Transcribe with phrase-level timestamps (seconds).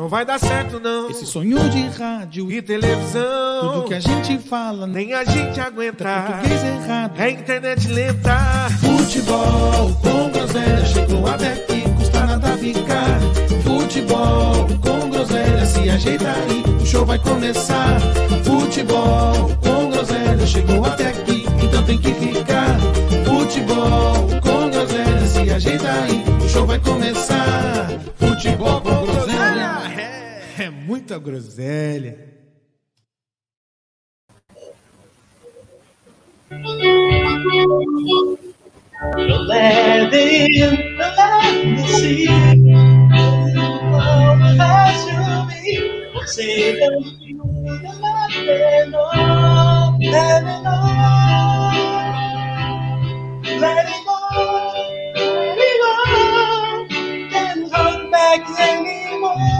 [0.00, 1.10] Não vai dar certo, não.
[1.10, 3.60] Esse sonho de rádio e televisão.
[3.62, 6.04] Tudo que a gente fala, nem a gente aguenta.
[6.24, 7.20] Português errado.
[7.20, 8.38] É internet lenta.
[8.78, 13.18] Futebol com groselha chegou até aqui, custa nada ficar.
[13.64, 18.00] Futebol com groselha, se ajeita aí, o show vai começar.
[18.44, 22.78] Futebol com groselha chegou até aqui, então tem que ficar.
[23.24, 27.88] Futebol com groselha, se ajeita aí, o show vai começar.
[28.16, 29.17] Futebol com groselha.
[30.68, 32.28] É muita groselha.
[39.48, 40.12] Let.
[43.94, 44.36] Oh,
[50.44, 50.70] it go,
[53.58, 54.18] let it go.
[57.30, 59.57] Can't hold back anymore.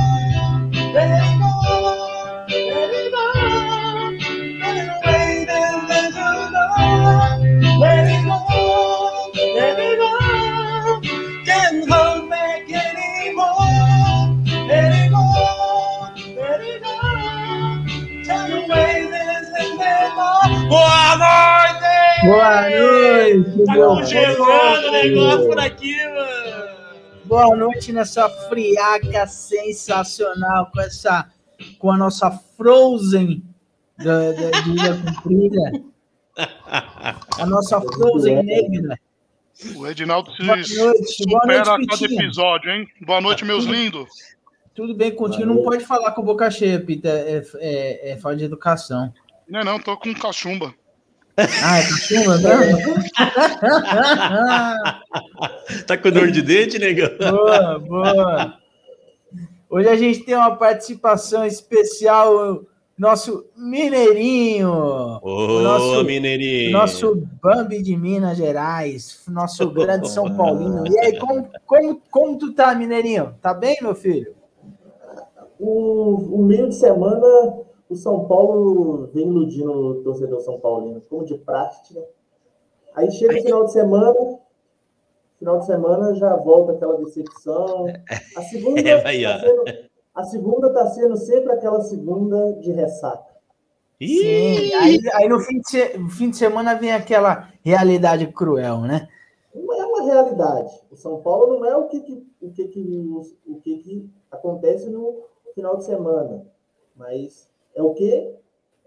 [20.69, 22.27] Boa noite!
[22.27, 26.69] Boa noite, Tá congelando o negócio por aqui, mano.
[27.25, 31.31] Boa noite nessa friaca sensacional com essa
[31.79, 33.43] com a nossa Frozen
[33.99, 35.83] da, da, de Ilha Comprida.
[37.39, 38.99] A nossa Frozen negra.
[39.75, 42.89] O Edinaldo se Boa noite, boa supera noite, a cada episódio, hein?
[43.01, 44.09] Boa noite, meus lindos.
[44.75, 45.47] Tudo bem contigo?
[45.47, 47.09] Não pode falar com boca cheia, Pita.
[47.09, 49.13] É, é, é falta de educação.
[49.49, 50.75] Não, não, tô com cachumba.
[51.37, 52.51] Ah, é cachumba, né?
[55.87, 57.09] Tá com dor de dente, negão?
[57.19, 58.55] Boa, boa.
[59.71, 62.63] Hoje a gente tem uma participação especial,
[62.99, 65.19] nosso Mineirinho.
[65.23, 66.73] Ô, nosso- mineirinho.
[66.73, 70.85] Nosso Bambi de Minas Gerais, nosso grande São Paulino.
[70.91, 73.35] E aí, como, como, como tu tá, Mineirinho?
[73.41, 74.35] Tá bem, meu filho?
[75.61, 77.23] O, o meio de semana,
[77.89, 82.05] o São Paulo vem iludindo o torcedor São Paulino, como de prática.
[82.95, 84.39] Aí chega o final de semana,
[85.39, 87.87] final de semana já volta aquela decepção.
[88.37, 89.65] A segunda, É, vai, tá sendo,
[90.15, 93.29] a segunda tá sendo sempre aquela segunda de ressaca.
[94.01, 94.73] Sim.
[94.75, 99.09] Aí, aí no, fim de no fim de semana vem aquela realidade cruel, né?
[99.55, 100.71] Não é uma realidade.
[100.91, 103.11] O São Paulo não é o que, que- o que, que,
[103.47, 106.47] o que, que acontece no final de semana,
[106.95, 107.48] mas
[107.79, 108.35] é o que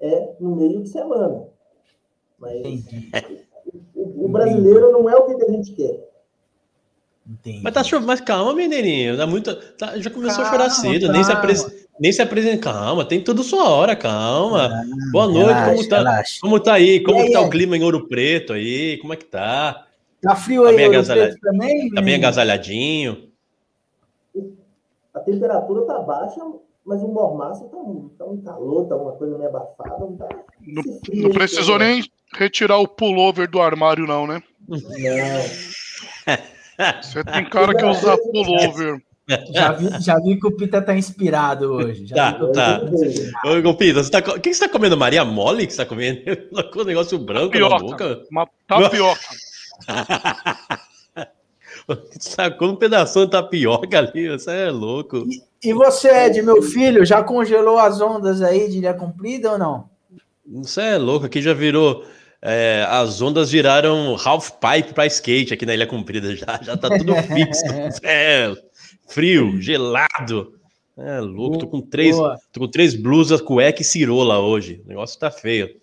[0.02, 1.46] é no meio de semana.
[2.38, 2.62] Mas
[3.96, 6.10] o, o brasileiro não é o que, que a gente quer.
[7.26, 7.62] Entendi.
[7.64, 9.16] Mas tá chovendo, mas calma, mineirinho.
[9.16, 11.44] Dá muito, tá- já começou Calma, a chorar cedo, nem se, calma.
[11.44, 12.64] apres, nem se apresenta.
[12.64, 14.84] Calma, tem tudo sua hora, calma.
[15.14, 15.98] Boa noite, relaxa, como tá?
[15.98, 16.40] relaxa.
[16.42, 17.04] Como tá aí?
[17.04, 18.98] Como aí, tá o clima em Ouro Preto aí?
[18.98, 19.88] Como é que tá?
[20.22, 21.08] Tá frio Tá aí, bem Ouro.
[21.08, 21.90] Preto também?
[21.92, 23.32] Tá bem agasalhadinho?
[25.14, 26.42] A temperatura tá baixa,
[26.86, 29.98] mas o mormaço tá, um- tá um calor, tá uma coisa meio abafada.
[30.00, 30.28] Não, tá
[30.66, 31.94] Não, frio não precisou né?
[31.94, 32.04] nem
[32.34, 34.42] retirar o pullover do armário, não, né?
[34.68, 34.80] Não.
[37.02, 39.02] Você tem cara que usa pullover.
[39.54, 42.06] Já vi, já vi que o Pita tá inspirado hoje.
[42.08, 42.80] Já Tá, vi que o tá.
[42.80, 43.50] Pita inspirado.
[43.50, 44.98] Ô, Gopita, você tá, o que que você tá comendo?
[44.98, 46.22] Maria Mole que você tá comendo?
[46.50, 48.16] Colocou um negócio branco na boca.
[48.16, 48.28] Tapioca.
[48.32, 49.22] Uma tapioca.
[52.20, 55.26] Sacou um pedaço de tapioca ali, você é louco.
[55.28, 55.42] E
[55.74, 59.90] você, Ed, meu filho, já congelou as ondas aí de Ilha Comprida ou não?
[60.46, 62.04] Você é louco, aqui já virou.
[62.42, 66.90] é, as ondas viraram half pipe para skate aqui na Ilha Comprida, já, já tá
[66.98, 67.62] tudo fixo.
[68.04, 68.52] É,
[69.08, 70.60] frio, gelado.
[70.98, 72.38] É louco, tô com três, Boa.
[72.52, 74.82] tô com três blusas, cueca e cirola hoje.
[74.86, 75.80] O negócio tá feio.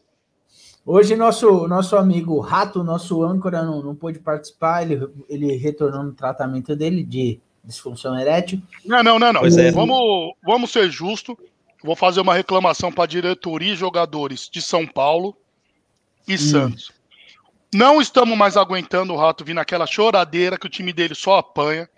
[0.84, 6.12] Hoje nosso, nosso amigo Rato, nosso âncora, não, não pôde participar, ele, ele retornou no
[6.12, 8.60] tratamento dele de disfunção erétil.
[8.84, 9.44] Não, não, não, não.
[9.44, 9.70] É.
[9.70, 11.36] Vamos, vamos ser justos.
[11.84, 15.36] Vou fazer uma reclamação para diretoria e jogadores de São Paulo
[16.26, 16.90] e Santos.
[17.72, 21.88] Não estamos mais aguentando o Rato vir naquela choradeira que o time dele só apanha.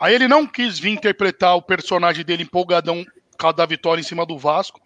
[0.00, 4.04] Aí ele não quis vir interpretar o personagem dele empolgadão por causa da vitória em
[4.04, 4.80] cima do Vasco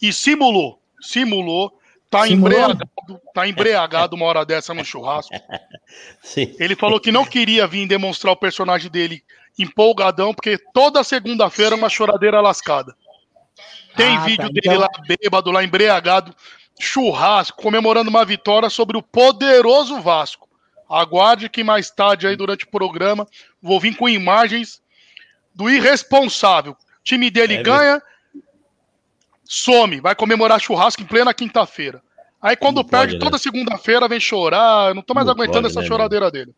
[0.00, 1.76] e simulou, simulou,
[2.12, 2.52] tá Simulou?
[2.52, 5.34] embriagado, tá embriagado uma hora dessa no churrasco.
[6.22, 6.54] Sim.
[6.58, 9.22] Ele falou que não queria vir demonstrar o personagem dele
[9.58, 12.94] empolgadão, porque toda segunda-feira é uma choradeira lascada.
[13.96, 16.34] Tem Ah, vídeo tá, dele então- lá bêbado, lá embriagado,
[16.78, 20.48] churrasco, comemorando uma vitória sobre o poderoso Vasco.
[20.88, 23.26] Aguarde que mais tarde aí durante o programa
[23.62, 24.82] vou vir com imagens
[25.54, 26.76] do irresponsável.
[27.04, 28.02] time dele É, ganha,
[29.44, 32.02] some, vai comemorar churrasco em plena quinta-feira.
[32.40, 33.20] Aí quando Não perde, pode, né?
[33.20, 34.88] toda segunda-feira vem chorar.
[34.90, 36.52] Eu não tô mais Não aguentando pode, essa né, choradeira dele.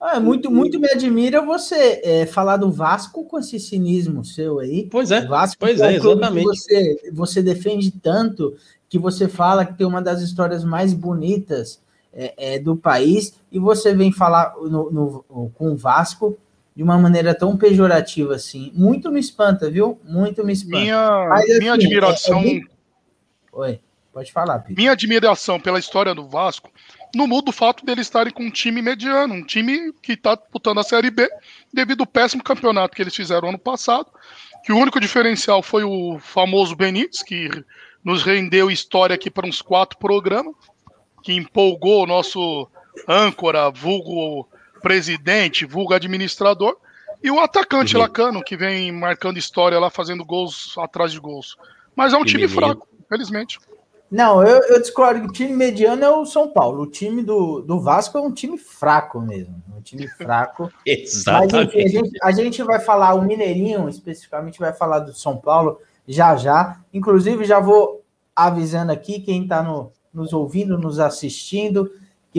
[0.00, 4.88] Ah, muito, muito me admira você é, falar do Vasco com esse cinismo seu aí.
[4.90, 6.44] Pois é, O Vasco pois que é, que exatamente.
[6.44, 8.56] Você, você defende tanto
[8.88, 11.80] que você fala que tem uma das histórias mais bonitas
[12.12, 16.36] é, é, do país e você vem falar no, no- com o Vasco
[16.78, 18.70] de uma maneira tão pejorativa assim.
[18.72, 20.00] Muito me espanta, viu?
[20.04, 20.78] Muito me espanta.
[20.78, 22.38] Minha, Mas, minha assim, admiração.
[22.38, 22.66] é- é bem-
[23.52, 23.80] Oi,
[24.12, 24.76] pode falar, Pedro.
[24.76, 26.70] minha admiração pela história do Vasco
[27.16, 30.78] não muda o fato deles estarem com um time mediano, um time que está disputando
[30.78, 31.28] a Série B
[31.74, 34.06] devido ao péssimo campeonato que eles fizeram ano passado,
[34.64, 37.50] que o único diferencial foi o famoso Benítez, que
[38.04, 40.54] nos rendeu história aqui para uns quatro programas,
[41.24, 42.68] que empolgou o nosso
[43.08, 44.48] âncora, vulgo
[44.80, 46.76] presidente, vulgo administrador,
[47.22, 48.02] e o atacante Uhum.
[48.02, 51.56] Lacano, que vem marcando história lá, fazendo gols atrás de gols.
[51.96, 52.60] Mas é um Que time menino.
[52.60, 53.58] fraco, felizmente.
[54.10, 56.84] Não, eu, eu discordo que o time mediano é o São Paulo.
[56.84, 59.62] O time do, do Vasco é um time fraco mesmo.
[59.76, 60.72] Um time fraco.
[60.86, 61.88] Mas enfim, a Exatamente.
[61.88, 66.80] gente, a gente vai falar, o Mineirinho especificamente vai falar do São Paulo já já.
[66.94, 68.02] Inclusive, já vou
[68.34, 71.90] avisando aqui quem está no, nos ouvindo, nos assistindo,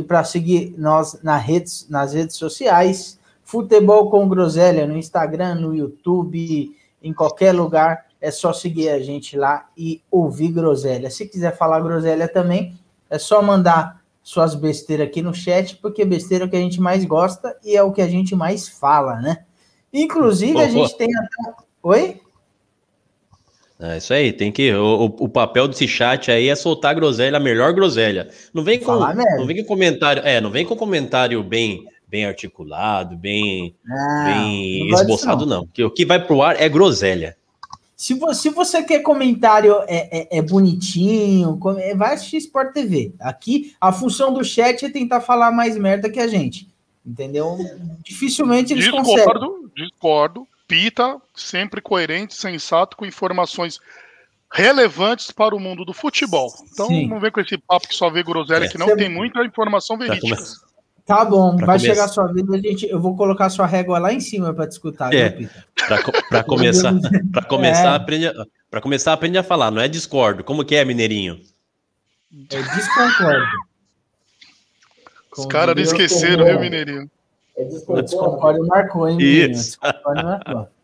[0.02, 5.76] que para seguir nós na redes, nas redes sociais, Futebol com Groselha, no Instagram, no
[5.76, 11.10] YouTube, em qualquer lugar, é só seguir a gente lá e ouvir Groselha.
[11.10, 12.78] Se quiser falar Groselha também,
[13.10, 16.80] é só mandar suas besteiras aqui no chat, porque besteira é o que a gente
[16.80, 19.44] mais gosta e é o que a gente mais fala, né?
[19.92, 20.70] Inclusive, a Boa.
[20.70, 21.64] gente tem até.
[21.82, 22.22] Oi?
[23.82, 24.74] É isso aí, tem que.
[24.74, 28.30] O, o- papel desse chat aí é soltar a groselha, a melhor groselha.
[28.54, 33.16] Não vem com, não vem com comentário, é, não vem com comentário bem, bem articulado,
[33.16, 35.66] bem, Não, bem não esboçado, não.
[35.78, 35.86] não.
[35.88, 37.38] O que vai pro ar é groselha.
[37.96, 43.14] Se você, se você quer comentário é, é, é bonitinho, é, vai assistir Sport TV.
[43.20, 46.68] Aqui, a função do chat é tentar falar mais merda que a gente.
[47.06, 47.58] Entendeu?
[48.04, 49.16] Dificilmente eles conseguem.
[49.16, 50.48] Discordo, discordo.
[50.70, 53.80] Pita, sempre coerente, sensato, com informações
[54.54, 56.54] relevantes para o mundo do futebol.
[56.72, 57.08] Então Sim.
[57.08, 58.68] não vem com esse papo que só vê groselha, É.
[58.68, 60.38] que não Você- tem muita informação verídica.
[61.08, 61.94] Tá bom, Pra vai começar.
[61.96, 64.54] chegar a sua vez, a gente, eu vou colocar a sua régua lá em cima
[64.54, 65.30] para te escutar, É.
[65.30, 65.66] viu, Pita?
[65.88, 66.92] pra co- pra começar,
[67.50, 67.96] começar, É.
[67.96, 68.34] aprende a,
[68.70, 70.44] pra começar, aprende a falar, não é discordo.
[70.44, 71.42] Como que é, Mineirinho?
[72.52, 73.48] Eu desconcordo.
[75.36, 76.60] Os caras não esqueceram, viu.
[76.60, 77.10] Mineirinho?
[77.60, 78.02] É O desconforto.
[78.04, 79.18] desconcordo marcou, hein?
[79.20, 79.78] Isso.
[79.82, 80.68] Marcou.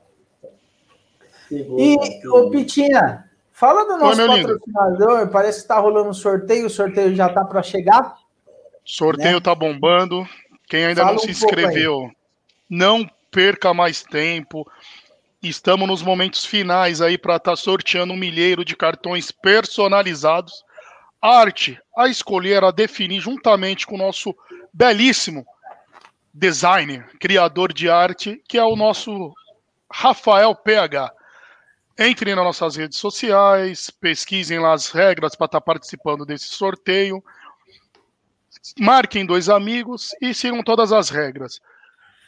[1.49, 4.59] Pegou, E, ô Pitinha, fala do nosso lindo.
[4.59, 5.27] patrocinador.
[5.29, 8.17] Parece que tá rolando um sorteio, o sorteio já tá para chegar.
[8.83, 9.39] Sorteio Né?
[9.41, 10.27] tá bombando.
[10.67, 12.11] Quem ainda Fala não se um inscreveu,
[12.69, 14.69] não perca mais tempo.
[15.41, 20.65] Estamos nos momentos finais aí para estar sorteando um milheiro de cartões personalizados.
[21.21, 24.35] Arte a escolher, a definir juntamente com o nosso
[24.73, 25.45] belíssimo
[26.35, 29.33] designer, criador de arte, que é o nosso
[29.91, 31.11] Rafael PH.
[31.97, 37.23] Entrem nas nossas redes sociais, pesquisem lá as regras para estar participando desse sorteio
[38.79, 41.61] marquem dois amigos e sigam todas as regras.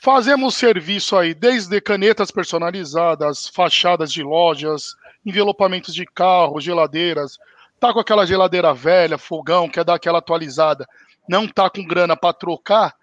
[0.02, 4.96] Fazemos serviço aí desde canetas personalizadas, fachadas de lojas,
[5.26, 7.40] envelopamentos de carro, geladeiras.
[7.80, 10.88] Tá com aquela geladeira velha, fogão, quer dar aquela atualizada,
[11.28, 12.96] não tá com grana para trocar?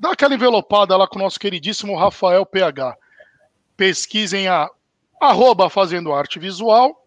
[0.00, 2.96] Dá aquela envelopada lá com o nosso queridíssimo Rafael PH.
[3.76, 4.70] Pesquisem a
[5.20, 7.04] arroba Fazendo Arte Visual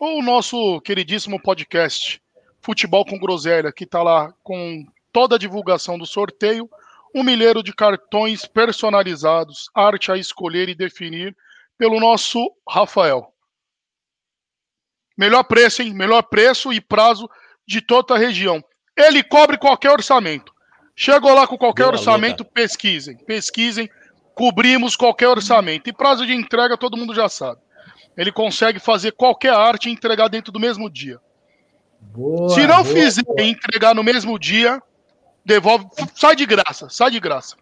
[0.00, 2.20] ou o nosso queridíssimo podcast
[2.60, 6.68] Futebol com Groselha, que tá lá com toda a divulgação do sorteio,
[7.14, 11.36] um milheiro de cartões personalizados, arte a escolher e definir
[11.78, 13.32] pelo nosso Rafael.
[15.16, 15.94] Melhor preço, hein?
[15.94, 17.28] Melhor preço e prazo
[17.66, 18.64] de toda a região.
[18.96, 20.51] Ele cobre qualquer orçamento.
[20.94, 23.16] Chegou lá com qualquer Boa, orçamento, pesquisem.
[23.16, 23.88] Pesquisem,
[24.34, 25.88] cobrimos qualquer orçamento.
[25.88, 27.60] E prazo de entrega todo mundo já sabe.
[28.16, 31.18] Ele consegue fazer qualquer arte e entregar dentro do mesmo dia.
[32.00, 32.94] Boa, Se não boa.
[32.94, 34.82] fizer e entregar no mesmo dia,
[35.44, 35.86] devolve.
[36.14, 37.56] Sai de graça, sai de graça.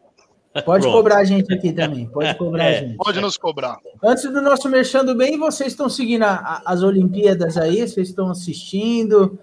[0.64, 0.96] Pode Pronto.
[0.96, 2.08] cobrar a gente aqui também.
[2.08, 2.80] Pode cobrar a É.
[2.80, 2.96] gente.
[2.96, 3.76] Pode nos cobrar.
[4.02, 7.86] Antes do nosso Mexendo Bem, vocês estão seguindo a- a- as Olimpíadas aí?
[7.86, 9.38] Vocês estão assistindo?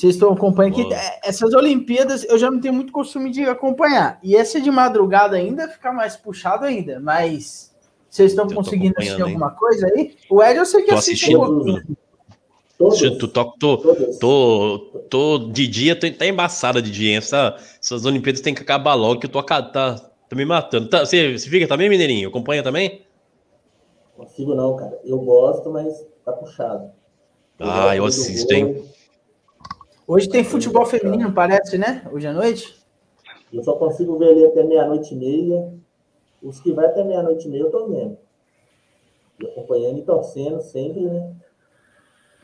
[0.00, 0.76] Vocês estão acompanhando?
[0.76, 4.18] Que, é, essas Olimpíadas eu já não tenho muito costume de acompanhar.
[4.22, 6.98] E essa de madrugada ainda fica mais puxado ainda.
[6.98, 7.70] Mas
[8.08, 10.16] vocês estão Eu conseguindo assistir alguma coisa aí?
[10.30, 11.82] O Ed eu sei que Tô assiste um.
[12.78, 13.78] Todos, Tô, tô, tô,
[14.18, 14.78] tô,
[15.10, 17.10] tô de dia, tô, tá embaçada de dia.
[17.10, 17.16] hein?
[17.18, 20.88] Essa, essas Olimpíadas tem que acabar logo, que eu tô tá, tá me matando.
[20.88, 22.30] Tá, você, você fica também, Mineirinho?
[22.30, 23.02] Acompanha também?
[24.16, 24.98] Consigo não, cara.
[25.04, 26.90] Eu gosto, mas tá puxado.
[27.58, 28.82] Ah, eu gosto do assisto, hein?
[30.10, 32.02] Hoje tem futebol feminino, parece, né?
[32.10, 32.76] Hoje à noite?
[33.52, 35.72] Eu só consigo ver ali até meia-noite e meia.
[36.42, 38.18] Os que vai até meia-noite e meia eu tô vendo.
[39.38, 41.32] E acompanhando e torcendo sempre, né?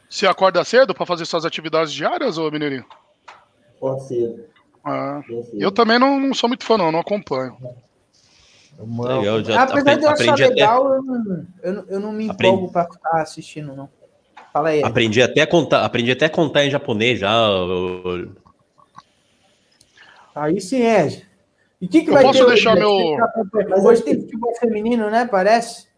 [0.08, 2.84] Você acorda cedo pra fazer suas atividades diárias, ô Mineirinho?
[3.80, 4.48] Pode ser.
[4.84, 5.60] Ah, cedo.
[5.60, 7.56] eu também não, não sou muito fã, não, não acompanho.
[8.78, 12.30] Legal, já Apesar de eu achar aprendi, até, legal, eu não, eu, eu não me
[12.30, 12.54] Aprendi.
[12.54, 13.88] empolgo pra ficar assistindo, não.
[14.56, 14.82] Fala aí.
[14.82, 17.30] Aprendi até a contar, aprendi até a contar em japonês já.
[20.34, 21.26] Aí sim, Ed.
[21.78, 22.80] E o que, que Eu vai posso ter deixar hoje?
[22.80, 23.18] meu-?
[23.68, 25.28] Mas Hoje tem futebol feminino, né?
[25.30, 25.88] Parece.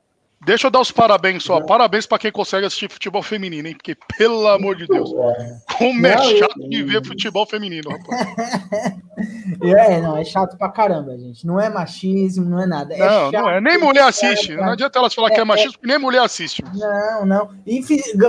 [0.47, 1.61] Deixa eu dar os parabéns só.
[1.61, 3.75] Parabéns pra quem consegue assistir futebol feminino, hein?
[3.75, 8.27] Porque, pelo amor de Deus, É, como é eu- chato de ver futebol feminino, rapaz.
[9.63, 11.45] É, não, é chato pra caramba, gente.
[11.47, 12.95] Não é machismo, não é nada.
[12.95, 13.61] É Não, chato, não é.
[13.61, 14.55] Nem mulher assiste.
[14.55, 14.67] cara.
[14.67, 16.63] Não adianta elas falar que é É, machismo, porque nem mulher assiste.
[16.75, 17.51] Não, não.
[17.67, 17.83] E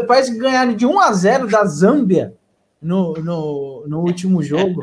[0.07, 2.33] parece que ganharam de 1 a 0 da Zâmbia
[2.81, 4.81] no, no, no último jogo.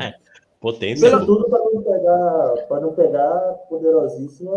[0.61, 1.07] Potência.
[1.07, 4.51] Isso tudo para não pegar, para não pegar poderosíssima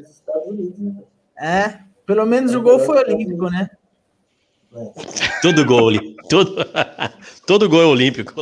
[0.00, 0.94] os Estados Unidos, né?
[1.40, 1.78] É,
[2.08, 3.68] pelo menos o gol foi olímpico, né?
[5.42, 5.90] Todo gol,
[6.30, 6.54] todo,
[7.46, 8.32] todo gol é olímpico.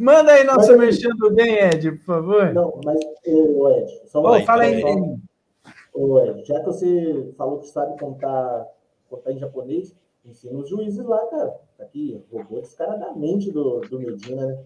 [0.00, 2.52] Manda aí nosso Mas- mexendo bem, Ed, por favor.
[2.52, 4.82] Não, mas, ô, Ed, só Ô, Vai, fala aí.
[5.94, 8.66] Ô, Ed, já que você falou que sabe contar,
[9.08, 11.54] contar em japonês, ensina os juízes lá, cara.
[11.76, 14.58] Tá Aqui, roubou descaradamente do, do Medina, né?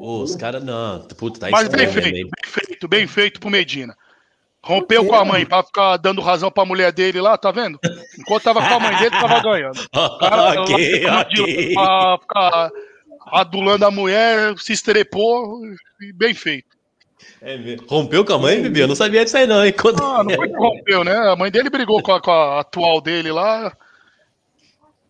[0.00, 3.94] Os caras, não, puta, tá Mas bem feito, bem feito, bem feito pro Medina.
[4.62, 7.78] Rompeu com a mãe pra ficar dando razão pra mulher dele lá, tá vendo?
[8.18, 9.78] Enquanto tava com a mãe dele, tava ganhando.
[9.94, 11.74] O cara, ok, lá, ok.
[11.74, 12.70] pra ficar
[13.26, 15.60] adulando a mulher, se estrepou,
[16.00, 16.76] e bem feito.
[17.40, 17.86] É mesmo.
[17.88, 18.82] Rompeu com a mãe, bebê?
[18.82, 19.72] Eu não sabia disso aí, não, hein?
[19.72, 20.02] Quando...
[20.02, 21.14] Ah, não foi que rompeu, né?
[21.14, 23.72] A mãe dele brigou com a, com a atual dele lá.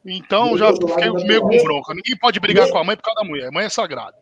[0.04, 1.94] Então já fiquei meio com bronca.
[1.94, 3.48] Ninguém pode brigar com a mãe por causa da mulher.
[3.48, 4.14] A mãe é sagrada.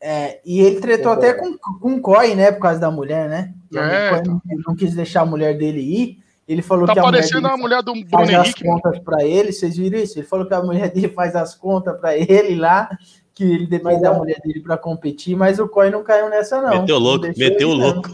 [0.00, 2.52] É, e ele tretou até com, com o COI, né?
[2.52, 3.52] Por causa da mulher, né?
[3.74, 6.18] É, o COI não, não quis deixar a mulher dele ir.
[6.46, 8.66] Ele falou Tá que a mulher parecendo a mulher do faz Bruno as Henrique.
[8.66, 8.80] mano.
[8.80, 9.52] contas pra ele.
[9.52, 10.18] Vocês viram isso?
[10.18, 12.88] Ele falou que a mulher dele faz as contas pra ele lá,
[13.34, 16.80] que ele depende da mulher dele pra competir, mas o COI não caiu nessa, não.
[16.80, 17.86] Meteu Não louco, deixou meteu ele, não.
[17.92, 18.08] louco.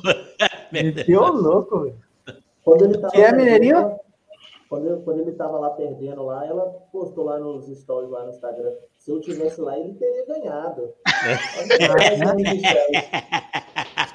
[0.72, 1.96] Meteu louco, velho.
[2.64, 3.96] Quando ele tava Que é, Mineirinho?
[4.68, 8.72] Quando, quando ele tava lá perdendo lá, ela postou lá nos stories lá no Instagram.
[9.04, 10.88] Se eu tivesse lá, ele teria ganhado.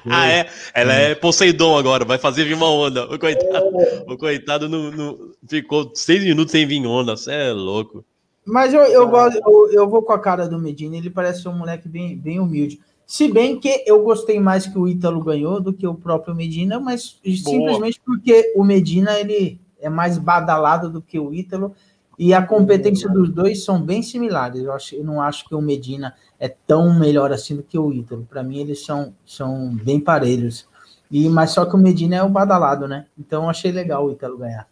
[0.06, 0.48] Ah, é?
[0.72, 3.04] Ela é Poseidon agora, vai fazer vir uma onda.
[3.04, 3.66] O coitado,
[4.08, 7.14] o coitado não, não- ficou seis minutos sem vir onda.
[7.18, 8.02] Você é louco.
[8.46, 11.50] Mas eu, eu, gosto, eu, eu vou com a cara do Medina, ele parece ser
[11.50, 12.80] um moleque bem, bem humilde.
[13.06, 16.80] Se bem que eu gostei mais que o Ítalo ganhou do que o próprio Medina,
[16.80, 21.74] mas simplesmente porque o Medina ele é mais badalado do que o Ítalo
[22.22, 24.62] e a competência dos dois são bem similares.
[24.62, 27.90] Eu, acho, eu não acho que o Medina é tão melhor assim do que o
[27.90, 28.26] Ítalo.
[28.28, 30.68] Para mim, eles são, são bem parelhos.
[31.10, 33.06] E, mas só que o Medina é o badalado, né?
[33.18, 34.68] Então eu achei legal o Ítalo ganhar.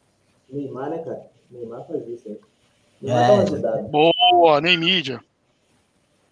[0.53, 1.23] Neymar, né, cara?
[1.51, 2.39] Neymar faz isso aí.
[3.03, 3.07] É.
[3.07, 3.83] Neymar dá uma ajudada.
[3.85, 5.19] Boa, nem mídia.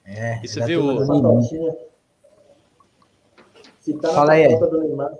[0.04, 0.82] É, E você viu.
[3.80, 5.14] Se tá Fala na aí, Neymar,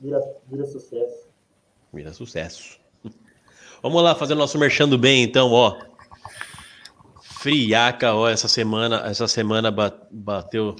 [0.00, 1.28] vira, vira sucesso.
[1.92, 2.81] Vira sucesso.
[3.82, 5.76] Vamos lá, fazer nosso merchando bem, então, ó.
[7.20, 10.76] Friaca, ó, essa semana, essa semana ba- bateu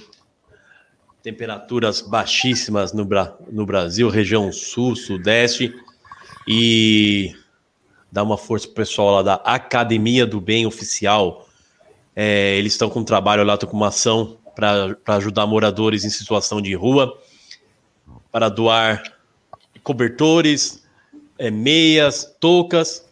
[1.21, 5.73] temperaturas baixíssimas no, Bra- no Brasil, região sul, sudeste,
[6.47, 7.35] e
[8.11, 11.47] dá uma força pro pessoal lá da Academia do Bem Oficial.
[12.15, 16.09] É, eles estão com um trabalho lá, estão com uma ação para ajudar moradores em
[16.09, 17.17] situação de rua,
[18.31, 19.03] para doar
[19.83, 20.82] cobertores,
[21.37, 23.05] é, meias, toucas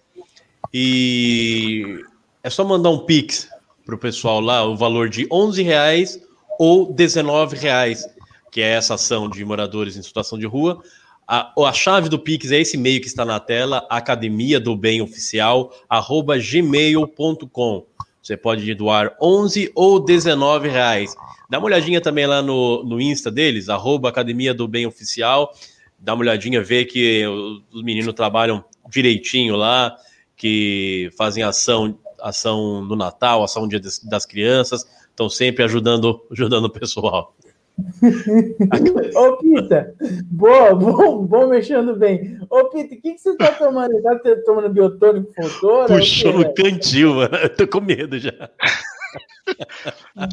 [0.73, 2.03] e
[2.43, 3.49] é só mandar um pix
[3.85, 6.19] pro pessoal lá, o valor de 11 reais
[6.57, 8.07] ou 19 reais,
[8.51, 10.81] que é essa ação de moradores em situação de rua.
[11.27, 15.01] A, a chave do pix é esse e-mail que está na tela, academia do bem
[15.01, 17.85] oficial, arroba gmail.com.
[18.21, 21.15] Você pode doar 11 ou 19 reais.
[21.49, 25.53] Dá uma olhadinha também lá no, no Insta deles, arroba academia do bem oficial
[26.01, 27.25] dá uma olhadinha, vê que
[27.71, 29.95] os meninos trabalham direitinho lá,
[30.35, 36.65] que fazem ação, ação no Natal, ação dia das, das crianças, estão sempre ajudando, ajudando
[36.65, 37.35] o pessoal.
[39.15, 42.37] Ô, Pita, boa, bom, bom mexendo bem.
[42.49, 44.01] Ô, Pita, o que, que você tá tomando?
[44.01, 45.95] Tá tomando biotônico fontora?
[45.95, 47.35] Puxou no cantil, mano.
[47.41, 48.49] Eu tô com medo já.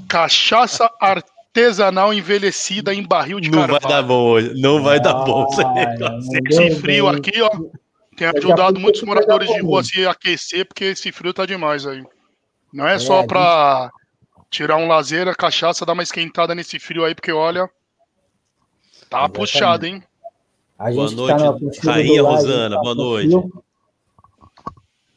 [0.08, 3.94] Cachaça ar- artesanal envelhecida em barril de Não vai carvalho.
[3.94, 4.60] dar bom hoje.
[4.60, 5.46] Não vai dar bom.
[5.50, 6.32] esse Ai, negócio.
[6.32, 7.14] não Esse deu frio bem.
[7.18, 7.50] aqui, ó,
[8.16, 9.68] tem ajudado muitos vai dar moradores de bom.
[9.68, 12.04] rua a se aquecer, porque esse frio tá demais aí.
[12.72, 13.90] Não é a só gente- pra
[14.50, 17.66] tirar um lazer, a cachaça, dar uma esquentada nesse frio aí, porque olha,
[19.08, 19.32] tá Exatamente.
[19.38, 20.02] puxado, hein?
[20.78, 23.36] A Boa gente noite, tá Rainha Rosana, gente tá boa noite.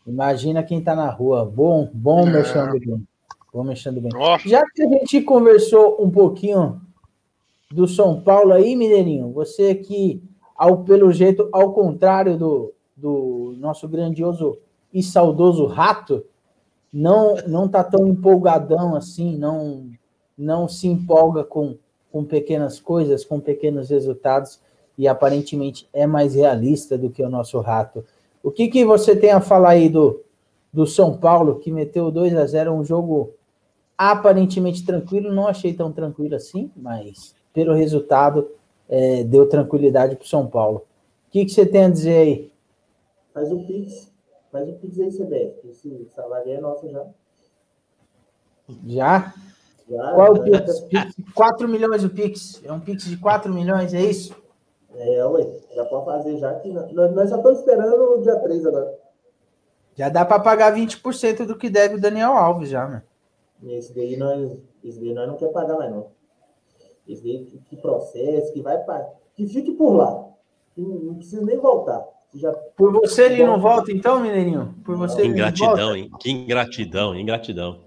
[0.07, 1.45] Imagina quem tá na rua.
[1.45, 2.31] Bom, bom É.
[2.31, 3.07] mexendo bem.
[3.53, 4.11] Bom mexendo bem.
[4.15, 6.81] Ó, Já que a gente conversou um pouquinho
[7.69, 10.23] do São Paulo aí, Mineirinho, você que,
[10.55, 14.57] ao, pelo jeito, ao contrário do, do nosso grandioso
[14.93, 16.25] e saudoso rato,
[16.93, 19.89] não não tá tão empolgadão assim, não
[20.37, 21.77] não se empolga com,
[22.11, 24.59] com pequenas coisas, com pequenos resultados
[24.97, 28.03] e aparentemente é mais realista do que o nosso rato.
[28.43, 30.21] O que, que você tem a falar aí do,
[30.73, 33.33] do São Paulo, que meteu 2 a 0 um jogo
[34.09, 38.49] aparentemente tranquilo, não achei tão tranquilo assim, mas pelo resultado
[38.89, 40.79] é, deu tranquilidade para o São Paulo.
[41.27, 42.51] O que, que você tem a dizer aí?
[43.33, 44.11] Faz o Pix.
[44.51, 45.67] Faz o Pix aí, CBF.
[45.69, 47.05] Esse salário aí é nosso já.
[48.87, 49.33] Já?
[49.89, 50.79] já Qual é o já- Pix?
[50.81, 51.15] Pix?
[51.33, 52.61] 4 milhões o Pix.
[52.63, 54.35] É um Pix de 4 milhões, é isso?
[54.95, 55.47] É, ué.
[55.75, 58.99] Já pode fazer já que nós, nós só estamos esperando o dia 3 agora.
[59.95, 63.03] Já dá para pagar 20% do que deve o Daniel Alves já, né?
[63.67, 66.07] Esse daí nós, esse daí nós não quer pagar mais, não.
[67.07, 69.09] Esse daí que, que processe, que vai pagar.
[69.35, 70.27] Que fique por lá.
[70.73, 72.03] Que não, não precisa nem voltar.
[72.33, 74.73] Já, Por você ele não volta então, Mineirinho?
[74.85, 75.51] Por você Que ele não volta?
[75.59, 76.11] ingratidão, hein?
[76.19, 77.79] Que ingratidão, ingratidão.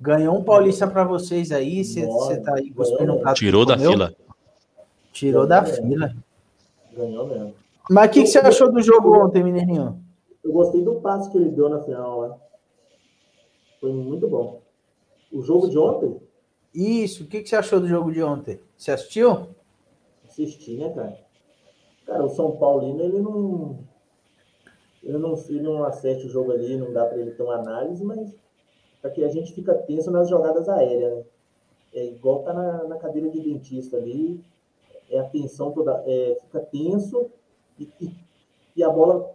[0.00, 2.06] Ganhou um Paulista para vocês aí, você
[2.42, 3.90] tá aí cuspindo um prato Tirou da comeu?
[3.92, 4.14] fila.
[5.12, 6.14] Tirou da fila.
[6.94, 7.54] ganhou mesmo.
[7.90, 9.98] Mas o que, que você achou do jogo ontem, Mineirinho?
[10.44, 12.36] Eu gostei do passe que ele deu na final lá.
[13.80, 14.60] Foi muito bom.
[15.30, 16.20] O jogo de ontem,
[16.74, 18.60] Isso, o que, que você achou do jogo de ontem?
[18.76, 19.48] Você assistiu?
[20.24, 21.18] assisti, né, cara?
[22.06, 23.78] Cara, o São Paulino, ele não.
[25.02, 28.04] Ele não, ele não acerte o jogo ali, não dá para ele ter uma análise,
[28.04, 28.34] mas
[29.00, 31.24] porque a gente fica tenso nas jogadas aéreas, né?
[31.94, 34.44] É igual tá na, na cadeira de dentista ali,
[35.08, 37.30] é a tensão toda, é, fica tenso
[37.78, 38.10] e, e,
[38.76, 39.34] e a bola,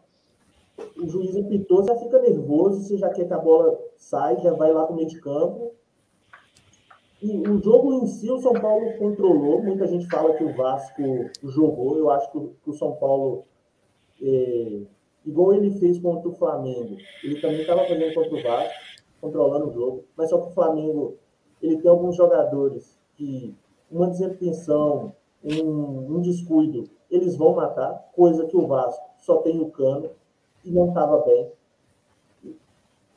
[0.98, 4.72] o juiz apitou, já fica nervoso, você já quer que a bola saia, já vai
[4.72, 5.74] lá pro meio de campo.
[7.24, 9.64] E o jogo em si, o São Paulo controlou.
[9.64, 11.02] Muita gente fala que o Vasco
[11.42, 11.98] jogou.
[11.98, 13.46] Eu acho que o, São Paulo,
[14.22, 14.82] é,
[15.26, 18.74] igual ele fez contra o Flamengo, ele também estava fazendo contra o Vasco,
[19.22, 20.04] controlando o jogo.
[20.18, 21.16] Mas só que o Flamengo,
[21.62, 23.56] ele tem alguns jogadores que
[23.90, 29.72] uma desatenção, um, um descuido, eles vão matar, coisa que o Vasco só tem o
[29.72, 30.10] cano
[30.66, 31.50] e não estava bem.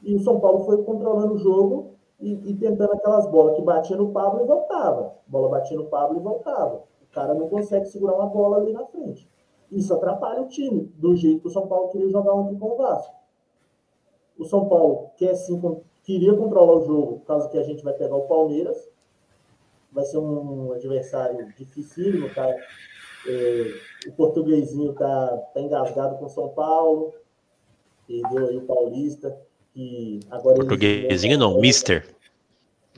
[0.01, 3.97] E o São Paulo foi controlando o jogo e, e tentando aquelas bolas que batia
[3.97, 5.15] no Pablo e voltava.
[5.27, 6.85] Bola batia no Pablo e voltava.
[7.03, 9.29] O cara não consegue segurar uma bola ali na frente.
[9.71, 12.77] Isso atrapalha o time, do jeito que o São Paulo queria jogar ontem com o
[12.77, 13.15] Vasco.
[14.39, 15.61] O São Paulo quer sim,
[16.05, 18.89] queria controlar o jogo, causa que a gente vai pegar o Palmeiras.
[19.91, 22.47] Vai ser um adversário dificílimo, tá?
[23.29, 27.13] É, o portuguesinho tá, tá engasgado com o São Paulo.
[28.07, 29.37] Perdeu aí o Paulista.
[29.77, 32.03] Que agora Portuguesinho não, mister.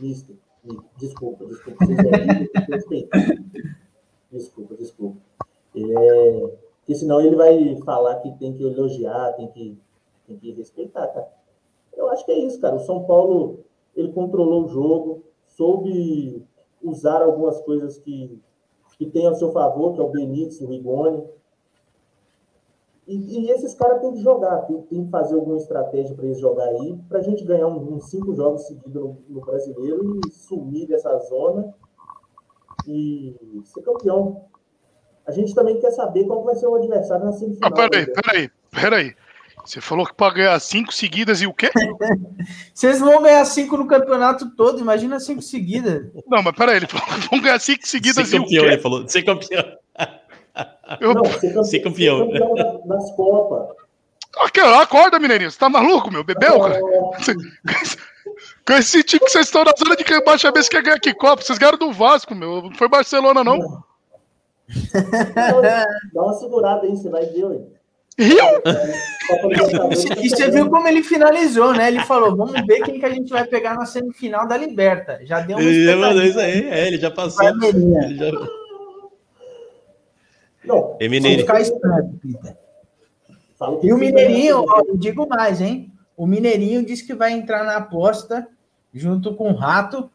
[0.00, 0.36] Mister.
[0.62, 1.84] Mi- Desculpa, desculpa.
[1.84, 3.08] É.
[4.30, 5.16] Desculpa, desculpa.
[5.74, 9.76] É, porque senão ele vai falar que tem que elogiar, tem que,
[10.28, 11.28] tem que respeitar, cara.
[11.96, 12.76] Eu acho que é isso, cara.
[12.76, 13.64] O São Paulo,
[13.96, 16.44] ele controlou o jogo, soube
[16.80, 18.38] usar algumas coisas que,
[18.96, 21.24] que tem a seu favor, que é o Benítez, o Rigoni.
[23.08, 26.38] E, e esses caras têm que jogar, tem, tem que fazer alguma estratégia para eles
[26.38, 30.30] jogar aí, para a gente ganhar um- uns cinco jogos seguidos no, no brasileiro e
[30.30, 31.72] sumir dessa zona
[32.86, 34.44] e ser campeão.
[35.26, 37.72] A gente também quer saber qual vai ser o adversário na Ah, semifinal.
[37.72, 38.12] peraí, né?
[38.14, 39.14] peraí, peraí.
[39.64, 41.70] Você falou que para ganhar cinco seguidas e o quê?
[42.72, 46.10] Vocês vão ganhar cinco no campeonato todo, imagina cinco seguidas.
[46.26, 48.70] Não, mas peraí, ele falou que vão ganhar cinco seguidas Ser e o campeão, quê?
[48.70, 49.08] ele falou.
[49.08, 49.64] Ser campeão.
[51.00, 51.14] Eu...
[51.14, 52.18] Não, ser, campe- Ser campeão.
[52.30, 53.76] ser campeão da- das Copas.
[54.80, 55.50] Acorda, mineirinho.
[55.50, 56.22] Você tá maluco, meu?
[56.22, 56.80] Bebeu, cara?
[58.66, 61.42] Com esse time que vocês estão na zona de rebaixamento, quer ganhar que Copa?
[61.42, 62.62] Vocês ganharam do Vasco, meu.
[62.62, 63.58] Não foi Barcelona, não.
[66.12, 67.58] Dá uma segurada aí, você vai ver, ué.
[68.18, 68.44] Rio?
[69.48, 71.88] Libertadores, E você viu como ele finalizou, né?
[71.88, 75.20] Ele falou: vamos ver quem que a gente vai pegar na semifinal da Liberta.
[75.24, 76.68] Já deu uma Ele já mandou isso aí.
[76.68, 77.44] É, ele já passou.
[77.48, 78.30] Ele já...
[80.68, 81.40] Não, E Mineiro.
[81.40, 82.56] ficar esperto, Peter.
[83.82, 85.92] E o Mineirinho, ó, digo mais, hein?
[86.16, 88.46] O Mineirinho disse que vai entrar na aposta
[88.94, 90.08] junto com o Rato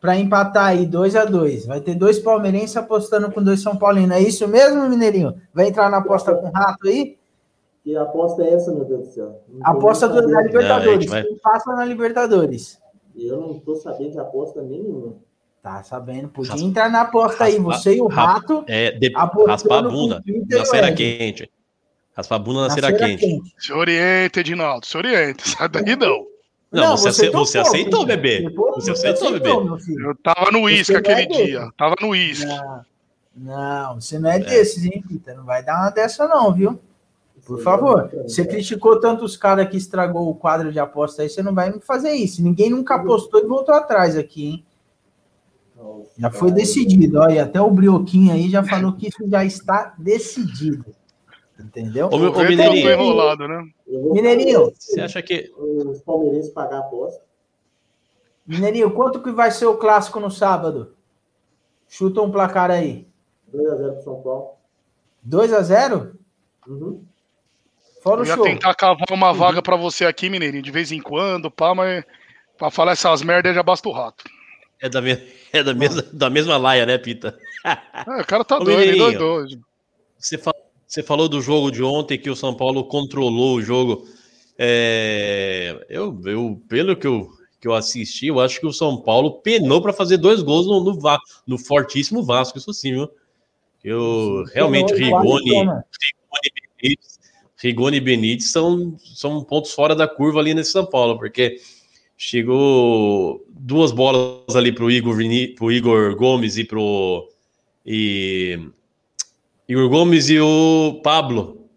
[0.00, 4.16] para empatar aí 2 a 2 Vai ter dois palmeirenses apostando com dois São Paulinos.
[4.16, 5.34] É isso mesmo, Mineirinho?
[5.52, 7.16] Vai entrar na aposta com o rato aí?
[7.82, 9.40] Que aposta é essa, meu Deus do céu?
[9.48, 10.40] Não Aposta do, sabendo.
[10.42, 11.06] Libertadores.
[11.06, 12.80] Não, vai- Quem passa na Libertadores.
[13.16, 15.14] Eu não tô sabendo de aposta nenhuma.
[15.64, 16.28] Tá sabendo?
[16.28, 17.56] Podia Raspa- entrar na aposta aí.
[17.56, 18.64] raspa- Você e o raspa- rato.
[18.68, 19.10] É, de,
[19.46, 21.50] raspar a bunda na e cera quente.
[22.14, 23.54] Raspar a bunda na, na cera, feira quente.
[23.58, 25.42] Se orienta, Edinaldo, se orienta.
[25.42, 26.26] Sai daí não.
[26.70, 28.46] Não, você, topou, você aceitou, bebê.
[28.74, 29.48] Você aceitou, bebê.
[29.48, 31.72] Eu tava no uísque Você aquele é dia.
[31.78, 32.44] Tava no uísque.
[32.44, 32.84] Não,
[33.34, 35.32] não, você não é, desses, hein, Pita?
[35.32, 36.78] Não vai dar uma dessa, não, viu?
[37.46, 38.10] Por favor.
[38.24, 41.70] Você criticou tanto os caras que estragou o quadro de aposta aí, você não vai
[41.72, 42.42] me fazer isso.
[42.42, 44.64] Ninguém nunca apostou e voltou atrás aqui, hein?
[46.18, 47.18] Já foi decidido.
[47.20, 50.84] Olha, até o Brioquinho aí já falou que isso já está decidido.
[51.58, 52.08] Entendeu?
[52.12, 52.90] Ô, meu- eu tô Mineirinho.
[52.90, 53.64] enrolado, né?
[53.86, 55.52] Eu Mineirinho, Você acha que.
[55.56, 57.22] Os palmeirenses pagar a aposta.
[58.46, 60.94] Mineirinho, quanto que vai ser o clássico no sábado?
[61.88, 63.06] Chuta um placar aí.
[63.52, 64.48] 2x0 pro São Paulo.
[65.22, 66.18] 2 a 0
[66.66, 67.02] Uhum.
[68.02, 68.44] Fora Eu o ia show.
[68.44, 72.04] tentar cavar uma vaga pra você aqui, Mineirinho, de vez em quando, pá, mas
[72.58, 74.24] pra falar essas merdas já basta o rato.
[74.84, 75.18] É da, me...
[75.50, 77.38] é da, mesma, da mesma laia, né, Pita?
[77.64, 77.70] É,
[78.20, 79.64] o cara tá Ô, doido, doido.
[80.18, 80.54] Você, fa-
[80.86, 84.06] você falou do jogo de ontem que o São Paulo controlou o jogo.
[84.58, 89.40] É, Eu, eu, pelo que eu, que eu assisti, eu acho que o São Paulo
[89.40, 93.08] penou para fazer dois gols no, no, Va- no fortíssimo Vasco, isso sim, viu?
[93.82, 95.66] Eu realmente, Penou, quase Rigoni.
[96.82, 97.18] Benítez,
[97.56, 101.56] Rigoni e Benítez são, são pontos fora da curva ali nesse São Paulo, porque
[102.16, 107.28] chegou duas bolas ali pro Igor, Vini, pro Igor Gomes e pro
[107.84, 108.58] e
[109.68, 111.68] Igor Gomes e o Pablo.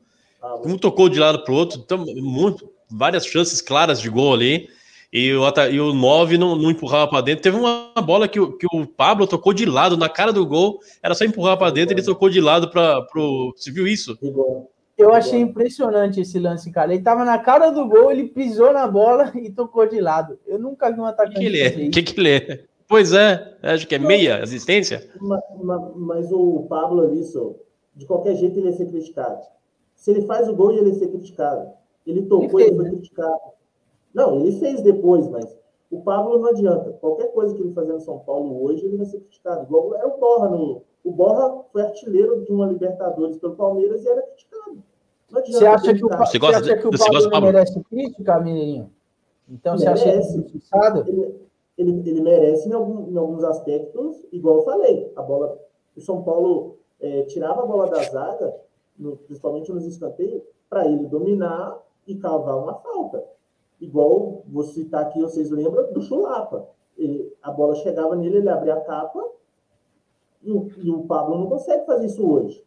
[0.65, 4.69] Um tocou de lado pro outro, então, muito, várias chances claras de gol ali.
[5.11, 7.41] E o, e o 9 não, não empurrava para dentro.
[7.41, 10.79] Teve uma bola que, o- que o Pablo tocou de lado, na cara do gol,
[11.01, 13.53] era só empurrar para dentro, ele tocou de lado para pro.
[13.55, 14.17] Você viu isso?
[14.21, 14.67] Rigor.
[14.97, 16.93] Eu achei impressionante esse lance, cara.
[16.93, 20.39] Ele tava na cara do gol, ele pisou na bola e tocou de lado.
[20.47, 21.69] Eu nunca vi um O atacante que, que ele é?
[21.69, 21.91] fazer O isso.
[21.91, 22.63] que, que ele é?
[22.87, 25.07] Pois é, acho que é meia assistência.
[25.19, 27.21] Ma- ma- Mas o Pablo ali,
[27.95, 29.41] de qualquer jeito ele ia ser criticado.
[29.93, 31.69] Se ele faz o gol, ele ia ser criticado.
[32.05, 33.39] Ele tocou, Ele ele, foi criticado.
[34.13, 35.45] Não, ele fez depois, mas
[35.91, 36.91] o Pablo não adianta.
[37.01, 39.63] Qualquer coisa que ele fazer no São Paulo hoje, ele vai ser criticado.
[39.65, 40.49] Igual era o Borra.
[40.49, 40.81] No...
[41.03, 44.83] O Borra foi artilheiro de uma Libertadores pelo Palmeiras e era criticado.
[45.29, 46.17] Você acha que o, criticar.
[46.19, 47.51] Pa- Você você acha que o você Pablo gosta Pablo?
[47.51, 48.91] merece crítica, Mineirinho?
[49.49, 50.37] Então você acha Merece.
[50.37, 51.03] injustiçado?
[51.07, 51.35] ele,
[51.77, 55.57] ele, ele merece em, algum- em alguns aspectos, igual eu falei, a bola,
[55.95, 58.55] o São Paulo eh, tirava a bola da zaga,
[58.97, 63.23] no- principalmente nos escanteios, para ele dominar e cavar uma falta.
[63.79, 66.67] Igual vou citar aqui, vocês lembram do Chulapa.
[66.97, 69.23] Ele- a bola chegava nele, ele abria a capa,
[70.41, 72.63] e o, e o Pablo não consegue fazer isso hoje.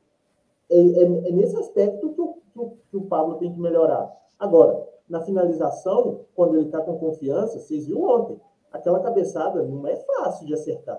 [0.71, 4.11] É, é- é nesse aspecto que o, que o- que o Pablo tem que melhorar.
[4.39, 8.41] Agora, na finalização, quando ele está com confiança, vocês viram ontem,
[8.73, 10.99] aquela cabeçada não é fácil de acertar.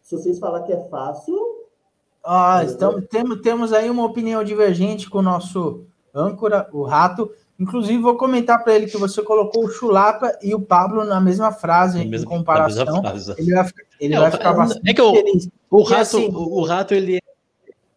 [0.00, 1.36] Se vocês falar que é fácil,
[2.22, 7.30] Ah, estamos, temos, temos aí uma opinião divergente com o nosso âncora, o Rato.
[7.58, 11.50] Inclusive, vou comentar para ele que você colocou o Chulapa e o Pablo na mesma
[11.52, 13.00] frase, Na mesma- em comparação.
[13.02, 13.34] frase.
[13.38, 15.48] Ele vai, ficar- ele É, vai o- ficar bastante é que o- feliz.
[15.70, 17.20] O rato, assim- o, o rato ele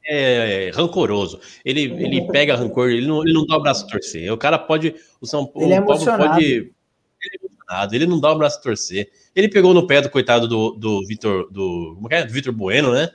[0.05, 1.39] é, é rancoroso.
[1.63, 4.31] Ele, ele pega rancor, ele não, ele não dá o braço a torcer.
[4.31, 4.95] O cara pode.
[5.21, 6.29] O São Paulo, Ele é Paulo emocionado.
[6.33, 6.45] pode.
[6.45, 6.71] Ele
[7.21, 9.09] é emocionado, ele não dá o braço a torcer.
[9.35, 11.49] Ele pegou no pé do coitado do, do Vitor.
[11.51, 12.25] Do, como que é?
[12.25, 13.09] Do Vitor Bueno, né?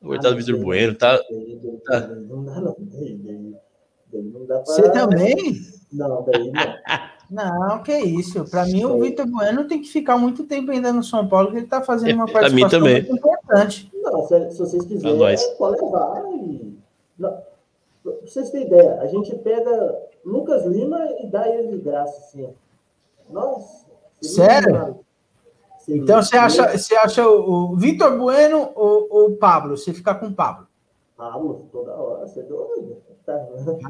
[0.00, 0.94] O coitado do Vitor Bueno.
[0.94, 1.58] Tá, daí
[2.28, 2.76] não dá não.
[2.78, 3.54] Daí, daí-
[4.12, 4.64] daí não dá pra...
[4.64, 5.36] Você também?
[5.92, 7.13] Não, daí não.
[7.30, 8.44] Não, que isso.
[8.50, 11.58] Para mim, o Vitor Bueno tem que ficar muito tempo ainda no São Paulo, porque
[11.58, 13.02] ele está fazendo uma É, pra mim participação também.
[13.02, 13.90] muito importante.
[13.94, 16.22] Não, se, se vocês quiserem, pode levar.
[16.32, 16.78] E...
[17.18, 17.30] Não,
[18.02, 22.48] pra vocês terem ideia, a gente pega Lucas Lima e dá ele de graça, assim.
[23.30, 23.84] Nossa.
[24.22, 24.98] Sério?
[25.80, 29.76] Seria- Então, você acha, você acha o, o Vitor Bueno ou, ou o Pablo?
[29.76, 30.66] Você fica com o Pablo?
[31.16, 32.96] Pablo, toda hora, você é doido.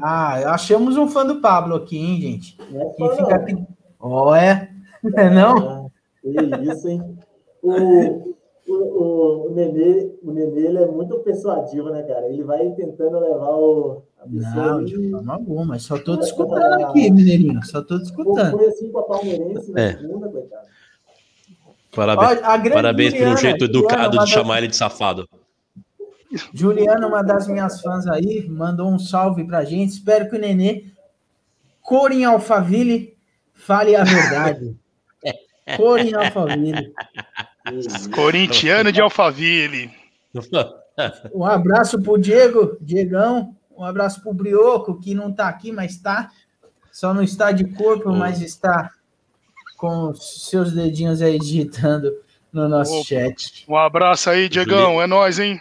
[0.01, 2.57] Ah, achamos um fã do Pablo aqui, hein, gente?
[2.71, 3.35] Não é Quem fã, fica não.
[3.35, 3.67] aqui.
[3.99, 4.69] Ó, é?
[5.03, 5.91] Não é não?
[6.21, 7.17] Que isso, hein?
[7.61, 8.35] O, o,
[8.67, 12.27] o, o Nenê, o Nenê ele é muito persuadivo, né, cara?
[12.27, 15.79] Ele vai tentando levar o, a Não, de forma alguma.
[15.79, 17.63] Só tô discutando aqui, Mineirinho.
[17.65, 18.57] Só tô discutando.
[18.57, 19.97] Foi assim com a Palmeirense na É.
[19.97, 20.67] segunda, coitado.
[21.95, 25.27] parabéns parabéns pelo jeito educado de chamar ele de safado.
[26.53, 29.93] Juliana, uma das minhas fãs aí, mandou um salve pra gente.
[29.93, 30.85] Espero que o Nenê,
[31.81, 33.15] cor em Alphaville,
[33.53, 34.75] fale a verdade.
[35.77, 36.93] Cor em Alphaville.
[38.13, 39.89] Corintiano de Alphaville.
[41.33, 43.55] Um abraço pro Diego, Diegão.
[43.75, 46.29] Um abraço pro Brioco, que não tá aqui, mas tá.
[46.91, 48.15] Só não está de corpo, Hum.
[48.17, 48.91] mas está
[49.75, 52.13] com os seus dedinhos aí digitando
[52.53, 53.03] no nosso Opa.
[53.03, 53.65] chat.
[53.67, 55.01] Um abraço aí, Diegão.
[55.01, 55.59] É nóis, hein?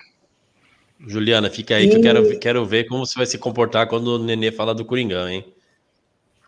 [1.06, 4.08] Juliana, fica aí que eu quero, ver- quero ver como você vai se comportar quando
[4.08, 5.44] o Nenê falar do Coringão, hein?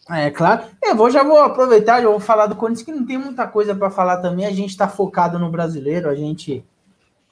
[0.08, 0.62] É claro.
[0.82, 3.74] Eu vou, já vou aproveitar, já vou falar do Corinthians, que não tem muita coisa
[3.74, 4.46] para falar também.
[4.46, 6.64] A gente está focado no brasileiro, a gente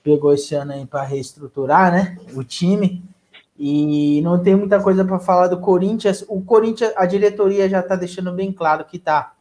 [0.03, 2.19] pegou esse ano aí para reestruturar, né?
[2.35, 3.03] O time.
[3.57, 6.25] E não tem muita coisa para falar do Corinthians.
[6.29, 9.35] O Corinthians, a diretoria já está deixando bem claro que está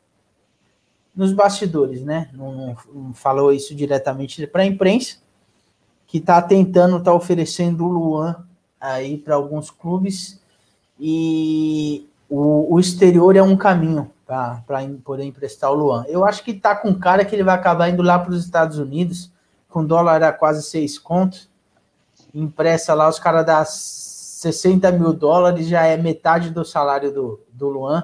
[1.15, 2.29] nos bastidores, né?
[2.33, 5.17] Não, não- não falou isso diretamente para a imprensa,
[6.13, 8.45] que está tentando, está oferecendo o Luan
[8.79, 10.39] aí para alguns clubes.
[10.99, 14.61] E o, o exterior é um caminho para
[15.03, 16.05] poder emprestar o Luan.
[16.07, 18.77] Eu acho que tá com cara que ele vai acabar indo lá para os Estados
[18.77, 19.31] Unidos,
[19.67, 21.49] com dólar a quase seis contos.
[22.31, 27.69] Empresta lá, os caras dão 60 mil dólares, já é metade do salário do, do
[27.69, 28.03] Luan.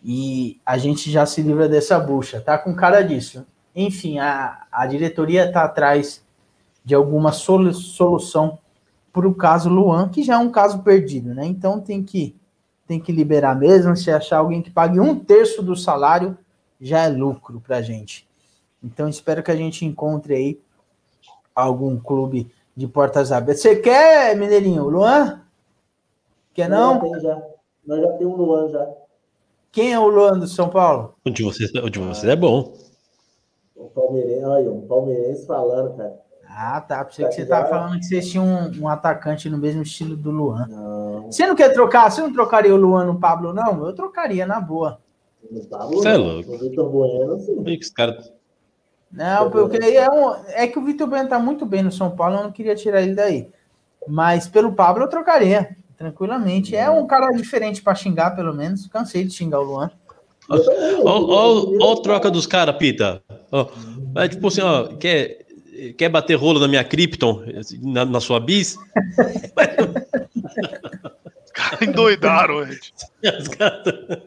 [0.00, 2.40] E a gente já se livra dessa bucha.
[2.40, 3.44] Tá com cara disso.
[3.74, 6.22] Enfim, a, a diretoria tá atrás
[6.88, 8.58] de alguma solu- solução
[9.12, 11.44] para o caso Luan, que já é um caso perdido, né?
[11.44, 12.34] Então tem que
[12.86, 13.94] tem que liberar mesmo.
[13.94, 16.34] Se achar alguém que pague um terço do salário,
[16.80, 18.26] já é lucro para a gente.
[18.82, 20.60] Então espero que a gente encontre aí
[21.54, 23.60] algum clube de portas abertas.
[23.60, 25.42] Você quer, Mineirinho, Luan?
[26.54, 26.98] Quer não?
[27.00, 27.42] tem já.
[27.86, 28.88] Nós já temos um Luan já.
[29.70, 31.16] Quem é o Luan do São Paulo?
[31.22, 32.72] O de vocês, o de vocês é bom.
[33.76, 36.27] Um palmeirense, olha, um palmeirense falando, cara.
[36.60, 37.04] Ah, tá.
[37.04, 40.32] Pensei que você tava falando que vocês tinham um, um atacante no mesmo estilo do
[40.32, 40.66] Luan.
[40.66, 42.10] Não, Você não quer trocar?
[42.10, 43.86] Você não trocaria o Luan no Pablo, não?
[43.86, 45.00] Eu trocaria, na boa.
[45.48, 46.50] no Pablo, Cê é louco.
[46.50, 47.54] No Vitor Bueno, sim.
[47.54, 48.32] Por que os caras.
[49.08, 52.38] Não, porque é, um, é que o Vitor Bueno tá muito bem no São Paulo,
[52.38, 53.48] eu não queria tirar ele daí.
[54.08, 56.74] Mas pelo Pablo eu trocaria, tranquilamente.
[56.74, 58.88] É um cara diferente para xingar, pelo menos.
[58.88, 59.90] Cansei de xingar o Luan.
[61.04, 63.22] Ó a troca dos caras, Pita.
[63.52, 63.68] Ó,
[64.16, 65.46] é tipo assim, ó, quer,
[65.96, 67.42] quer bater rolo na minha Krypton,
[67.82, 68.76] na, na sua bis?
[71.44, 72.60] Os caras endoidaram,
[73.56, 74.22] caras-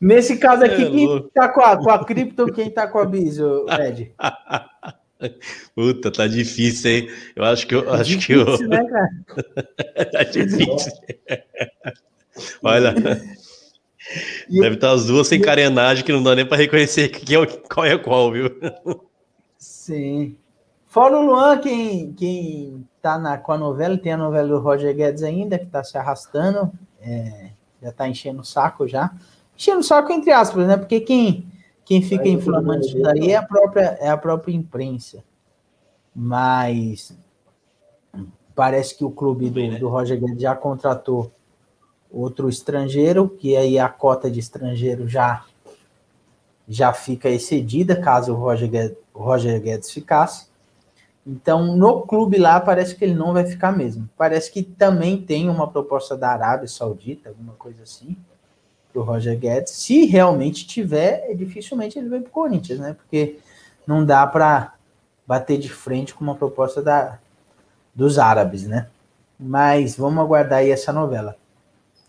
[0.00, 3.04] Nesse caso aqui, É quem tá com a, com a Krypton, quem tá com a
[3.04, 4.12] Bis, Ed?
[5.74, 7.10] Puta, tá difícil, hein?
[7.34, 8.44] Eu acho que eu acho que eu.
[8.44, 9.08] Difícil, né, cara?
[10.12, 10.92] tá difícil.
[12.62, 12.94] Olha,
[14.48, 17.38] E- deve estar as duas sem carenagem que não dá nem pra reconhecer quem é,
[17.40, 18.48] o- qual é qual, viu?
[19.58, 20.36] Sim.
[20.98, 24.92] Fora o Luan, quem, quem tá na, com a novela, tem a novela do Roger
[24.92, 29.14] Guedes ainda, que tá se arrastando, é, já tá enchendo o saco já.
[29.56, 30.76] Enchendo o saco entre aspas, né?
[30.76, 31.46] Porque quem,
[31.84, 35.22] quem fica Vai, inflamando isso daí é a própria, é a própria imprensa.
[36.12, 37.16] Mas
[38.52, 39.78] parece que o clube do, né?
[39.78, 41.30] do Roger Guedes já contratou
[42.10, 45.44] outro estrangeiro, que aí a cota de estrangeiro já
[46.68, 50.48] já fica excedida caso o Roger Guedes, o Roger Guedes ficasse.
[51.30, 54.08] Então, no clube lá, parece que ele não vai ficar mesmo.
[54.16, 58.16] Parece que também tem uma proposta da Arábia Saudita, alguma coisa assim,
[58.90, 59.74] para o Roger Guedes.
[59.74, 62.94] Se realmente tiver, dificilmente ele vai para o Corinthians, né?
[62.94, 63.38] Porque
[63.86, 64.72] não dá para
[65.26, 67.18] bater de frente com uma proposta da,
[67.94, 68.88] dos árabes, né?
[69.38, 71.36] Mas vamos aguardar aí essa novela.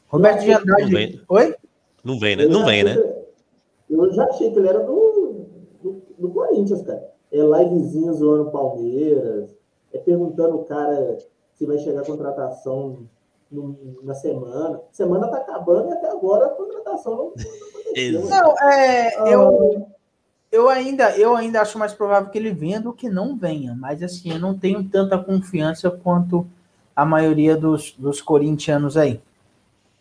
[0.08, 0.92] Roberto de Não Andrade.
[0.94, 1.22] vem.
[1.28, 1.56] Oi?
[2.02, 2.46] Não vem, né?
[2.46, 2.96] Não vem, né?
[3.90, 5.46] Eu já achei que ele era do,
[5.84, 7.19] do, do Corinthians, cara.
[7.32, 9.50] É livezinho zoando Palmeiras,
[9.94, 11.18] é perguntando o cara
[11.56, 13.00] se vai chegar a contratação
[13.52, 14.80] no- na semana.
[14.92, 17.34] Semana tá acabando e até agora a contratação
[18.14, 18.30] não, não.
[18.30, 19.88] Não, é, Ah, eu,
[20.52, 23.76] eu, ainda, eu ainda acho mais provável que ele venha do que não venha.
[23.76, 26.46] Mas assim, eu não tenho tanta confiança quanto
[26.96, 29.22] a maioria dos, dos corintianos aí.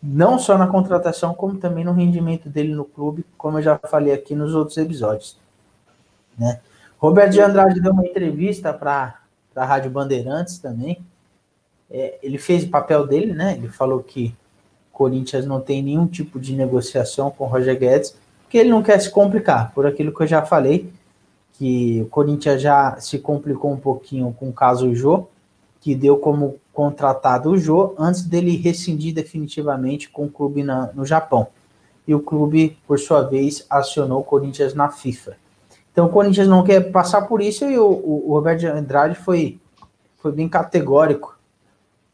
[0.01, 4.13] Não só na contratação, como também no rendimento dele no clube, como eu já falei
[4.13, 5.37] aqui nos outros episódios.
[6.37, 6.61] Né?
[6.99, 9.15] Roberto de Andrade deu uma entrevista para
[9.55, 10.99] a Rádio Bandeirantes também.
[11.89, 13.55] É, ele fez o papel dele, né?
[13.57, 14.35] Ele falou que
[14.91, 18.99] Corinthians não tem nenhum tipo de negociação com o Roger Guedes, porque ele não quer
[18.99, 20.91] se complicar, por aquilo que eu já falei,
[21.53, 25.27] que o Corinthians já se complicou um pouquinho com o caso Jô,
[25.79, 31.05] que deu como contratado o Jô antes dele rescindir definitivamente com o clube na- no
[31.05, 31.47] Japão.
[32.05, 35.37] E o clube, por sua vez, acionou o Corinthians na FIFA.
[35.91, 39.15] Então o Corinthians não quer passar por isso e o, o, o Roberto de Andrade
[39.15, 39.59] foi,
[40.17, 41.37] foi bem categórico,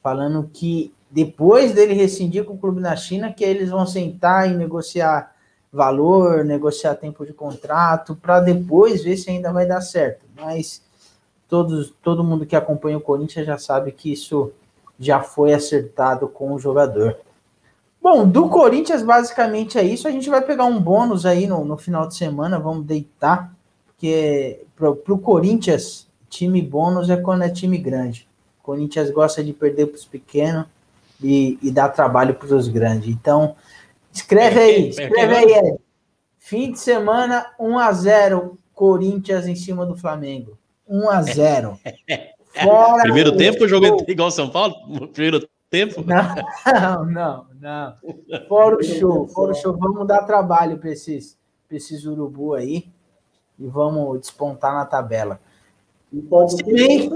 [0.02, 4.54] falando que depois dele rescindir com o clube na China, que eles vão sentar e
[4.56, 5.34] negociar
[5.72, 10.26] valor, negociar tempo de contrato, para depois ver se ainda vai dar certo.
[10.36, 10.82] Mas
[11.48, 14.52] todos, todo mundo que acompanha o Corinthians já sabe que isso
[15.00, 17.18] já foi acertado com o jogador.
[18.02, 20.08] Bom, do Corinthians, basicamente é isso.
[20.08, 23.55] A gente vai pegar um bônus aí no, no final de semana, vamos deitar,
[23.96, 28.28] porque para o Corinthians, time bônus é quando é time grande.
[28.60, 30.66] O Corinthians gosta de perder para os pequenos
[31.24, 33.10] e, e dar trabalho para os grandes.
[33.10, 33.56] Então,
[34.14, 35.78] escreve aí, escreve aí, Ed.
[36.38, 40.58] Fim de semana, 1 a 0 Corinthians em cima do Flamengo.
[40.88, 41.80] 1 a 0
[42.64, 44.76] Fora Primeiro tempo o jogo é igual São Paulo?
[45.10, 46.04] Primeiro tempo?
[46.06, 47.96] Não, não, não.
[48.48, 49.76] Fora o show, fora o show.
[49.78, 52.95] Vamos dar trabalho para esses, pra esses urubu aí
[53.60, 55.40] e vamos despontar na tabela.
[56.12, 57.10] E pode o quê?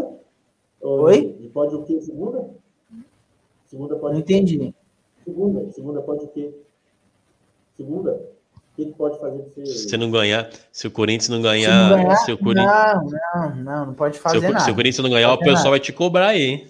[0.82, 1.38] Oi?
[1.40, 2.00] E pode o quê?
[2.02, 2.50] Segunda?
[3.66, 4.74] Segunda pode Não entendi.
[5.24, 5.72] Segunda.
[5.72, 6.54] Segunda pode o quê?
[7.78, 8.12] Segunda?
[8.12, 9.66] O que, pode fazer você...
[9.66, 11.70] Se não ganhar, se o Corinthians não ganhar...
[11.70, 12.72] Se não, ganhar, se o Corinthians...
[12.72, 14.66] não, não, não, não pode fazer se o, nada.
[14.66, 15.70] Se o Corinthians não ganhar, o pessoal nada.
[15.72, 16.68] vai te cobrar aí, hein?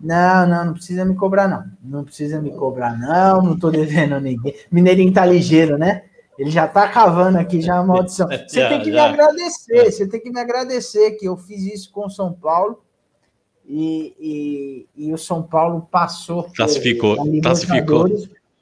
[0.00, 1.64] Não, não, não precisa me cobrar, não.
[1.82, 3.42] Não precisa me cobrar, não.
[3.42, 4.54] Não tô devendo ninguém.
[4.70, 6.04] Mineirinho tá ligeiro, né?
[6.40, 8.26] Ele já tá cavando aqui já a maldição.
[8.48, 12.06] Você tem que me agradecer, você tem que me agradecer que eu fiz isso com
[12.06, 12.80] o São Paulo
[13.68, 14.14] e,
[14.96, 16.44] e, e o São Paulo passou.
[16.56, 18.08] Classificou, classificou.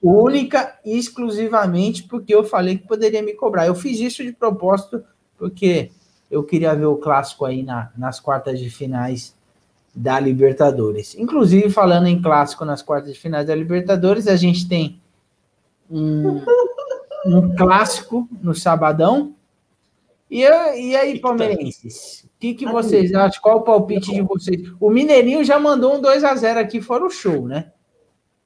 [0.03, 3.69] Única e exclusivamente porque eu falei que poderia me cobrar.
[3.69, 5.05] Eu fiz isso de propósito
[5.37, 5.93] porque
[6.29, 9.37] eu queria ver o clássico aí na, nas quartas de finais
[9.95, 11.15] da Libertadores.
[11.15, 15.01] Inclusive, falando em clássico nas quartas de finais da Libertadores, a gente tem
[15.89, 16.43] um,
[17.37, 19.35] um clássico no sabadão.
[20.31, 22.25] E, e aí, palmeirenses?
[22.25, 23.43] O que, que vocês acham?
[23.43, 24.61] Qual o palpite de vocês?
[24.79, 27.73] O Mineirinho já mandou um 2 a 0 aqui, fora o show, né?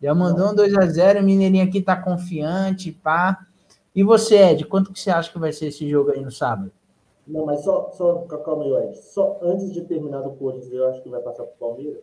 [0.00, 3.46] Já mandou um 2 a 0 o Mineirinho aqui tá confiante, pá.
[3.94, 6.72] E você, Ed, quanto que você acha que vai ser esse jogo aí no sábado?
[7.26, 8.14] Não, mas só, só
[8.44, 8.96] calma aí, Ed.
[8.98, 12.02] Só antes de terminar do Corinthians, eu acho que vai passar para o Palmeiras.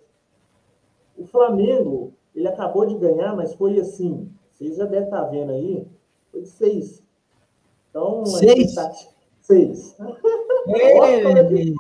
[1.18, 4.30] O Flamengo, ele acabou de ganhar, mas foi assim.
[4.54, 5.88] Vocês já devem estar tá vendo aí.
[6.32, 7.04] Foi de seis.
[7.90, 8.76] Então, seis.
[8.76, 8.92] Tá...
[9.42, 9.96] Seis.
[10.00, 11.76] Olha, como é que...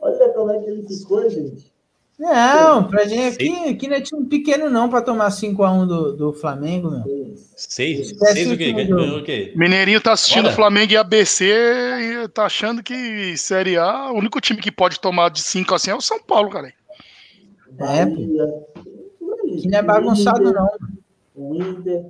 [0.00, 1.72] Olha como é que ele ficou, gente.
[2.18, 6.32] Não, pra gente aqui, aqui não é time pequeno não para tomar 5x1 do, do
[6.32, 7.34] Flamengo, meu.
[7.56, 8.14] Seis?
[8.16, 8.72] Seis o quê?
[8.72, 9.52] o quê?
[9.56, 10.54] Mineirinho tá assistindo Olha.
[10.54, 15.30] Flamengo e ABC e tá achando que Série A, o único time que pode tomar
[15.30, 16.72] de 5 assim é o São Paulo, cara.
[17.80, 20.68] É, Que não é bagunçado, não.
[21.34, 22.06] O Inter.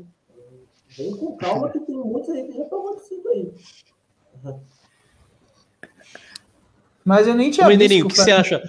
[0.96, 3.52] Vem com calma que tem muitos aí que já tomou de 5 aí.
[7.04, 8.62] Mas eu nem tinha Mineirinho, o que você acha?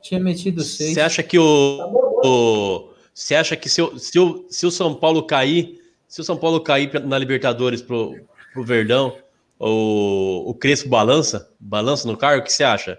[0.00, 0.94] Tinha metido seis.
[0.94, 1.76] Você acha que o.
[1.78, 1.86] Tá
[2.26, 6.24] o você acha que se o, se, o, se o São Paulo cair, se o
[6.24, 8.16] São Paulo cair na Libertadores pro,
[8.52, 9.14] pro Verdão,
[9.58, 11.52] o, o Crespo balança?
[11.60, 12.40] Balança no cargo?
[12.40, 12.98] O que você acha?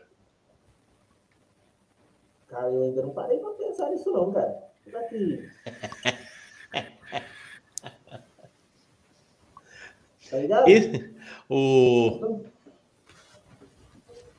[2.47, 4.55] Cara, eu ainda não parei pra pensar nisso, não, cara.
[4.91, 5.49] Daqui.
[10.31, 10.69] Tá ligado?
[10.69, 11.13] E,
[11.49, 12.39] o.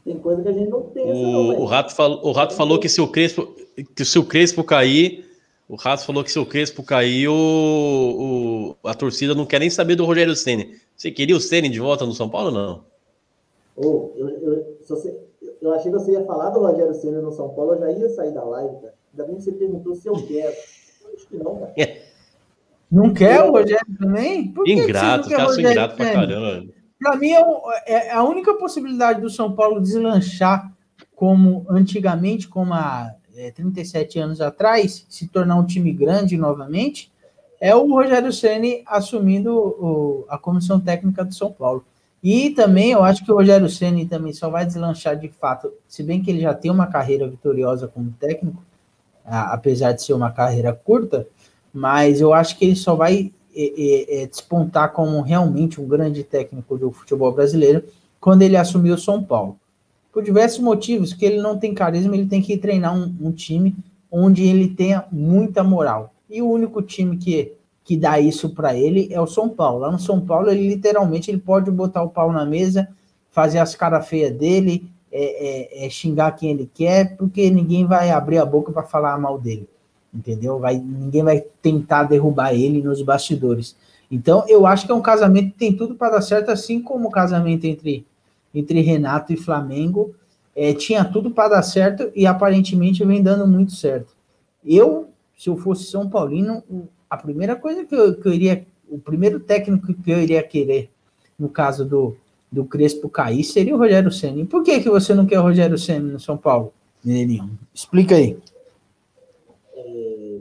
[0.05, 1.07] Tem coisa que a gente não pensa.
[1.07, 3.55] O, não, o, Rato, fal, o Rato falou que se o Crespo,
[3.95, 5.25] que se o Crespo cair,
[5.69, 9.71] o Rato falou que se o Crespo cair, o, o a torcida não quer nem
[9.71, 10.75] saber do Rogério Ceni.
[10.97, 12.85] Você queria o Ceni de volta no São Paulo ou não?
[13.77, 15.17] Oh, eu, eu, você,
[15.61, 18.09] eu achei que você ia falar do Rogério Ceni no São Paulo, eu já ia
[18.09, 18.95] sair da live, cara.
[19.13, 20.57] Ainda bem que você perguntou se eu quero.
[21.05, 21.75] Eu acho que não, cara.
[22.93, 24.49] Não quer o Rogério também?
[24.53, 26.73] Por ingrato, os caras são ingratos pra caramba.
[27.01, 27.41] Para mim, é,
[27.87, 30.71] é, a única possibilidade do São Paulo deslanchar
[31.17, 37.11] como antigamente, como há é, 37 anos atrás, se tornar um time grande novamente,
[37.59, 41.85] é o Rogério Ceni assumindo o, a comissão técnica do São Paulo.
[42.23, 46.03] E também eu acho que o Rogério Ceni também só vai deslanchar de fato, se
[46.03, 48.63] bem que ele já tem uma carreira vitoriosa como técnico,
[49.25, 51.27] a, apesar de ser uma carreira curta,
[51.73, 56.77] mas eu acho que ele só vai é, é, despontar como realmente um grande técnico
[56.77, 57.85] do futebol brasileiro
[58.21, 59.57] quando ele assumiu o São Paulo.
[60.13, 63.75] Por diversos motivos, que ele não tem carisma, ele tem que treinar um, um time
[64.11, 66.13] onde ele tenha muita moral.
[66.29, 69.81] E o único time que, que dá isso para ele é o São Paulo.
[69.81, 72.89] Lá no São Paulo, ele literalmente ele pode botar o pau na mesa,
[73.31, 78.11] fazer as caras feias dele, é, é, é, xingar quem ele quer, porque ninguém vai
[78.11, 79.67] abrir a boca para falar mal dele
[80.13, 80.59] entendeu?
[80.59, 83.77] Vai, ninguém vai tentar derrubar ele nos bastidores.
[84.11, 87.09] Então, eu acho que é um casamento que tem tudo para dar certo, assim como
[87.09, 88.05] o casamento entre,
[88.55, 90.15] entre Renato e Flamengo
[90.55, 94.15] é, tinha tudo para dar certo e aparentemente vem dando muito certo.
[94.65, 96.63] Eu, se eu fosse São Paulino,
[97.09, 100.91] a primeira coisa que eu, que eu iria o primeiro técnico que eu iria querer,
[101.39, 102.15] no caso do,
[102.51, 104.41] do Crespo cair, seria o Rogério Senna.
[104.41, 107.59] E por que, que você não quer o Rogério Senna no São Paulo, Mineirinho?
[107.75, 108.37] Explica aí.
[109.75, 110.39] É,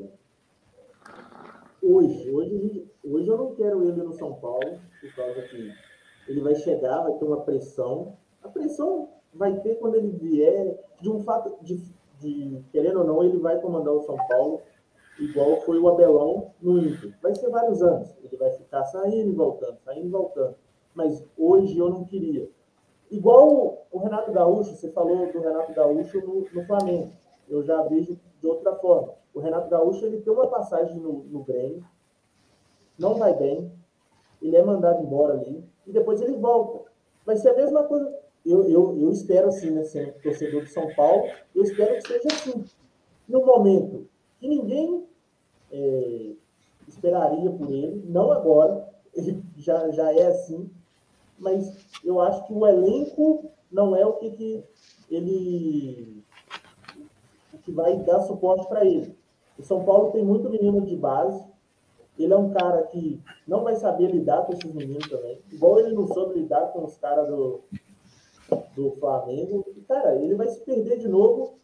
[1.94, 5.74] Hoje, hoje, hoje eu não quero ele no São Paulo, por causa que
[6.26, 8.16] ele vai chegar, vai ter uma pressão.
[8.42, 11.84] A pressão vai ter quando ele vier, de um fato, de,
[12.18, 14.62] de querendo ou não, ele vai comandar o São Paulo,
[15.20, 17.14] igual foi o Abelão no Inter.
[17.22, 18.16] Vai ser vários anos.
[18.24, 20.56] Ele vai ficar saindo e voltando, saindo e voltando.
[20.96, 22.50] Mas hoje eu não queria.
[23.12, 27.12] Igual o Renato Gaúcho, você falou do Renato Gaúcho no, no Flamengo.
[27.50, 29.14] Eu já vejo de outra forma.
[29.34, 31.86] O Renato Gaúcho ele tem uma passagem no, no Grêmio,
[32.98, 33.72] não vai bem,
[34.42, 36.92] ele é mandado embora ali, e depois ele volta.
[37.26, 38.14] Vai ser a mesma coisa.
[38.46, 41.24] Eu, eu, eu espero assim, né, sendo torcedor de São Paulo,
[41.56, 42.66] eu espero que seja assim.
[43.28, 44.08] No momento
[44.40, 45.06] que ninguém
[45.72, 46.32] é,
[46.88, 50.70] esperaria por ele, não agora, ele já, já é assim,
[51.38, 54.64] mas eu acho que o elenco não é o que, que
[55.10, 56.21] ele
[57.64, 59.16] que vai dar suporte para ele.
[59.58, 61.44] O São Paulo tem muito menino de base.
[62.18, 65.40] Ele é um cara que não vai saber lidar com esses meninos também.
[65.52, 67.62] Igual ele não soube lidar com os caras do,
[68.76, 69.66] do Flamengo.
[69.76, 71.60] E, cara, ele vai se perder de novo.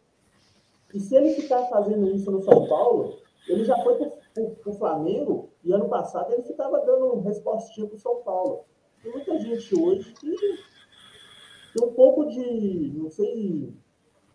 [0.93, 3.17] E se ele ficar fazendo isso no São Paulo,
[3.47, 3.95] ele já foi
[4.33, 8.61] para o Flamengo e ano passado ele ficava dando respostinha para o São Paulo.
[9.01, 10.35] Tem muita gente hoje que
[11.73, 13.73] tem um pouco de, não sei,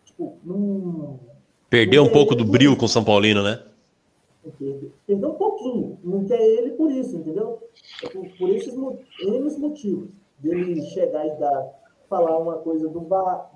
[0.03, 1.19] tipo, não,
[1.73, 3.63] Perdeu um pouco do brilho com o São Paulino, né?
[5.07, 5.97] Perdeu, um pouquinho.
[6.03, 7.67] Não quer ele por isso, entendeu?
[8.11, 10.07] Por, por esses motivos.
[10.37, 11.73] Dele chegar e dar,
[12.07, 12.99] falar uma coisa do,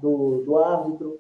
[0.02, 1.20] do, do árbitro,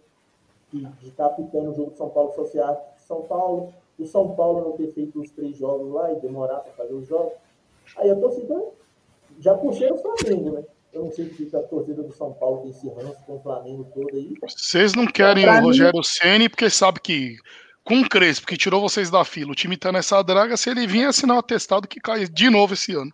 [0.72, 4.72] que estar apitando o jogo de São Paulo associado São Paulo, o São Paulo não
[4.72, 7.34] ter feito os três jogos lá e demorar para fazer os jogos.
[7.98, 8.60] Aí a torcida
[9.40, 10.64] já puxei o Flamengo, né?
[10.98, 13.88] Eu não sei se a torcida do São Paulo tem esse ranço com o Flamengo
[13.94, 14.34] todo aí.
[14.42, 17.38] Vocês não querem Pra o mim- Rogério Ceni porque sabe que
[17.84, 20.88] com o Crespo, que tirou vocês da fila, o time tá nessa draga, se ele
[20.88, 23.12] vir assinar o atestado que cai de novo esse ano.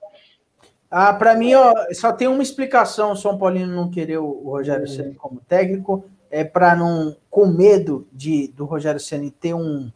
[0.89, 4.49] Ah, para mim, ó, só tem uma explicação o São Paulino não querer o, o
[4.51, 9.91] Rogério Ceni como técnico, é para não, com medo de do Rogério Ceni ter um,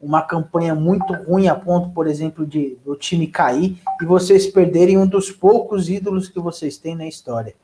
[0.00, 4.96] uma campanha muito ruim a ponto, por exemplo, de do time cair e vocês perderem
[4.96, 7.54] um dos poucos ídolos que vocês têm na história.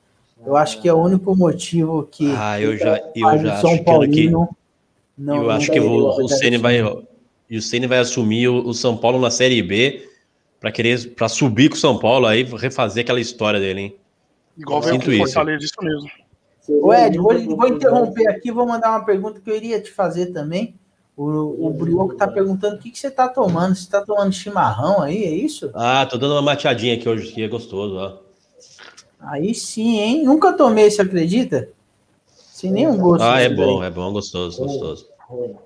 [0.44, 3.60] Eu acho que é o único motivo que Ah, eu já, eu já o acho
[3.62, 4.48] São que Paulino
[5.16, 7.08] não- eu acho que querer o, o Ceni vai Ceni.
[7.48, 10.06] e o Ceni vai assumir o, o São Paulo na Série B
[10.60, 13.96] para querer para subir com o São Paulo aí refazer aquela história dele, hein?
[14.58, 15.18] Igual veio Sinto com o.
[15.18, 16.10] Fortaleza, isso mesmo.
[16.68, 20.26] Ô Ed, vou, vou interromper aqui, vou mandar uma pergunta que eu iria te fazer
[20.26, 20.74] também.
[21.16, 23.74] O, o Brioco tá perguntando o que, que você tá tomando.
[23.74, 25.70] Você tá tomando chimarrão aí, é isso?
[25.74, 28.18] Ah, tô dando uma mateadinha aqui hoje, que é gostoso, ó.
[29.18, 30.24] Aí sim, hein?
[30.24, 31.70] Nunca tomei, você acredita?
[32.28, 33.22] Sem nenhum gosto.
[33.22, 33.88] Ah, é bom, daí.
[33.88, 35.08] é bom, gostoso, gostoso.
[35.26, 35.56] Ruim.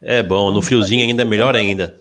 [0.00, 2.00] É bom, no friozinho ainda é melhor ainda.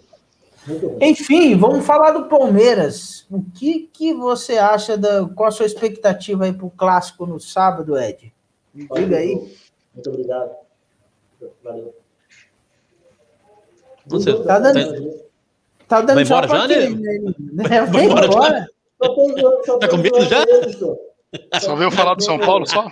[1.00, 3.26] Enfim, vamos falar do Palmeiras.
[3.32, 5.26] O que, que você acha da.
[5.28, 8.34] Qual a sua expectativa aí pro clássico no sábado, Ed?
[8.74, 9.36] Me diga aí.
[9.94, 10.52] Muito obrigado.
[11.64, 12.01] Valeu.
[14.12, 15.22] Você- Tá dando-
[15.88, 16.90] Tá dando Vai tchau embora pra já, né?
[16.90, 17.64] né?
[17.64, 18.68] Vai Vai embora embora.
[19.66, 20.46] Só Tá com medo já?
[21.60, 21.76] só.
[21.76, 22.90] Veio falar do São Paulo só?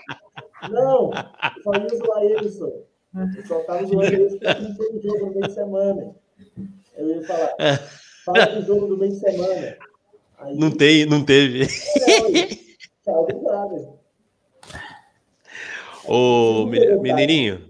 [0.70, 1.11] Não,
[1.63, 2.65] só ia zoar ele, só.
[2.67, 6.15] Eu só tava zoando ele porque não teve jogo no meio de semana.
[6.97, 7.49] Eu ia falar,
[8.26, 9.78] fala do jogo do meio de semana.
[10.39, 11.67] Aí, Não tem, não teve.
[13.03, 13.99] Tchau, obrigado.
[16.07, 17.70] Ô, me- Mineirinho,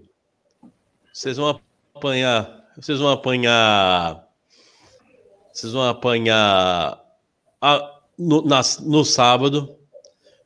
[1.12, 1.60] vocês vão
[1.94, 2.59] apanhar.
[2.76, 4.26] Vocês vão apanhar.
[5.52, 7.00] Vocês vão apanhar
[7.60, 9.74] a- no, nas- no sábado.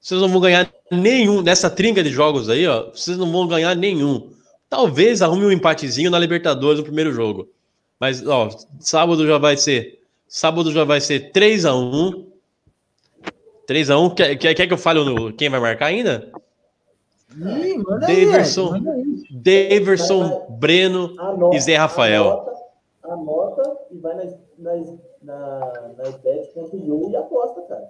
[0.01, 1.43] Vocês não vão ganhar nenhum.
[1.43, 2.91] Nessa trinca de jogos aí, ó.
[2.91, 4.33] Vocês não vão ganhar nenhum.
[4.69, 7.49] Talvez arrume um empatezinho na Libertadores no primeiro jogo.
[8.01, 8.49] Mas, ó,
[8.81, 10.01] sábado já vai ser.
[10.29, 12.27] Sábado já vai ser 3x1.
[13.69, 14.15] 3x1.
[14.15, 16.31] Quer, quer, quer que eu fale no, quem vai marcar ainda?
[17.37, 18.71] Ih, manda aí, Ed, Daverson.
[18.73, 19.14] manda aí.
[19.45, 22.25] Daverson, Breno Anota, e Zé Rafael.
[22.31, 22.53] Anota,
[23.05, 27.89] anota e vai nas, nas, na, nas bets e aposta, cara.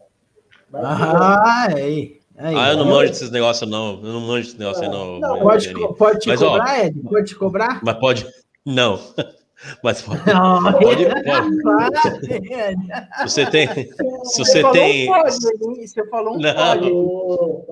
[0.68, 2.20] Vai Ah, aí.
[2.36, 2.54] aí.
[2.56, 4.00] Ah, eu não manjo desses negócios, não.
[4.02, 5.20] Eu não manjo desses negócios aí, não.
[5.20, 7.00] Não, Pode, pode te Mas, ó, cobrar, Ed?
[7.00, 7.80] Pode te cobrar?
[7.84, 8.26] Mas pode.
[8.66, 8.98] Não.
[9.82, 10.20] Mas pode.
[10.26, 11.50] Não, Pode, pode.
[13.22, 13.68] você tem.
[13.68, 15.10] Se Você você falou tem.
[15.10, 15.34] um pode?
[15.88, 17.64] Você falou um Não.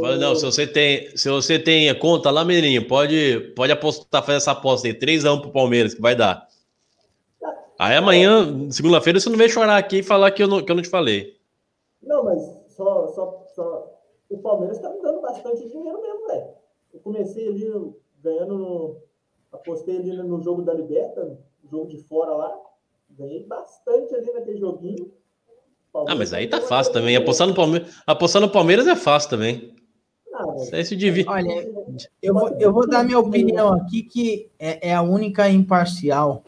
[0.00, 0.18] pode.
[0.18, 4.52] Não, se você tem, se você tem conta lá, menino, pode, pode apostar, fazer essa
[4.52, 6.46] aposta aí, 3x1 pro Palmeiras, que vai dar.
[7.78, 10.76] Aí amanhã, segunda-feira, você não vem chorar aqui e falar que eu não, que eu
[10.76, 11.36] não te falei.
[12.02, 13.94] Não, mas só, só, só.
[14.28, 16.48] O Palmeiras tá me dando bastante dinheiro mesmo, velho.
[16.92, 17.92] Eu comecei ali
[18.22, 18.96] ganhando.
[19.52, 21.38] Apostei ali no jogo da Liberta,
[21.70, 22.54] jogo de fora lá.
[23.10, 25.10] Ganhei bastante ali naquele joguinho.
[26.06, 27.16] Ah, mas aí tá fácil também.
[27.16, 29.74] Apostar no Palmeiras, apostar no Palmeiras é fácil também.
[30.30, 31.28] Não, Isso aí se divide.
[31.28, 31.68] Olha,
[32.22, 36.44] eu vou, eu vou dar minha opinião aqui, que é, é a única imparcial.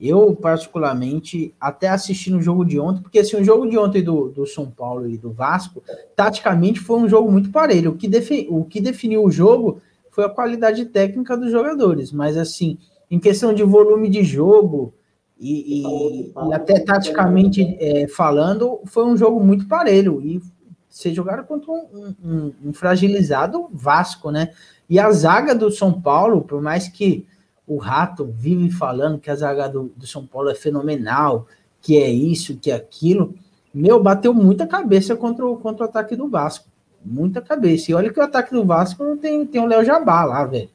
[0.00, 4.30] Eu, particularmente, até assisti no jogo de ontem, porque assim, o jogo de ontem do,
[4.30, 5.82] do São Paulo e do Vasco,
[6.16, 7.90] taticamente foi um jogo muito parelho.
[7.90, 12.36] O que, defi, o que definiu o jogo foi a qualidade técnica dos jogadores, mas
[12.36, 12.78] assim,
[13.10, 14.92] em questão de volume de jogo
[15.38, 20.20] e, e- e até taticamente é, falando, foi um jogo muito parelho.
[20.20, 20.40] E
[20.88, 24.50] vocês jogaram contra um, um- um fragilizado Vasco, né?
[24.88, 27.26] E a zaga do São Paulo, por mais que
[27.66, 31.46] o Rato vive falando que a zaga do, do São Paulo é fenomenal,
[31.80, 33.34] que é isso, que é aquilo,
[33.72, 36.68] meu, bateu muita cabeça contra o, contra o ataque do Vasco.
[37.04, 37.90] Muita cabeça.
[37.90, 40.68] E olha que o ataque do Vasco não tem, tem o Léo Jabá lá, velho.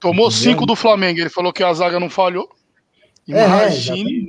[0.00, 0.52] Tomou Entendeu?
[0.52, 1.20] cinco do Flamengo.
[1.20, 2.48] Ele falou que a zaga não falhou.
[3.28, 4.28] É, Imagine.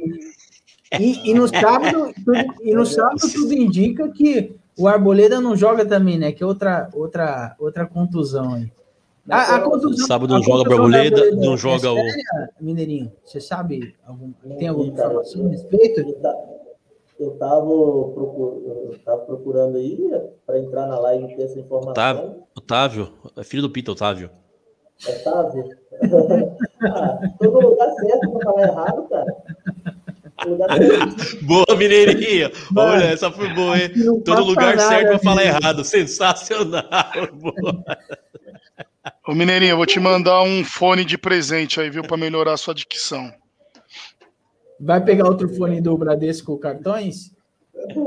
[1.00, 5.84] E, e no sábado, tudo, e no sábado tudo indica que o Arboleda não joga
[5.84, 6.32] também, né?
[6.32, 8.72] Que é outra, outra, outra contusão aí.
[9.30, 13.12] A, a contusão, Sábado a não joga o Arboleda, não é joga o- séria, Mineirinho,
[13.26, 13.96] você sabe?
[14.06, 16.06] Algum, tem alguma informação a respeito?
[17.20, 17.66] Eu, ta- eu tava,
[18.14, 19.98] procur, eu tava procurando aí
[20.46, 21.92] para entrar na live e ter essa informação.
[21.92, 24.30] Otávio, Otávio, é filho do Pita, Otávio.
[25.08, 25.70] Otávio.
[26.84, 29.36] ah, tô no lugar certo pra falar errado, cara.
[31.44, 32.52] Boa, Mineirinho!
[32.72, 33.92] Mano, Olha, essa foi boa, hein?
[34.26, 35.84] Passa lugar nada, certo pra falar errado.
[35.86, 36.84] Sensacional!
[37.34, 37.84] Boa.
[39.28, 42.04] Ô, Mineirinho, eu vou te mandar um fone de presente aí, viu?
[42.04, 43.32] Pra melhorar a sua dicção.
[44.86, 47.32] Vai pegar outro fone do Bradesco cartões?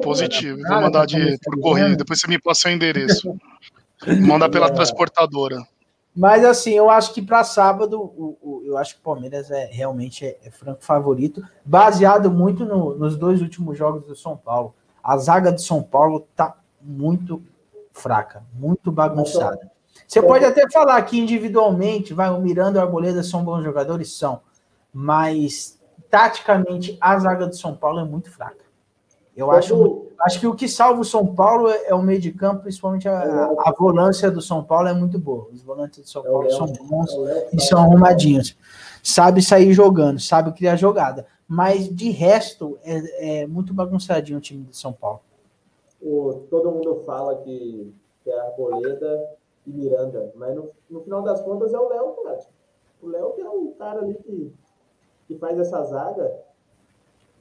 [0.03, 0.59] Positivo.
[0.63, 1.97] Vou mandar tá de, por correio.
[1.97, 3.37] Depois você me passa o endereço.
[4.27, 4.71] Manda pela É.
[4.71, 5.57] transportadora.
[6.15, 9.67] Mas assim, eu acho que para sábado, o, o- eu acho que o Palmeiras é
[9.71, 14.75] realmente é, é franco favorito, baseado muito no- nos dois últimos jogos do São Paulo.
[15.03, 17.43] A zaga do São Paulo tá muito
[17.93, 19.71] fraca, muito bagunçada.
[20.07, 24.13] Você pode até falar que individualmente, vai, o Miranda e o Arboleda são bons jogadores,
[24.13, 24.41] são,
[24.93, 25.76] mas
[26.11, 28.65] taticamente a zaga do São Paulo é muito fraca.
[29.37, 32.19] Eu acho Quando- Acho que o que salva o São Paulo é, é o meio
[32.19, 35.47] de campo, principalmente a, a volância do São Paulo é muito boa.
[35.53, 38.57] Os volantes do São É Paulo são bons é e são arrumadinhos.
[39.03, 41.27] Sabe sair jogando, sabe criar jogada.
[41.47, 45.21] Mas de resto, é, é muito bagunçadinho o time do São Paulo.
[46.03, 47.93] o- todo mundo fala que,
[48.25, 49.29] que é Arboleda
[49.67, 52.41] e Miranda, mas no, no final das contas é o Léo, cara.
[53.03, 54.51] O Léo que é o cara ali que,
[55.27, 56.33] que faz essa zaga.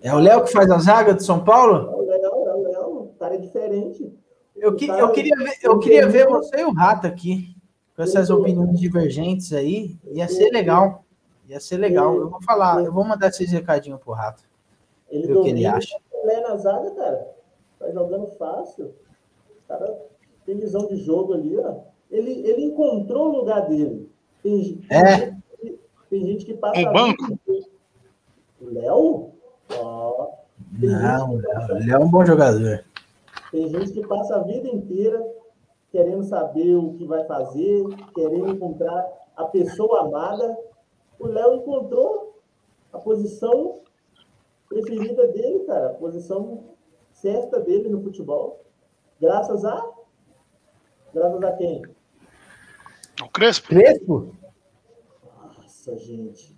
[0.02, 1.96] É o Léo que faz a zaga do São É Paulo?
[1.98, 4.14] o Léo, é o Léo, o cara é diferente.
[4.56, 7.56] Eu, que- eu queria ver, eu queria ver você e o Rato aqui,
[7.96, 9.98] com essas opiniões divergentes aí.
[10.12, 11.04] Ia ser legal.
[11.48, 12.16] Ia ser legal.
[12.16, 14.44] Eu vou falar, eu vou mandar esses recadinhos pro Rato.
[15.10, 15.96] Ele o que ele acha.
[16.24, 17.28] Lé na zaga, cara.
[17.80, 18.86] Tá jogando fácil.
[18.86, 19.96] O cara
[20.46, 21.76] tem visão de jogo ali, ó.
[22.10, 24.10] Ele, ele encontrou o lugar dele.
[24.42, 25.16] Tem, tem É.
[25.18, 25.80] gente que-
[26.10, 26.92] tem gente que passa.
[26.92, 27.38] Banco?
[28.70, 29.32] Léo?
[29.80, 30.30] Ó.
[30.72, 32.84] Não, passa- ele é um bom jogador.
[33.52, 35.26] Tem gente que passa a vida inteira
[35.92, 39.06] querendo saber o que vai fazer, querendo encontrar
[39.36, 40.58] a pessoa amada.
[41.20, 42.38] O Léo encontrou
[42.92, 43.82] a posição
[44.68, 46.64] preferida dele, cara, a posição
[47.12, 48.62] certa dele no futebol.
[49.22, 49.90] Graças a.
[51.14, 51.82] Graças a quem?
[53.24, 53.68] O Crespo?
[53.70, 54.36] Crespo?
[55.58, 56.55] Nossa, gente.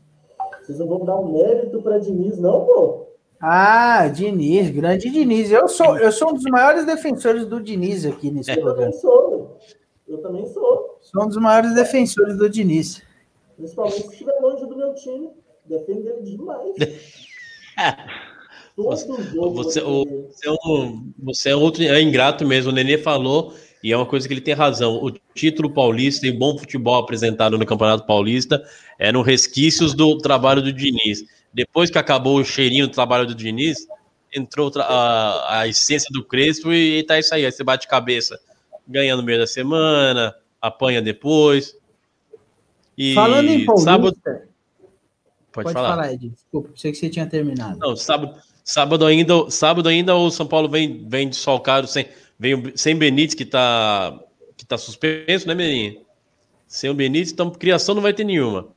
[0.68, 3.08] Vocês não vão dar um mérito para Diniz, não, pô?
[3.40, 5.50] Ah, Diniz, grande Diniz.
[5.50, 8.88] Eu sou, eu sou um dos maiores defensores do Diniz aqui nesse Eu programa.
[8.92, 9.58] também sou.
[10.08, 10.98] Eu também sou.
[11.02, 13.02] Sou um dos maiores defensores do Diniz.
[13.56, 15.30] Principalmente se estiver longe do meu time.
[15.66, 16.74] Defendo ele demais.
[18.76, 19.64] Todo jogo.
[19.64, 20.28] Você, eu ele.
[20.30, 22.72] você é um- você é outro, é ingrato mesmo.
[22.72, 23.54] O Nenê falou,
[23.84, 24.96] e é uma coisa que ele tem razão.
[24.96, 28.64] O título paulista e bom futebol apresentado no Campeonato Paulista
[28.98, 31.24] eram resquícios do trabalho do Diniz.
[31.54, 33.88] Depois que acabou o cheirinho do trabalho do Diniz,
[34.34, 37.46] entrou a, a essência do Crespo e, tá isso aí.
[37.46, 38.40] Aí você bate cabeça,
[38.88, 41.76] ganha no meio da semana, apanha depois.
[42.98, 44.44] E Falando em Paulista, sábado, pode,
[45.52, 45.90] pode, falar.
[45.90, 46.14] falar.
[46.14, 46.30] Ed.
[46.30, 47.78] Desculpa, pensei que você tinha terminado.
[47.78, 52.08] Não, sábado, sábado ainda, sábado ainda o São Paulo vem, vem desfalcado sem,
[52.76, 54.20] sem Benítez que tá,
[54.56, 56.02] que tá suspenso, né, Merinho?
[56.68, 58.68] Sem o Benítez, então criação não vai ter nenhuma.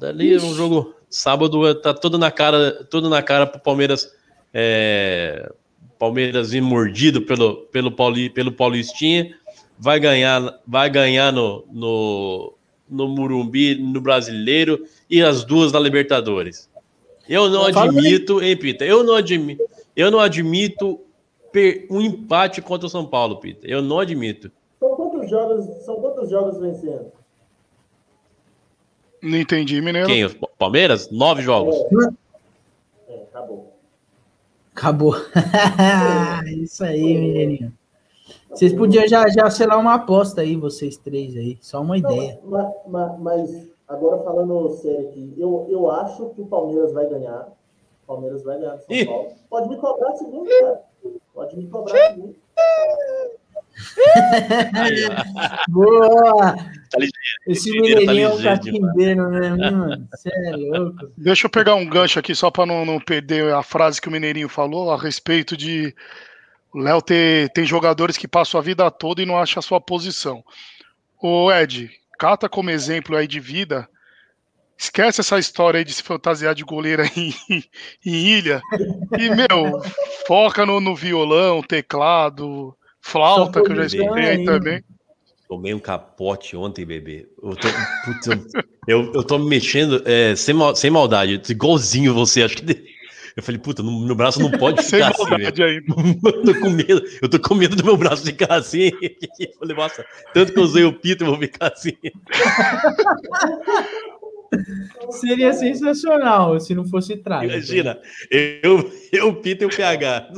[0.00, 4.12] Dali é um jogo sábado tá tudo na cara, tudo na cara pro Palmeiras.
[4.52, 5.50] É,
[5.98, 9.34] Palmeiras vir mordido pelo, pelo, Pauli, pelo Paulistinha.
[9.78, 12.54] Vai ganhar, vai ganhar no, no,
[12.88, 16.68] no Murumbi, no Brasileiro e as duas na Libertadores.
[17.28, 18.84] Eu não admito, hein, Pita?
[18.84, 19.62] Eu não admito,
[19.94, 21.00] eu não admito
[21.90, 23.66] um empate contra o São Paulo, Pita.
[23.66, 24.50] Eu não admito.
[24.78, 27.12] São quantos jogos, são quantos jogos vencendo?
[29.22, 30.06] Não entendi, Mineiro.
[30.08, 30.24] Quem?
[30.24, 31.10] O Palmeiras?
[31.10, 31.74] Nove jogos.
[33.08, 33.72] É, acabou.
[34.74, 35.14] Acabou.
[36.62, 37.72] Isso aí, mineirinho.
[38.50, 41.58] Vocês podiam já, já selar uma aposta aí, vocês três aí.
[41.60, 42.38] Só uma Não, ideia.
[42.44, 47.48] ma- ma- mas agora falando sério aqui, eu, eu acho que o Palmeiras vai ganhar.
[48.04, 49.04] O Palmeiras vai ganhar São Ih.
[49.06, 49.28] Paulo.
[49.50, 50.82] Pode me cobrar segundo, cara.
[51.36, 52.34] Pode me cobrar segundo.
[55.68, 56.56] Boa!
[56.90, 57.12] Tá ligeiro,
[57.46, 60.08] Esse tá mineirinho é um ligeiro caquimbeiro, né, mano?
[60.10, 61.12] Você é louco.
[61.18, 64.10] Deixa eu pegar um gancho aqui só para não, não perder a frase que o
[64.10, 65.94] Mineirinho falou a respeito de
[66.72, 69.78] o Léo ter, tem jogadores que passam a vida toda e não acham a sua
[69.78, 70.42] posição.
[71.20, 73.86] Ô Ed, cata como exemplo aí de vida.
[74.78, 77.34] Esquece essa história aí de se fantasiar de goleira em,
[78.04, 78.60] em ilha.
[79.18, 79.80] E, meu,
[80.26, 84.44] foca no, no violão, teclado, flauta, que eu já escutei aí aí.
[84.44, 84.82] também.
[85.48, 87.28] Tomei um capote ontem, bebê.
[87.42, 87.68] Eu tô,
[88.04, 88.26] putz,
[88.86, 92.42] eu, eu, tô me mexendo é, sem, mal- sem maldade, igualzinho você.
[92.42, 92.96] Acho que.
[93.36, 95.30] Eu falei, puta, no, meu braço não pode Sem ficar assim, velho.
[95.30, 95.86] maldade ainda.
[96.24, 98.90] Eu tô com medo, eu tô com medo do meu braço ficar assim.
[99.38, 101.92] Eu falei, nossa, tanto que eu usei o pito, eu vou ficar assim.
[105.10, 107.52] Seria sensacional se não fosse trágico.
[107.52, 107.98] Imagina,
[108.30, 110.28] eu, eu pito e o PH.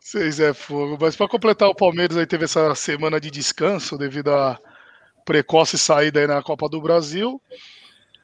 [0.00, 0.96] Vocês é fogo.
[1.00, 4.58] Mas para completar, o Palmeiras aí teve essa semana de descanso devido à
[5.24, 7.42] precoce saída aí na Copa do Brasil.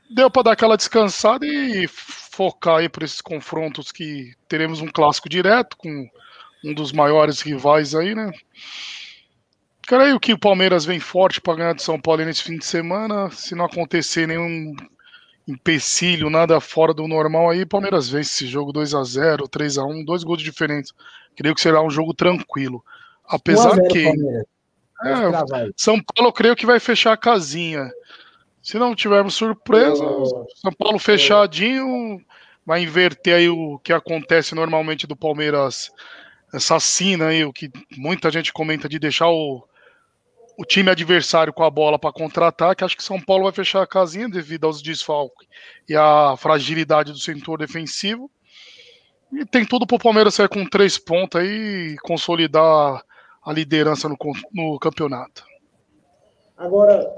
[0.08, 5.28] Deu para dar aquela descansada e focar aí para esses confrontos que teremos um clássico
[5.28, 6.08] direto com
[6.64, 8.30] um dos maiores rivais aí, né?
[9.92, 13.30] Creio que o Palmeiras vem forte para ganhar de São Paulo nesse fim de semana.
[13.30, 14.74] Se não acontecer nenhum
[15.46, 19.76] empecilho, nada fora do normal aí, o Palmeiras vence esse jogo 2 a 0 3
[19.76, 20.94] a 1 dois gols de diferença.
[21.36, 22.82] Creio que será um jogo tranquilo.
[23.28, 25.70] 1 a Apesar 0 que é.
[25.76, 27.90] São Paulo eu creio que vai fechar a casinha.
[28.62, 30.02] Se não tivermos surpresa,
[30.56, 32.18] São Paulo fechadinho
[32.64, 35.90] vai inverter aí o que acontece normalmente do Palmeiras
[36.50, 39.62] assassina aí, o que muita gente comenta de deixar o,
[40.58, 42.84] o time adversário com a bola para contra-ataque.
[42.84, 45.48] Acho que São Paulo vai fechar a casinha devido aos desfalques
[45.88, 48.30] e à fragilidade do setor defensivo.
[49.32, 53.02] E tem tudo para o Palmeiras sair com três pontos aí e consolidar
[53.42, 54.16] a liderança no,
[54.52, 55.44] no campeonato.
[56.56, 57.10] Agora,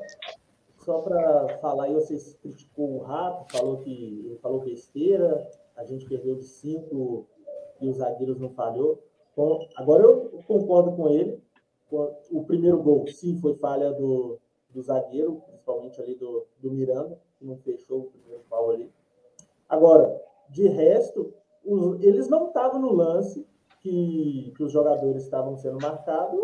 [0.85, 6.37] só para falar aí, vocês criticou o Rato, falou que falou besteira, a gente perdeu
[6.37, 7.27] de cinco
[7.81, 9.03] e os zagueiros não falhou.
[9.37, 11.43] Bom, agora eu concordo com ele.
[12.31, 14.39] O primeiro gol, sim, foi falha do,
[14.71, 18.91] do zagueiro, principalmente ali do, do Miranda, que não fechou o primeiro pau ali.
[19.69, 20.15] Agora,
[20.51, 21.33] de resto,
[21.65, 23.47] os- eles não estavam no lance
[23.81, 26.41] que, que os jogadores estavam sendo marcados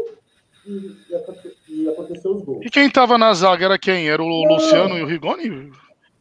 [0.66, 2.64] e, e aconte- e aconteceu os gols.
[2.64, 4.09] E quem tava na zaga era quem?
[4.09, 4.55] Era o Não.
[4.55, 5.44] Luciano e o Rigoni?
[5.44, 5.70] Se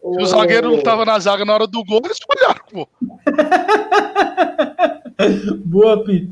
[0.01, 2.87] O o zagueiro não tava na zaga na hora do gol, eles olharam, pô.
[5.65, 6.31] Boa, Pito.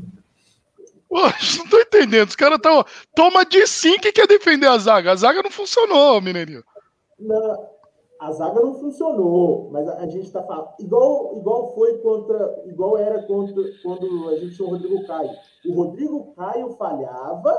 [1.08, 1.16] Pô,
[1.58, 2.28] não tô entendendo.
[2.28, 2.84] Os caras tão.
[3.14, 5.12] Toma de sim que quer defender a zaga.
[5.12, 6.62] A zaga não funcionou, Mineirinho.
[7.18, 7.58] Na-
[8.20, 12.98] a zaga não funcionou, mas a, a gente está falando igual igual foi contra igual
[12.98, 15.30] era contra quando a gente tinha o Rodrigo Caio.
[15.66, 17.56] O Rodrigo Caio falhava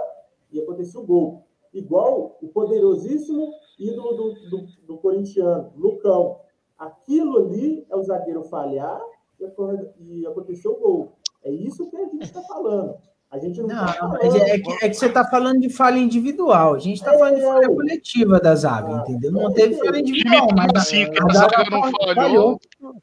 [0.51, 1.45] e acontecia o gol.
[1.73, 6.41] Igual o poderosíssimo ídolo do, do, do corintiano, Lucão.
[6.77, 9.01] Aquilo ali é o zagueiro falhar
[9.39, 11.13] e, e aconteceu o gol.
[11.43, 12.97] É isso que a gente está falando.
[13.31, 15.99] A gente não, Não, está mas é que, é que você está falando de falha
[15.99, 16.73] individual.
[16.73, 19.31] A gente está falando de falha coletiva da zaga, entendeu?
[19.31, 22.59] Não teve falha individual, mas assim, a a zaga não falhou.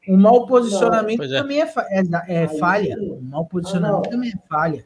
[0.07, 1.37] O mau posicionamento Pois é.
[1.41, 2.03] também é, fa- é,
[2.43, 2.97] é falha.
[2.99, 4.11] O mau posicionamento Ah, não.
[4.11, 4.85] também é falha.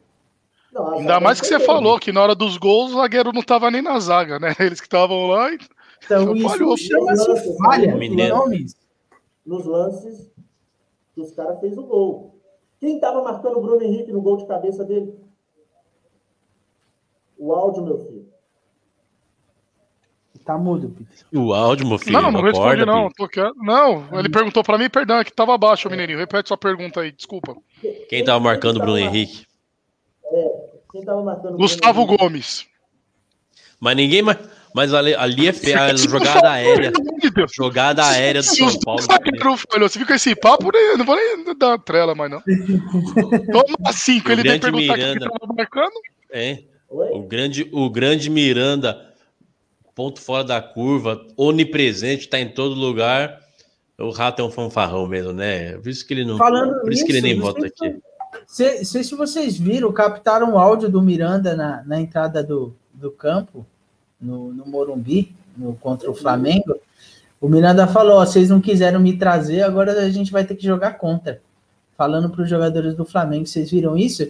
[0.72, 3.68] Não, Ainda mais que você falou que na hora dos gols o zagueiro não tava
[3.70, 4.54] nem na zaga, né?
[4.60, 5.52] Eles que estavam lá.
[5.52, 5.58] e-
[6.04, 7.96] Então, isso chama-se falha.
[8.28, 8.76] Nomes.
[9.44, 10.30] nos lances
[11.16, 12.38] que os caras fez o gol.
[12.80, 15.14] Quem estava marcando o Bruno Henrique no gol de cabeça dele?
[17.42, 18.32] O áudio, meu filho.
[20.44, 21.26] Tá mudo, Pito.
[21.36, 22.20] O áudio, meu filho.
[22.20, 23.08] não, não respondi, acorda, não.
[23.10, 23.54] Tô quieto.
[23.56, 26.18] Não, ele perguntou pra mim, perdão, é que tava baixo, Mineirinho.
[26.18, 27.56] Repete sua pergunta aí, desculpa.
[28.08, 29.44] Quem tava marcando o tava Bruno Henrique?
[30.90, 32.18] Quem estava marcando o Gustavo Bruno?
[32.18, 32.66] Gomes.
[33.80, 34.38] Mas ninguém mais.
[34.74, 36.92] Mas ali, ali é feia, a jogada aérea.
[37.54, 39.02] Jogada aérea do Se São Paulo.
[39.02, 42.40] você fica esse papo, eu não vou nem dar trela mais, não.
[43.52, 45.38] Toma cinco, O ele vem grande perguntar quem que Miranda.
[45.38, 45.92] tava marcando.
[46.30, 46.62] É.
[46.92, 47.10] Oi?
[47.12, 49.06] O grande, o grande Miranda,
[49.94, 53.40] ponto fora da curva, onipresente, tá em todo lugar.
[53.98, 55.76] O rato é um fanfarrão mesmo, né?
[55.78, 56.36] Por isso que ele não.
[56.38, 57.96] Falando por isso que ele nem vota aqui.
[58.46, 63.10] Se, se, se vocês viram, captaram o áudio do Miranda na, na entrada do, do
[63.10, 63.64] campo,
[64.20, 66.76] no, no Morumbi, no, contra o Flamengo.
[67.40, 70.64] O Miranda falou: ó, vocês não quiseram me trazer, agora a gente vai ter que
[70.64, 71.40] jogar contra.
[71.96, 74.26] Falando para os jogadores do Flamengo, vocês viram isso?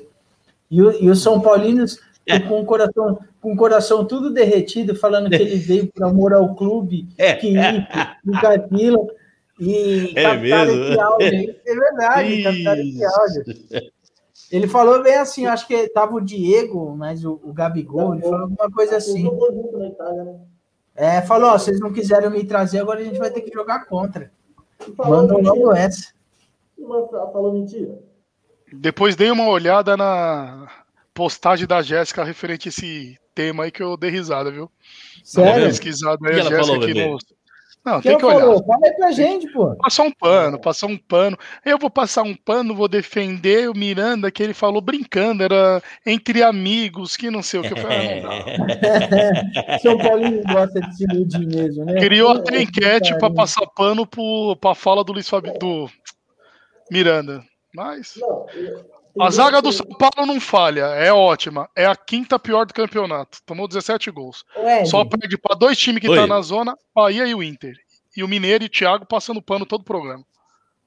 [0.71, 2.39] E, o- e os São Paulinos É.
[2.39, 6.55] com o coração, com o coração tudo derretido, falando que ele veio por amor ao
[6.55, 7.35] clube, É.
[7.35, 9.11] que isso, aquilo.
[9.59, 10.85] E É mesmo?
[10.85, 11.57] esse áudio.
[11.67, 13.93] É verdade, captaram esse áudio.
[14.51, 18.41] Ele falou bem assim, acho que tava o Diego, mas o, o Gabigol, ele falou
[18.43, 19.25] alguma coisa assim.
[19.25, 19.93] né?
[20.95, 23.87] É, falou, ó, vocês não quiseram me trazer, agora a gente vai ter que jogar
[23.87, 24.31] contra.
[24.87, 26.13] E Mandou logo essa.
[26.79, 27.99] E uma- Falou mentira.
[28.73, 30.69] Depois dei uma olhada na
[31.15, 34.71] postagem da Jéssica referente a esse tema aí que eu dei risada, viu?
[35.25, 35.67] Sério?
[35.67, 37.19] pesquisada O aí, que a Jéssica falou, aqui no.
[37.85, 38.39] Não, Quem tem que olhar.
[38.43, 38.65] falou?
[38.65, 39.75] Fala aí pra gente, pô.
[39.75, 41.37] Passar um pano, passar um pano.
[41.65, 46.45] Eu vou passar um pano, vou defender o Miranda, que ele falou brincando, era entre
[46.45, 47.73] amigos, que não sei o que.
[47.73, 49.79] Eu falei, ah.
[49.83, 51.95] São Paulinho gosta de se iludir mesmo, né?
[52.01, 53.35] Criou É, até que enquete pra carinho.
[53.37, 55.91] passar pano pro, pra fala do Luiz Fabi, do
[56.91, 57.43] Miranda.
[57.75, 61.69] Mas Não, eu- a zaga do que- São Paulo não falha, é ótima.
[61.77, 63.39] É a quinta pior do campeonato.
[63.45, 64.45] Tomou 17 gols.
[64.57, 66.17] Ed, Só perde pra dois times que Oi.
[66.17, 67.75] tá na zona, Bahia e o Inter.
[68.17, 70.25] E o Mineiro e o Thiago passando pano todo o programa.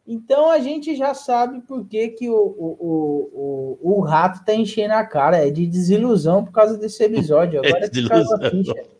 [0.07, 4.53] Então a gente já sabe por que, que o, o, o, o, o rato tá
[4.53, 5.37] enchendo a cara.
[5.37, 7.61] É de desilusão por causa desse episódio.
[7.65, 8.75] É Agora que caiu a desilusão.
[8.75, 8.95] ficha.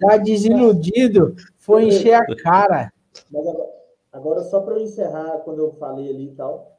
[0.00, 2.92] Tá desiludido, foi encher a cara.
[3.30, 3.68] Mas agora,
[4.12, 6.73] agora só para eu encerrar, quando eu falei ali e tal,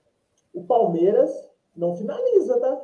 [0.55, 1.29] o Palmeiras
[1.75, 2.77] não finaliza, tá?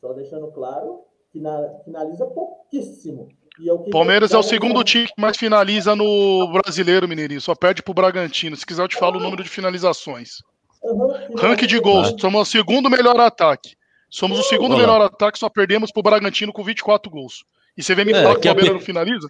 [0.00, 1.00] Só deixando claro,
[1.32, 3.28] fina- finaliza pouquíssimo.
[3.58, 7.06] E é o que Palmeiras é o Palmeiras segundo time que mais finaliza no brasileiro,
[7.08, 7.40] Mineirinho.
[7.40, 8.56] Só perde pro Bragantino.
[8.56, 10.36] Se quiser, eu te falo o número de finalizações.
[10.84, 12.14] Aham, Ranking de gols.
[12.18, 13.76] Somos o segundo melhor ataque.
[14.08, 17.44] Somos o segundo melhor ataque, só perdemos pro Bragantino com 24 gols.
[17.76, 19.28] E você vem me É, falar que o é Palmeiras P- não finaliza?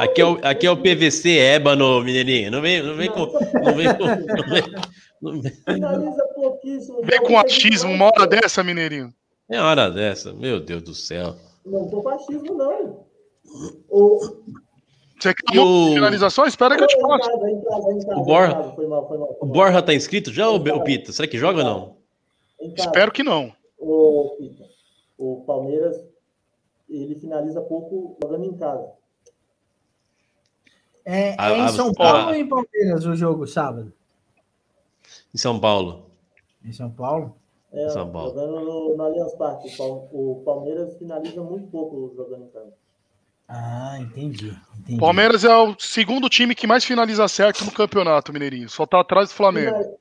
[0.00, 2.50] Aqui é, o, aqui é o PVC ébano, mineirinho.
[2.50, 3.26] Não vem, não vem com.
[3.62, 4.04] Não vem com.
[4.06, 4.74] Não vem, não vem-
[5.64, 7.02] Finaliza pouquíssimo.
[7.02, 9.12] Vem com achismo uma hora dessa, Mineirinho.
[9.48, 11.34] É hora dessa, meu Deus do céu.
[11.64, 13.04] Não tô com achismo, não.
[13.88, 14.18] O,
[15.20, 16.46] Você quer o- finalização?
[16.46, 17.30] Espera que eu te casa,
[18.16, 18.72] O Borja- em casa.
[18.74, 19.36] Foi mal, foi mal.
[19.40, 19.46] O.
[19.46, 21.12] Borja tá inscrito já, ou o Pita?
[21.12, 21.96] Será que joga ou não?
[22.76, 23.52] Espero que não.
[23.78, 24.64] O, Pita,
[25.18, 25.96] o Palmeiras,
[26.88, 28.88] ele finaliza pouco jogando em casa.
[31.04, 33.92] É, é em a- São a- Paulo ou em Palmeiras o jogo sábado?
[35.34, 36.06] Em São Paulo.
[36.64, 37.36] Em São Paulo?
[37.72, 38.28] É, São Paulo.
[38.30, 39.68] Jogando no, no Allianz Parque.
[39.68, 42.72] O Pal- O Palmeiras finaliza muito pouco jogando em casa.
[43.48, 44.56] Ah, entendi.
[44.78, 44.98] entendi.
[44.98, 48.70] Palmeiras é o segundo time que mais finaliza certo no campeonato, Mineirinho.
[48.70, 49.98] Só tá atrás do Flamengo.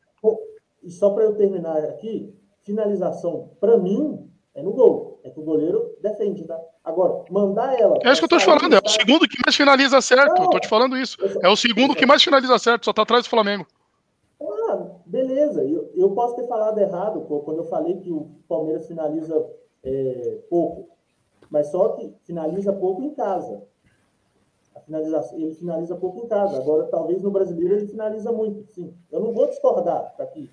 [0.84, 5.20] E só para eu terminar aqui, finalização, para mim, é no gol.
[5.24, 6.58] É que o goleiro defende, tá?
[6.84, 7.98] Agora, mandar ela.
[8.04, 8.74] É isso que eu tô te falando.
[8.76, 10.42] É o segundo que mais finaliza certo.
[10.42, 11.18] Eu tô te falando isso.
[11.42, 12.86] É o segundo que mais finaliza certo.
[12.86, 13.66] Só tá atrás do Flamengo.
[15.14, 15.64] Beleza.
[15.64, 19.46] Eu, eu posso ter falado errado pô, quando eu falei que o Palmeiras finaliza
[19.84, 20.90] é, pouco.
[21.52, 23.62] Mas só que finaliza pouco em casa.
[24.76, 26.58] A finalização, ele finaliza pouco em casa.
[26.58, 28.66] Agora, talvez no brasileiro ele finaliza muito.
[28.74, 28.92] Sim.
[29.12, 30.50] Eu não vou discordar tá aqui.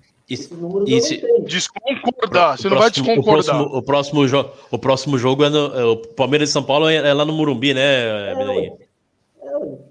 [0.51, 1.43] Não tenho.
[1.43, 2.55] Desconcordar.
[2.55, 3.61] Você O não vai próximo- desconcordar.
[3.63, 5.75] O próximo, o próximo, jo o próximo jogo é no.
[5.75, 8.67] é o Palmeiras e São Paulo é, é lá no Morumbi, né, É.
[8.67, 8.77] É.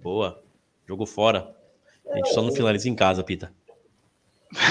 [0.01, 0.39] Boa.
[0.87, 1.53] Jogo fora.
[2.09, 3.53] A gente só não finaliza em casa, Pita.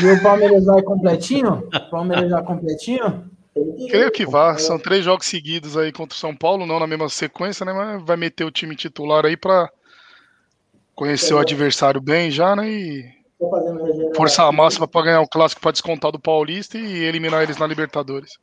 [0.02, 1.68] E o Palmeiras vai completinho?
[1.74, 3.30] O Palmeiras vai completinho?
[3.90, 4.58] Creio que vá.
[4.58, 7.74] São três jogos seguidos aí contra o São Paulo, não na mesma sequência, né?
[7.74, 9.70] Mas vai meter o time titular aí pra
[10.96, 12.70] conhecer o adversário bem já, né?
[12.70, 13.06] E
[13.40, 14.16] Tô fazendo regeneração.
[14.16, 17.66] forçar a máxima pra ganhar o clássico pra descontar do Paulista e eliminar eles na
[17.66, 18.38] Libertadores.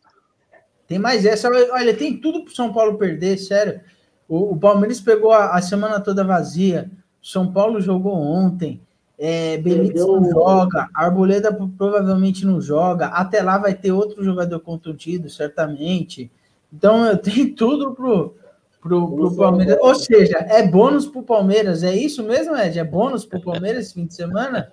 [0.89, 1.51] Tem mais essa.
[1.51, 3.81] Olha, tem tudo pro São Paulo perder, sério.
[4.29, 6.91] O, o Palmeiras pegou a, a semana toda vazia.
[7.23, 8.81] São Paulo jogou ontem.
[9.19, 10.89] É, Benítez não joga.
[10.95, 13.07] Arboleda pro- provavelmente não joga.
[13.07, 16.31] Até lá vai ter outro jogador contundido, certamente.
[16.73, 18.35] Então eu tenho tudo pro,
[18.81, 19.79] pro, pro Palmeiras.
[19.81, 21.83] Ou seja, é bônus pro Palmeiras.
[21.83, 22.79] É isso mesmo, Ed?
[22.79, 24.73] É bônus pro Palmeiras esse fim de semana?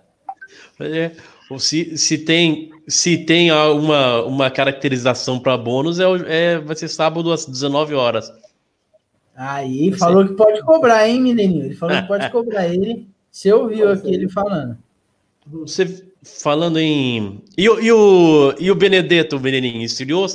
[0.79, 1.11] É,
[1.49, 6.89] ou se, se tem, se tem uma, uma caracterização para bônus, é, é, vai ser
[6.89, 8.31] sábado às 19 horas.
[9.35, 11.65] Aí falou que pode cobrar, hein, Mineirinho?
[11.65, 13.07] Ele falou que pode cobrar ele.
[13.34, 14.77] Você ouviu aqui ele falando.
[15.47, 17.41] Você falando em.
[17.57, 20.27] E, o- e o, e o Benedetto, Menininho, esfriou,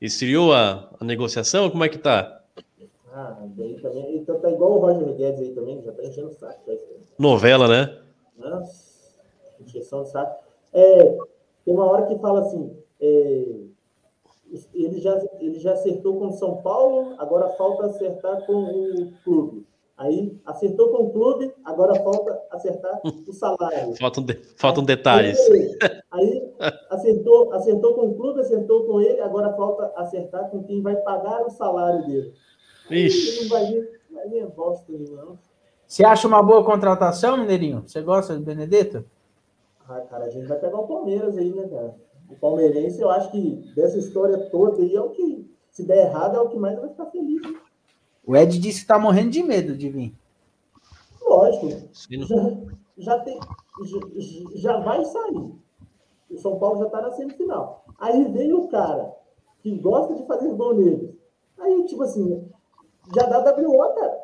[0.00, 1.70] esfriou a, a negociação?
[1.70, 2.42] Como é que tá?
[3.12, 4.16] Ah, daí também.
[4.16, 6.60] Então tá igual o Roger Guedes aí também, já tá enchendo o saco.
[6.66, 6.74] já.
[7.16, 7.98] Novela, né?
[8.36, 9.12] Nossa,
[9.60, 10.42] injeção de saco.
[10.72, 11.04] É,
[11.64, 13.44] tem uma hora que fala assim, é,
[14.74, 19.64] ele, já, ele já acertou com o São Paulo, agora falta acertar com o clube.
[20.02, 23.94] Aí acertou com o clube, agora falta acertar o salário.
[24.00, 25.38] Faltam, de- faltam detalhes.
[26.10, 26.52] Aí
[26.90, 31.46] acertou, acertou com o clube, acertou com ele, agora falta acertar com quem vai pagar
[31.46, 32.32] o salário dele.
[32.90, 33.42] Aí Ixi.
[33.42, 35.38] Não vai vir, vai vir bosta nenhuma, não.
[35.86, 37.84] Você acha uma boa contratação, Mineirinho?
[37.86, 39.04] Você gosta do Benedetto?
[39.88, 41.94] Ah, cara, a gente vai pegar o Palmeiras aí, né, cara?
[42.28, 46.36] O palmeirense, eu acho que dessa história toda aí é o que, se der errado,
[46.36, 47.40] é o que mais vai ficar feliz.
[47.42, 47.54] Né?
[48.24, 50.14] O Ed disse que tá morrendo de medo de vir.
[51.22, 52.36] Lógico, já,
[52.98, 53.40] já, tem,
[53.84, 54.00] já,
[54.54, 55.52] já vai sair.
[56.30, 57.84] O São Paulo já tá na semifinal.
[57.98, 59.14] Aí vem o cara
[59.62, 61.10] que gosta de fazer gol neles.
[61.58, 62.48] Aí, tipo assim,
[63.14, 64.22] já dá WO, cara.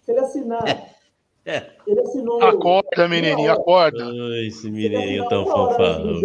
[0.00, 0.64] Se ele assinar.
[1.42, 1.70] É.
[1.86, 2.40] Ele assinou.
[2.44, 4.04] Acorda, menininho, acorda.
[4.04, 6.20] Ai, esse Mineirinho assinar tão fanfarrão.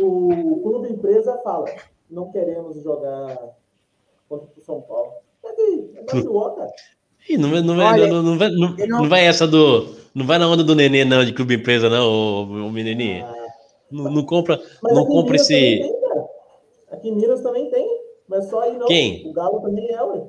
[0.00, 1.64] o, o clube empresa fala:
[2.08, 3.36] não queremos jogar
[4.28, 5.12] contra o São Paulo.
[5.42, 5.90] Cadê?
[5.96, 6.70] É WO, cara.
[7.28, 9.94] Ih, não, vai- não, vai, Olha, não, não vai, não, não- não vai essa do.
[10.14, 13.24] Não vai na onda do nenê, não, de clube empresa, não, o, o menininho.
[13.24, 13.34] Ah,
[13.90, 15.52] Não, não compra, Mas não compra esse.
[15.54, 16.24] tem, cara.
[16.92, 17.86] Aqui em Minas também tem,
[18.28, 18.86] mas só aí não.
[18.86, 19.26] Quem?
[19.28, 20.24] O Galo também é, ué.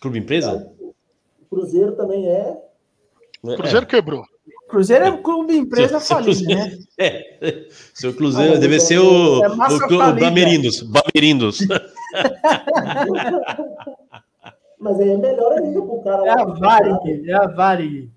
[0.00, 0.72] Clube empresa?
[0.80, 2.60] O Cruzeiro também é.
[3.42, 4.24] O Cruzeiro quebrou.
[4.68, 6.78] Cruzeiro é um clube empresa Seu- seu né?
[6.98, 7.66] É.
[7.92, 10.20] Seu Cruzeiro Ah, deve então- ser o, É o, clu- o falida.
[10.20, 10.82] Bamerindos.
[10.82, 11.58] Bamerindos.
[14.78, 16.44] Mas aí é melhor ainda pro cara É a lá.
[16.54, 18.10] Varig, é a Varig.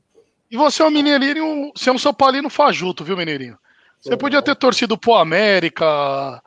[0.49, 3.57] E você é um mineirinho, você é um São Paulino fajuto, viu, mineirinho?
[4.01, 6.41] Você podia ter torcido pro América.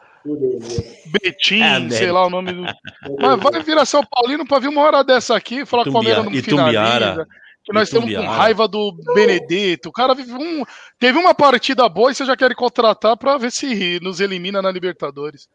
[1.07, 2.62] Betim, É, sei lá o nome do.
[2.62, 5.93] Mas vai virar São Paulino pra vir uma hora dessa aqui e falar que o
[5.93, 7.26] Palmeiras não finaliza.
[7.73, 9.89] Nós estamos com raiva do Benedetto.
[9.89, 10.64] O cara vive um,
[10.99, 14.71] teve uma partida boa e você já quer contratar pra ver se nos elimina na
[14.71, 15.49] Libertadores.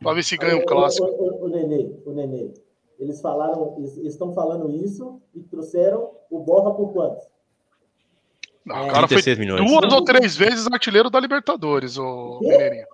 [0.00, 1.06] Pra ver se ganha um O- clássico.
[1.06, 2.52] O, o, o Nenê, o Nenê.
[2.98, 7.20] Eles falaram, eles estão falando isso e trouxeram o Borra por quanto?
[8.64, 9.64] Não, o cara foi 36 milhões.
[9.64, 12.86] duas ou três vezes artilheiro da Libertadores, o Mineirinho.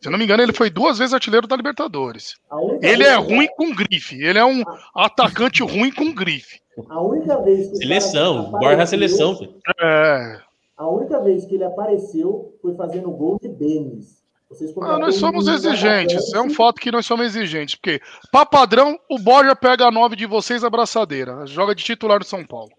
[0.00, 2.36] Se eu não me engano, ele foi duas vezes artilheiro da Libertadores.
[2.80, 4.22] Ele vez- é ruim com grife.
[4.22, 4.62] Ele é um
[4.94, 6.58] atacante ruim com grife.
[6.88, 9.36] A única vez que Seleção, guarda a seleção.
[9.36, 9.54] filho.
[9.80, 10.40] É.
[10.78, 14.18] A única vez que ele apareceu foi fazendo gol de Denis.
[14.82, 16.32] Ah, nós somos exigentes.
[16.32, 17.76] É um fato que nós somos exigentes.
[17.76, 18.00] Porque,
[18.32, 21.46] pra padrão, o Borja pega a nove de vocês a braçadeira.
[21.46, 22.70] Joga de titular no São Paulo.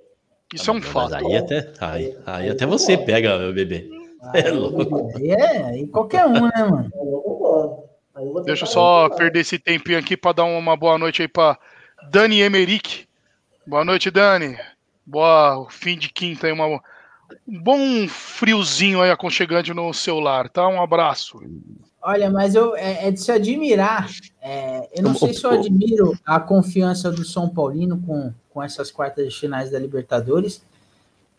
[0.53, 1.15] Isso é um fato.
[1.15, 3.87] aí até, aí, aí até você pega, meu bebê.
[4.33, 5.11] É louco.
[5.17, 6.91] Aí é, aí qualquer um, né, mano?
[6.95, 7.91] Eu concordo.
[8.15, 11.57] Eu Deixa eu só perder esse tempinho aqui pra dar uma boa noite aí pra
[12.09, 13.07] Dani Emerick.
[13.65, 14.57] Boa noite, Dani.
[15.05, 16.79] Boa fim de quinta aí, uma, um
[17.47, 20.67] bom friozinho aí aconchegante no seu lar, tá?
[20.67, 21.39] Um abraço.
[22.01, 24.09] Olha, mas eu, é, é de se admirar.
[24.41, 28.91] É, eu não sei se eu admiro a confiança do São Paulino com, com essas
[28.91, 30.63] quartas de finais da Libertadores,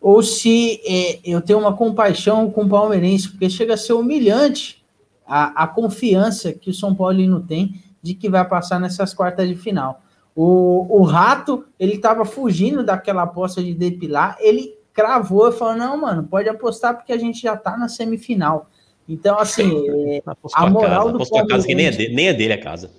[0.03, 4.85] ou se é, eu tenho uma compaixão com o palmeirense, porque chega a ser humilhante
[5.25, 9.55] a, a confiança que o São Paulino tem de que vai passar nessas quartas de
[9.55, 10.03] final.
[10.35, 15.97] O, o Rato, ele estava fugindo daquela aposta de depilar, ele cravou e falou: não,
[16.01, 18.69] mano, pode apostar porque a gente já tá na semifinal.
[19.09, 19.71] Então, assim,
[20.11, 22.11] é, A a moral casa, do aposto a casa que nem é, Palmeirense.
[22.11, 22.91] de- nem é dele a casa.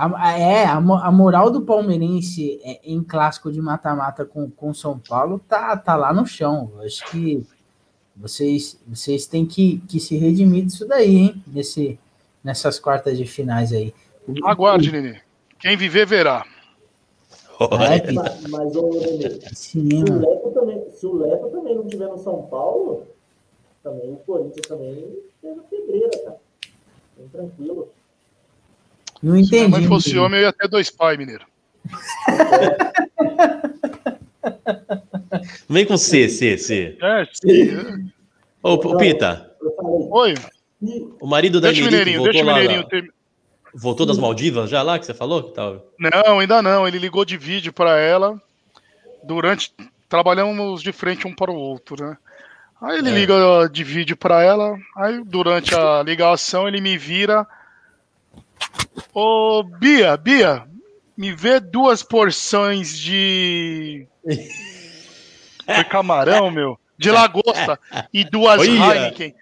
[0.00, 4.72] A, a- é, a, a moral do palmeirense é, em clássico de mata-mata com com
[4.72, 6.70] São Paulo tá, tá lá no chão.
[6.76, 7.46] Eu acho que
[8.16, 11.44] vocês, vocês têm que, que se redimir disso daí, hein?
[11.46, 11.98] Nesse,
[12.42, 13.92] nessas quartas de finais aí.
[14.26, 15.20] O- Aguarde, Nenê.
[15.58, 16.44] Quem viver, verá.
[17.60, 20.18] É, Mas, mas ô, Nenê, assim se o.
[20.18, 23.06] Leco também, se o Leco também não tiver no São Paulo,
[23.82, 25.06] também o Corinthians também
[25.42, 26.36] pega pedreira, cara.
[27.18, 27.88] Bem tranquilo.
[29.22, 29.68] Não Se minha entendi.
[29.70, 30.24] mãe fosse entendi.
[30.24, 31.44] homem, eu ia ter dois pais, mineiro.
[35.68, 36.98] Vem com C, C, C.
[37.00, 38.10] É, sim.
[38.62, 39.50] Ô, ô, Pita,
[39.82, 40.34] Oi,
[41.20, 42.54] o marido da deixa o Emerick Mineirinho, voltou deixa o lá.
[42.54, 43.12] Mineirinho ter...
[43.72, 45.44] Voltou das Maldivas já lá que você falou?
[45.44, 45.84] Que tava...
[45.98, 46.88] Não, ainda não.
[46.88, 48.40] Ele ligou de vídeo pra ela.
[49.22, 49.72] Durante.
[50.08, 52.16] Trabalhamos de frente um para o outro, né?
[52.82, 53.12] Aí ele É.
[53.12, 54.76] liga de vídeo pra ela.
[54.96, 57.46] Aí durante a ligação ele me vira.
[59.12, 60.66] Ô, Bia, Bia,
[61.16, 64.06] Me vê duas porções de.
[65.64, 66.78] Foi camarão, meu.
[66.98, 67.78] De lagosta.
[68.12, 68.70] E duas Olha.
[68.70, 69.34] Heineken.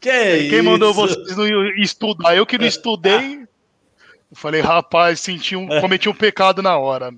[0.00, 1.00] Que Quem mandou isso?
[1.00, 2.36] vocês não estudar?
[2.36, 3.42] Eu que não estudei.
[4.30, 7.12] Eu falei, rapaz, senti um, cometi um pecado na hora.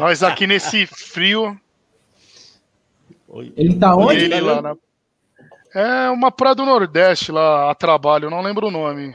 [0.00, 1.58] Nós aqui nesse frio.
[3.56, 4.24] Ele tá onde?
[4.24, 4.76] ele lá na...
[5.74, 9.14] É uma praia do Nordeste lá a trabalho, eu não lembro o nome.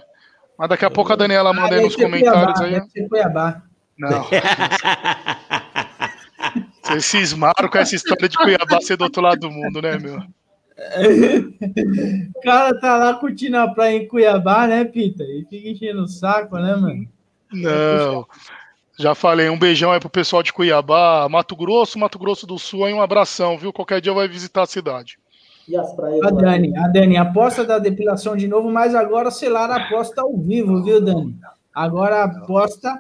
[0.58, 3.10] Mas daqui a pouco a Daniela manda aí nos comentários Cuiabá, aí.
[3.10, 3.62] Cuiabá.
[3.98, 4.26] Não.
[6.84, 10.20] Vocês cismaram com essa história de Cuiabá ser do outro lado do mundo, né, meu?
[12.38, 15.24] O cara tá lá curtindo a praia em Cuiabá, né, Pita?
[15.24, 17.08] E fica enchendo o saco, né, mano?
[17.52, 18.28] Não.
[19.00, 22.86] Já falei, um beijão aí pro pessoal de Cuiabá, Mato Grosso, Mato Grosso do Sul,
[22.86, 23.74] aí um abração, viu?
[23.74, 25.18] Qualquer dia vai visitar a cidade.
[25.68, 26.32] E as praias A?
[26.32, 30.84] Dani, a Dani, aposta da depilação de novo, mas agora selar a aposta ao vivo,
[30.84, 31.36] viu, Dani?
[31.74, 32.98] Agora a aposta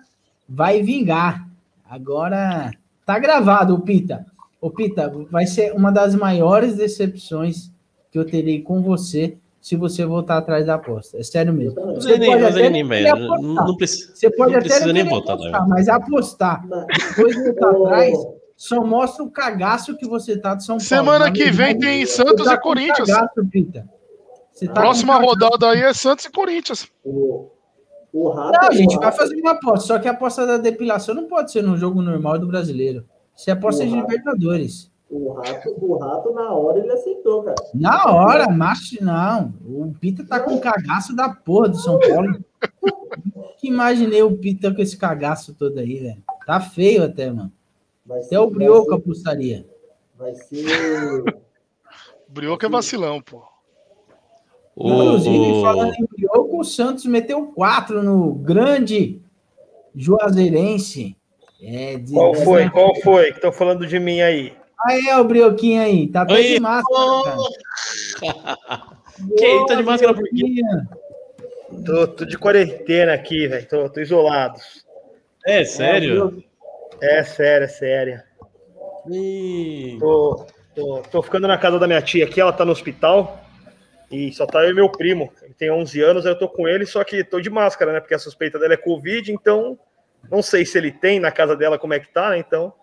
[0.47, 1.47] vai vingar.
[1.89, 2.71] Agora
[3.05, 4.25] tá gravado, o Pita.
[4.59, 7.71] O Pita, vai ser uma das maiores decepções
[8.11, 11.17] que eu terei com você se você voltar atrás da aposta.
[11.17, 11.79] É sério mesmo.
[11.79, 12.83] Não Você sei nem, até nem.
[12.83, 13.75] Não, apostar.
[13.75, 14.15] precisa.
[14.15, 15.67] Você pode não até precisa nem voltar, apostar, né?
[15.69, 18.17] mas apostar depois de voltar atrás
[18.57, 20.89] só mostra o cagaço que você tá de São Paulo.
[20.89, 23.07] Semana Na que vem verdade, tem Santos tá e Corinthians.
[23.07, 23.87] Cagaço, Pita.
[24.51, 26.91] Você tá Próxima rodada aí é Santos e Corinthians.
[27.05, 27.51] O,
[28.11, 28.59] o rato.
[28.59, 31.27] Não, a gente o vai fazer uma aposta, só que a aposta da depilação não
[31.27, 33.05] pode ser no jogo normal do brasileiro.
[33.35, 34.01] Isso é aposta de Uhum.
[34.01, 34.91] Libertadores.
[35.09, 37.55] O rato, o rato, na hora, ele aceitou, cara.
[37.75, 39.53] Na hora, macho, não.
[39.63, 42.43] O Pita tá com cagaço da porra do São Paulo.
[43.59, 46.23] que imaginei o Pita com esse cagaço todo aí, velho.
[46.45, 47.51] Tá feio até, mano.
[48.07, 49.65] Vai Até o Brioco ser- apostaria.
[50.17, 50.63] Vai ser.
[52.29, 53.43] Brioco é vacilão, pô.
[54.75, 59.21] O- Inclusive, o- falando em Brioco, o Santos meteu 4 no grande
[59.95, 61.15] Juazeirense.
[61.61, 62.69] É, de- Qual foi?
[62.69, 63.25] Qual foi?
[63.31, 64.53] Que estão falando de mim aí?
[64.85, 66.07] Aí, ó, o Brioquinho aí.
[66.07, 67.37] Tá até de máscara, cara.
[69.35, 70.61] Que aí, tá de máscara por quê?
[71.83, 73.67] Tô, tô de quarentena aqui, velho.
[73.67, 74.59] Tô, tô isolado.
[75.43, 76.37] É, sério?
[76.37, 76.56] É
[77.23, 78.23] sério, é sério.
[79.09, 80.45] Ih, Tô,
[80.75, 83.43] tô, tô ficando na casa da minha tia aqui, ela tá no hospital.
[84.11, 85.31] E só tá eu e meu primo.
[85.41, 87.99] Ele tem 11 anos, aí eu tô com ele, só que tô de máscara, né?
[87.99, 89.77] Porque a suspeita dela é Covid, então
[90.31, 92.39] não sei se ele tem na casa dela como é que tá, né?
[92.39, 92.73] Então,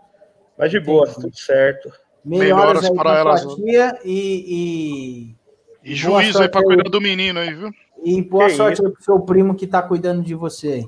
[0.59, 1.91] mas de boa, tudo certo.
[2.25, 5.35] Melhoras Melhoras para elas, sua tia e,
[5.83, 6.63] E Boa juízo aí aí.
[6.65, 7.71] cuidar do menino aí, viu?
[8.03, 10.87] e, e boa Que sorte aí pro seu primo que tá cuidando de você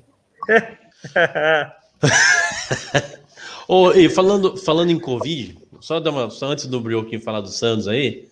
[0.49, 0.67] aí.
[3.69, 7.49] Ô, e falando, falando em Covid, só, dar uma, só antes do Brioquinho falar do
[7.49, 8.29] Santos aí,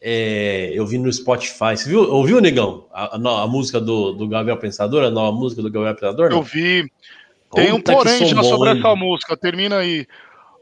[0.00, 1.76] é, eu vi no Spotify.
[1.76, 2.84] Você viu, ouviu, Negão?
[2.92, 6.30] A, a a música do, do Gabriel Pensador, a nova música do Gabriel Pensador?
[6.30, 6.90] Eu vi.
[7.54, 8.78] Tem um porém já bom, sobre hein?
[8.78, 9.36] essa música.
[9.36, 10.06] Termina aí.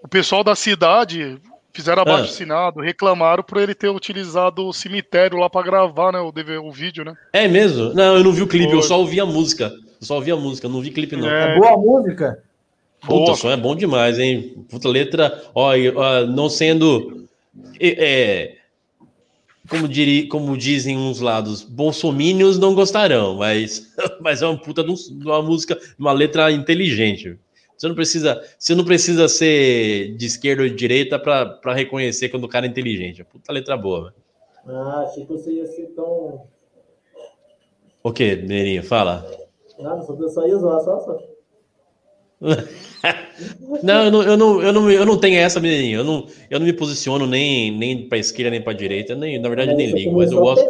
[0.02, 1.36] O pessoal da cidade
[1.72, 2.26] fizeram abaixo Ah.
[2.26, 6.20] assinado, reclamaram por ele ter utilizado o cemitério lá pra gravar, né?
[6.20, 7.14] O, DV, o vídeo, né?
[7.32, 7.92] É mesmo?
[7.92, 9.72] Não, eu não vi o clipe, eu só ouvi a música.
[10.00, 11.28] Eu só ouvi a música, não vi clipe, não.
[11.28, 11.57] É.
[11.57, 12.42] É boa música?
[13.01, 14.64] Puta, o som é bom demais, hein?
[14.68, 17.26] Puta letra, ó, ó, não sendo.
[17.80, 18.57] é,
[19.68, 24.90] como, diri, como dizem uns lados, bolsomínios não gostarão, mas, mas é uma puta de,
[24.90, 27.38] um- uma música, uma letra inteligente.
[27.76, 32.44] Você não precisa, você não precisa ser de esquerda ou de direita para reconhecer quando
[32.44, 33.20] o cara é inteligente.
[33.20, 34.12] É puta letra boa.
[34.64, 34.78] velho.
[34.78, 36.47] Ah, achei que você ia ser tão.
[38.03, 38.82] O que, Mineirinho?
[38.82, 39.30] Fala.
[39.78, 41.18] Nada, só, só ia zoar, só, só.
[43.82, 46.01] Não, eu não, eu não, eu não, eu não tenho essa, Mineirinho.
[46.01, 49.14] Eu não, eu não me posiciono nem, nem para esquerda nem para direita.
[49.14, 50.64] Nem, na verdade, eu nem ligo, mas eu gosto.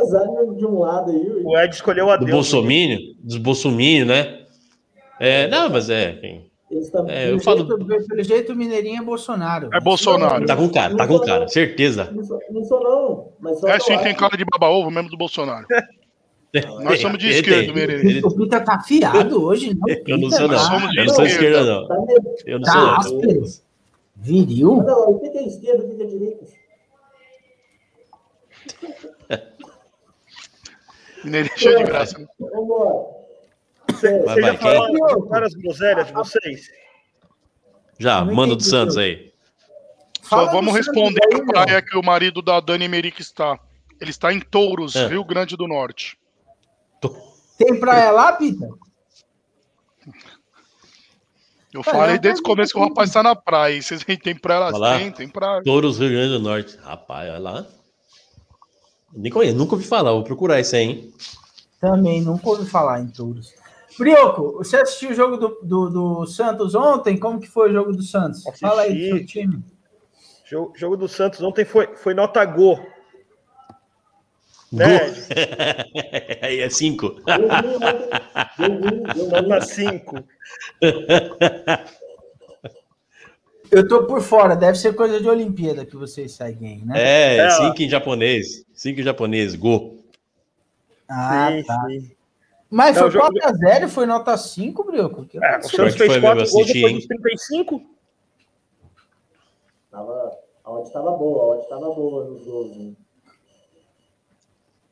[0.57, 1.43] de- um lado aí.
[1.45, 2.35] O Ed escolheu a Do Deus.
[2.37, 4.41] Bolsomínio, dos Bolsomínio, né?
[5.21, 6.13] É, não, mas é.
[6.13, 6.51] também.
[7.09, 7.59] é, eu Pelo falo.
[7.67, 9.71] jeito, pelo jeito, o Mineirinho é Bolsonaro.
[9.73, 10.45] É Bolsonaro.
[10.45, 12.11] Tá com cara, tá com cara, certeza.
[12.13, 13.29] Não sou, não sou, não.
[13.41, 15.65] Mas só É que sim, tem cara de baba-ovo mesmo do Bolsonaro.
[16.83, 17.73] Nós somos de esquerda,
[18.27, 19.89] O Pita tá afiado hoje, não?
[20.07, 20.57] Eu não Pita, sou, não.
[20.57, 20.63] tá?
[20.65, 21.65] somos de Eu não sou esquerda.
[21.65, 21.89] não.
[21.89, 21.97] Tá
[22.47, 22.83] Eu não Tá sou.
[22.83, 22.97] não.
[22.97, 23.43] áspero.
[24.17, 24.77] Viril?
[24.83, 26.47] Não, o que é esquerda, o que é direita?
[31.25, 32.19] Mineiro é cheio de graça.
[32.19, 32.27] né?
[32.39, 33.17] Vambora.
[33.91, 36.71] Vocês Vai, vai, já de várias groselhas de vocês?
[37.99, 39.33] Já, Não manda do Santos aí.
[40.23, 43.59] Só vamos responder aí, a praia que o marido da Dani Merick está.
[44.01, 45.07] Ele está em Touros, É.
[45.07, 46.19] Rio Grande do Norte.
[47.59, 48.69] Tem praia lá, Pita?
[51.73, 53.81] Eu falei desde o começo que o rapaz está na praia.
[53.81, 54.79] Vocês tem praia lá?
[54.79, 54.99] Lá.
[54.99, 55.63] Tem, tem praia.
[55.63, 56.79] Touros, Rio Grande do Norte.
[56.79, 57.67] Rapaz, olha lá.
[59.13, 61.15] Nem conheço, nunca ouvi falar, vou procurar isso aí, hein?
[61.81, 63.53] Também, nunca ouvi falar em touros.
[63.99, 67.19] Brioco, você assistiu o jogo do, do, do Santos ontem?
[67.19, 68.43] Como que foi o jogo do Santos?
[68.61, 69.41] Fala aí do seu Assisti.
[69.41, 69.65] time.
[70.45, 72.79] Jogo, jogo do Santos ontem foi, foi nota Go.
[74.73, 74.79] Go.
[74.79, 74.99] Né?
[76.43, 77.15] Aí é cinco.
[79.31, 80.17] Nota 5.
[83.71, 86.95] Eu tô por fora, deve ser coisa de Olimpíada que vocês seguem, né?
[86.97, 87.51] É, É, ó.
[87.51, 88.65] cinco em japonês.
[88.73, 89.55] Cinco em japonês.
[89.55, 89.97] Go.
[91.09, 91.85] Ah, sim, tá.
[91.89, 92.11] sim.
[92.71, 95.25] Mas Não, foi o jogo- 4x0 foi nota 5, Brioco?
[95.27, 95.63] Que É, o.
[95.63, 96.99] Santos que fez foi 4 mesmo, gols assisti, depois hein?
[96.99, 97.83] dos 35.
[99.91, 102.77] Tava, a odd estava boa, a odd estava boa nos gols.
[102.77, 102.93] né?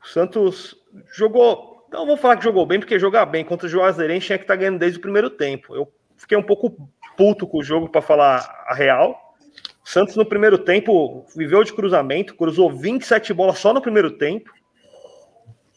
[0.05, 0.77] O Santos
[1.17, 1.87] jogou.
[1.91, 4.57] Não vou falar que jogou bem, porque jogar bem contra o Juazeirense tinha que estar
[4.57, 5.75] ganhando desde o primeiro tempo.
[5.75, 6.77] Eu fiquei um pouco
[7.17, 9.35] puto com o jogo, para falar a real.
[9.83, 14.51] O Santos, no primeiro tempo, viveu de cruzamento, cruzou 27 bolas só no primeiro tempo.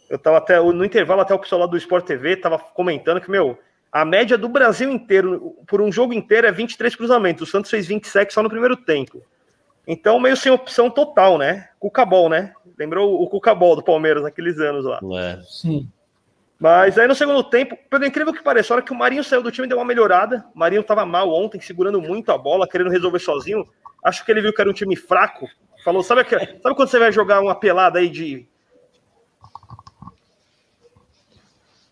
[0.10, 3.30] Eu tava até no intervalo, até o pessoal lá do Sport TV tava comentando que,
[3.30, 3.58] meu,
[3.92, 7.48] a média do Brasil inteiro, por um jogo inteiro, é 23 cruzamentos.
[7.48, 9.22] O Santos fez 27 só no primeiro tempo.
[9.86, 11.70] Então, meio sem opção total, né?
[11.80, 12.54] Cucabol, né?
[12.78, 15.00] Lembrou o Cucabol do Palmeiras naqueles anos lá.
[15.20, 15.40] É.
[15.44, 15.90] Sim.
[16.60, 19.44] Mas aí no segundo tempo, pelo incrível que pareça, a hora que o Marinho saiu
[19.44, 20.46] do time deu uma melhorada.
[20.56, 23.68] O Marinho tava mal ontem, segurando muito a bola, querendo resolver sozinho.
[24.04, 25.48] Acho que ele viu que era um time fraco.
[25.84, 28.48] Falou, sabe, aqu- sabe quando você vai jogar uma pelada aí de.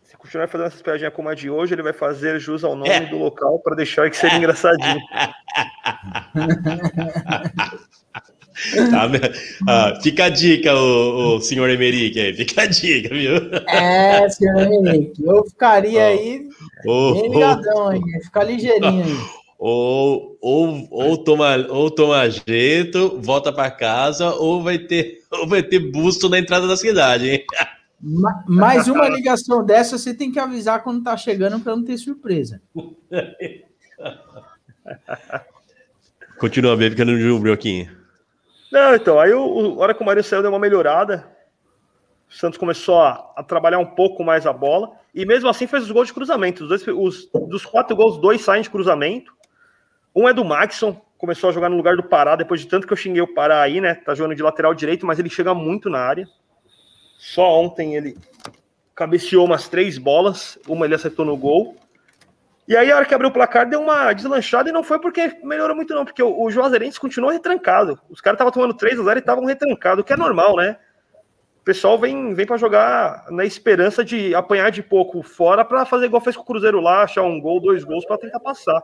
[0.04, 2.90] Se continuar fazendo essas piadinhas como a de hoje, ele vai fazer jus ao nome
[2.90, 3.02] É.
[3.02, 5.00] do local para deixar que seria engraçadinho.
[8.90, 9.20] Tá, né?
[9.68, 12.34] Ah, fica a dica, o, o senhor Emerick aí.
[12.34, 13.36] Fica a dica, viu?
[13.68, 16.08] É, senhor Henrique, eu ficaria Ó.
[16.08, 16.50] aí
[16.86, 19.18] Ou, bem ligadão aí, ia ficar ligeirinho aí.
[19.58, 25.64] ou, ou, ou toma, ou toma jeito, volta pra casa, ou vai ter, ou vai
[25.64, 27.44] ter busto na entrada da cidade, hein?
[28.02, 31.98] Ma- Mais uma ligação dessa, você tem que avisar quando tá chegando para não ter
[31.98, 32.62] surpresa.
[36.38, 38.05] Continua bem, ficando no Brioquinho.
[38.76, 41.26] Não, então, aí o, o- a hora que o Marinho saiu deu uma melhorada.
[42.30, 44.92] O Santos começou a, a trabalhar um pouco mais a bola.
[45.14, 46.64] E mesmo assim fez os gols de cruzamento.
[46.64, 49.34] Os dois, os, dos quatro gols, dois saem de cruzamento.
[50.14, 52.92] Um é do Maxson, começou a jogar no lugar do Pará, depois de tanto que
[52.92, 53.96] eu xinguei o Pará aí, né?
[53.96, 56.28] Tá jogando de lateral direito, mas ele chega muito na área.
[57.18, 58.18] Só ontem ele
[58.94, 61.78] cabeceou umas três bolas, uma ele acertou no gol.
[62.68, 65.40] E aí, a hora que abriu o placar, deu uma deslanchada e não foi porque
[65.44, 68.00] melhorou muito, não, porque o, o Juazeirense continuou retrancado.
[68.10, 70.78] Os caras estavam tomando 3 a 0 e estavam retrancados, o que é normal, né?
[71.62, 76.06] O pessoal vem, vem para jogar na esperança de apanhar de pouco fora para fazer
[76.06, 78.84] igual fez com o Cruzeiro lá, achar um gol, dois gols para tentar passar.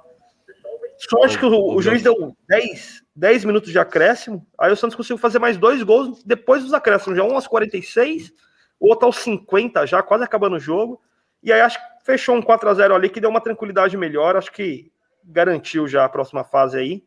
[0.98, 5.18] Sorte que o, o juiz deu 10, 10 minutos de acréscimo, aí o Santos conseguiu
[5.18, 8.32] fazer mais dois gols depois dos acréscimos, já um aos 46,
[8.80, 11.02] o outro aos 50 já, quase acabando o jogo.
[11.44, 14.36] E aí acho que fechou um 4 a 0 ali que deu uma tranquilidade melhor,
[14.36, 14.92] acho que
[15.24, 17.04] garantiu já a próxima fase aí.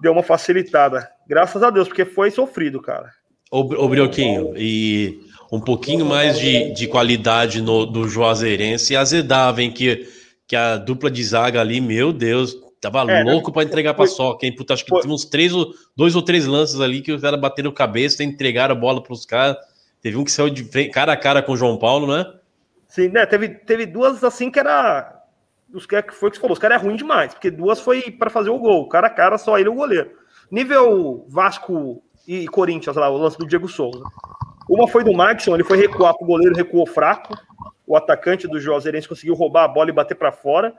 [0.00, 1.08] Deu uma facilitada.
[1.28, 3.10] Graças a Deus, porque foi sofrido, cara.
[3.50, 5.20] Ô, ô Brioquinho, e
[5.52, 9.70] um pouquinho mais de, de qualidade no, do Juazeirense azedava, hein?
[9.70, 10.08] Que,
[10.46, 14.14] que a dupla de zaga ali, meu Deus, tava É, louco pra entregar pra foi-
[14.14, 14.54] soca, hein?
[14.56, 15.52] Puta, acho que foi- teve uns três,
[15.96, 19.56] dois ou três lances ali que os caras bateram cabeça, entregaram a bola pros caras.
[20.00, 22.26] Teve um que saiu de frente- cara a cara com o João Paulo, né?
[22.92, 23.24] Sim, né?
[23.24, 25.18] Teve, teve duas assim que era.
[25.72, 28.10] Os que foi o que você falou, os caras é ruim demais, porque duas foi
[28.10, 30.10] para fazer o gol, cara a cara, só ele o goleiro.
[30.50, 34.04] Nível Vasco e Corinthians lá, o lance do Diego Souza.
[34.68, 37.34] Uma foi do Maxson, ele foi recuar pro goleiro, recuou fraco.
[37.86, 40.74] O atacante do Juazeirense conseguiu roubar a bola e bater para fora.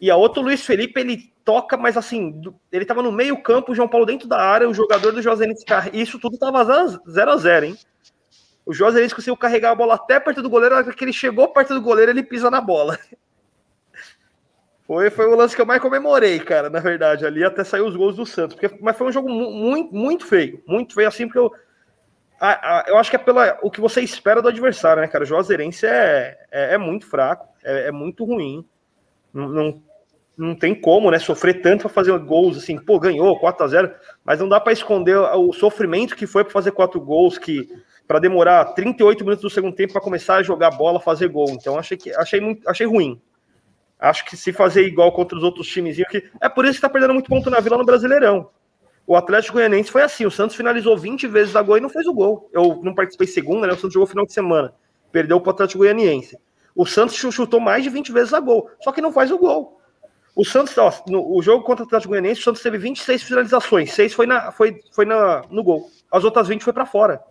[0.00, 2.40] E a outra, o Luiz Felipe, ele toca, mas assim,
[2.72, 5.62] ele tava no meio campo, o João Paulo dentro da área, o jogador do Juazeirense,
[5.92, 7.76] isso tudo tava 0 a 0 hein?
[8.70, 11.48] O Juazeirense conseguiu carregar a bola até perto do goleiro, a hora que ele chegou
[11.52, 12.96] perto do goleiro, ele pisa na bola.
[14.86, 17.94] Foi, foi o lance que eu mais comemorei, cara, na verdade, ali até saiu os
[17.94, 18.56] gols do Santos.
[18.56, 20.60] Porque, mas foi um jogo mu- muito, muito feio.
[20.66, 21.52] Muito feio, assim, porque eu.
[22.40, 25.22] a- a- eu acho que é pela, o que você espera do adversário, né, cara?
[25.22, 28.64] O Juazeirense é, é, é muito fraco, é, é muito ruim.
[29.32, 29.82] Não, não,
[30.36, 31.20] não tem como, né?
[31.20, 33.92] Sofrer tanto para fazer gols, assim, pô, ganhou 4 a 0
[34.24, 37.68] mas não dá para esconder o sofrimento que foi para fazer quatro gols, que
[38.10, 41.48] para demorar 38 minutos do segundo tempo para começar a jogar bola, fazer gol.
[41.50, 43.22] Então achei que achei muito, achei ruim.
[44.00, 46.88] Acho que se fazer igual contra os outros times, que é por isso que tá
[46.88, 48.50] perdendo muito ponto na Vila no Brasileirão.
[49.06, 52.04] O Atlético Goianiense foi assim, o Santos finalizou 20 vezes a gol e não fez
[52.08, 52.50] o gol.
[52.52, 53.74] Eu não participei segunda, né?
[53.74, 54.74] O Santos jogou final de semana.
[55.12, 56.36] Perdeu para o Atlético Goianiense.
[56.74, 59.80] O Santos chutou mais de 20 vezes a gol, só que não faz o gol.
[60.34, 63.92] O Santos, ó, no o jogo contra o Atlético Goianiense, o Santos teve 26 finalizações,
[63.92, 65.88] 6 foi, na, foi, foi na, no gol.
[66.10, 67.22] As outras 20 foi para fora.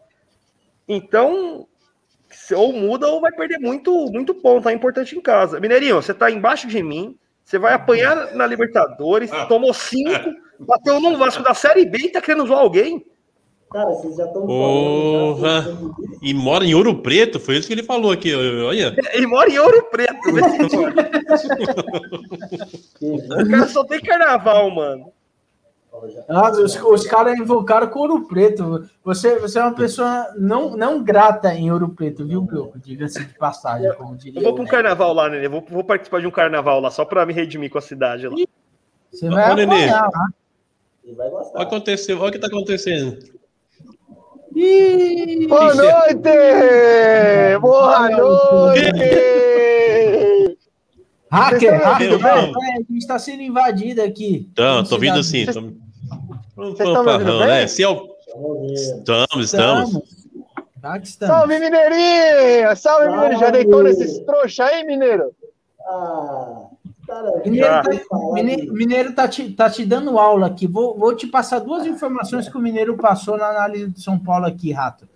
[0.90, 1.66] Então,
[2.32, 4.68] Se- Ou muda ou vai perder muito, muito ponto.
[4.70, 5.60] É importante em casa.
[5.60, 7.16] Mineirinho, você tá embaixo de mim.
[7.44, 9.32] Você vai apanhar na Libertadores.
[9.48, 10.30] Tomou cinco.
[10.60, 13.04] Bateu num Vasco da Série B e tá querendo zoar alguém.
[13.72, 15.64] Cara, vocês já estão Porra.
[15.64, 15.96] falando.
[15.98, 18.34] já, E mora em Ouro Preto, foi isso que ele falou aqui.
[18.36, 18.96] Olha.
[19.14, 20.32] Ele mora em Ouro Preto.
[20.32, 20.46] velho.
[23.00, 25.12] que- o cara só tem carnaval, mano.
[26.28, 28.88] Nossa, os, os caras invocaram com Ouro Preto.
[29.04, 32.78] Você, você é uma pessoa não, não grata em Ouro Preto, viu, Brioco?
[32.80, 34.40] Diga-se de passagem, como diria.
[34.40, 35.48] Eu vou pra um o- carnaval lá, Nenê.
[35.48, 38.36] Vou, vou participar de um carnaval lá, só pra me redimir com a cidade lá.
[39.12, 39.76] Você vai Ô, Nenê.
[39.76, 40.28] apanhar lá.
[41.18, 41.58] Vai Olha o gostar.
[41.58, 43.18] que aconteceu, olha o que tá acontecendo.
[44.56, 47.60] Ih, Boa noite!
[47.62, 48.90] Boa noite!
[51.32, 54.50] hacker, hacker, a gente tá sendo invadido aqui.
[54.52, 55.46] Então, tô vindo assim.
[55.46, 55.62] Tô...
[56.60, 57.68] Um fanfarrão, né?
[57.68, 58.10] Se é o...
[58.74, 60.02] Estamos, estamos.
[61.04, 61.18] Estamos.
[61.18, 62.76] Salve, Mineirinho!
[62.76, 63.10] Salve, Salve!
[63.18, 63.40] Mineiro!
[63.40, 65.32] Já deitou nesses trouxa aí, Mineiro?
[65.86, 66.68] Ah,
[67.44, 70.68] Mineiro, tá, Mine- Mineiro tá te, tá te dando aula aqui.
[70.68, 74.46] Vou, vou te passar duas informações que o Mineiro passou na análise de São Paulo
[74.46, 75.08] aqui, Rato.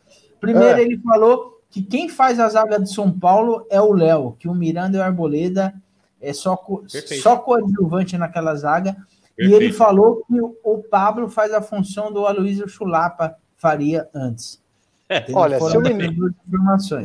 [0.42, 0.82] Primeiro, É.
[0.82, 4.54] ele falou que quem faz a zaga de São Paulo é o Léo, que o
[4.56, 5.74] Miranda e o Arboleda
[6.20, 7.22] é só, Perfeito.
[7.22, 8.98] só coadjuvante naquela zaga.
[9.38, 9.64] E Perfeito.
[9.64, 14.62] ele falou que o, Pablo faz a função do Aloysio Chulapa faria antes.
[15.10, 16.36] Então, Olha, se o Mineiro-.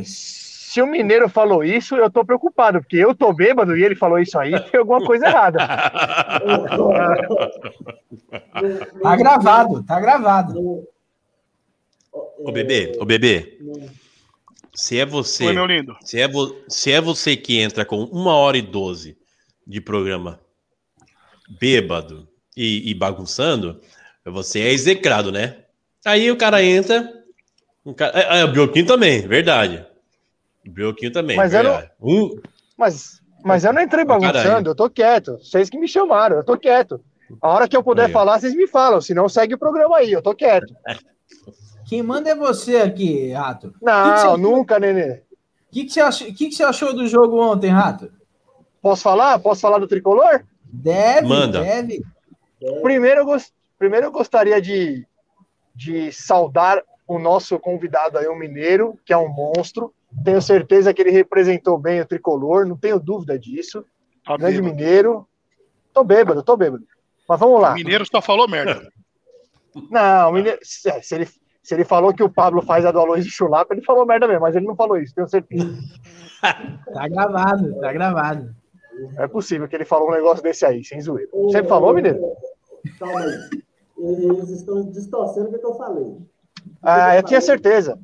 [0.05, 4.19] Se o Mineiro falou isso, eu tô preocupado, porque eu tô bêbado e ele falou
[4.19, 5.59] isso aí, tem alguma coisa errada.
[9.03, 10.87] Tá gravado, tá gravado.
[12.13, 13.59] Ô, bebê, ô, bebê.
[14.75, 15.47] Se é você...
[15.47, 15.97] Oi, meu lindo.
[16.03, 19.17] Se é, vo- se é você que entra com uma hora e doze
[19.67, 20.39] de programa
[21.49, 23.81] bêbado e, e bagunçando,
[24.25, 25.59] você é execrado, né?
[26.05, 27.13] Aí o cara entra.
[27.85, 29.85] Um cara, é, é, o Bioquinho também, verdade.
[30.67, 31.37] O Bioquinho também.
[31.37, 31.93] Mas eu não- verdade.
[32.01, 32.41] Um,
[32.77, 35.39] Mas, mas eu não entrei bagunçando, eu tô quieto.
[35.39, 37.01] Vocês que me chamaram, eu tô quieto.
[37.43, 40.13] A hora que eu puder Aí, falar, vocês me falam, senão segue o programa aí,
[40.13, 40.75] eu tô quieto.
[41.87, 43.75] Quem manda é você aqui, Rato.
[43.81, 45.23] Não, Que que você- nunca, Nenê.
[45.71, 48.11] O que, que, você achou, que, que você achou do jogo ontem, Rato?
[48.81, 49.39] Posso falar?
[49.39, 50.45] Posso falar do tricolor?
[50.73, 51.61] Deve, Manda.
[51.63, 52.03] deve.
[52.83, 55.07] Primeiro eu, gos- Primeiro eu gostaria de,
[55.75, 59.95] de saudar o nosso convidado aí, o Mineiro, que é um monstro.
[60.25, 63.85] Tenho certeza que ele representou bem o tricolor, não tenho dúvida disso.
[64.27, 64.75] Tá Grande bêbado.
[64.77, 65.29] Mineiro.
[65.95, 66.85] Tô bêbado, tô bêbado.
[67.29, 67.73] Mas vamos lá.
[67.73, 68.89] O Mineiro só falou merda.
[69.91, 71.27] Não, o Mineiro, se, se ele,
[71.63, 74.41] se ele falou que o Pablo faz a do Aloysio Chulapa, ele falou merda mesmo,
[74.43, 75.79] mas ele não falou isso, tenho certeza.
[76.93, 78.55] Tá gravado, tá gravado.
[79.17, 81.31] É possível que ele falou um negócio desse aí, sem zoeira.
[81.33, 82.21] Você falou, Mineiro?
[82.99, 83.63] Calma aí.
[83.99, 86.17] Eles estão distorcendo o que, que eu falei.
[86.83, 87.99] Ah, eu tinha certeza.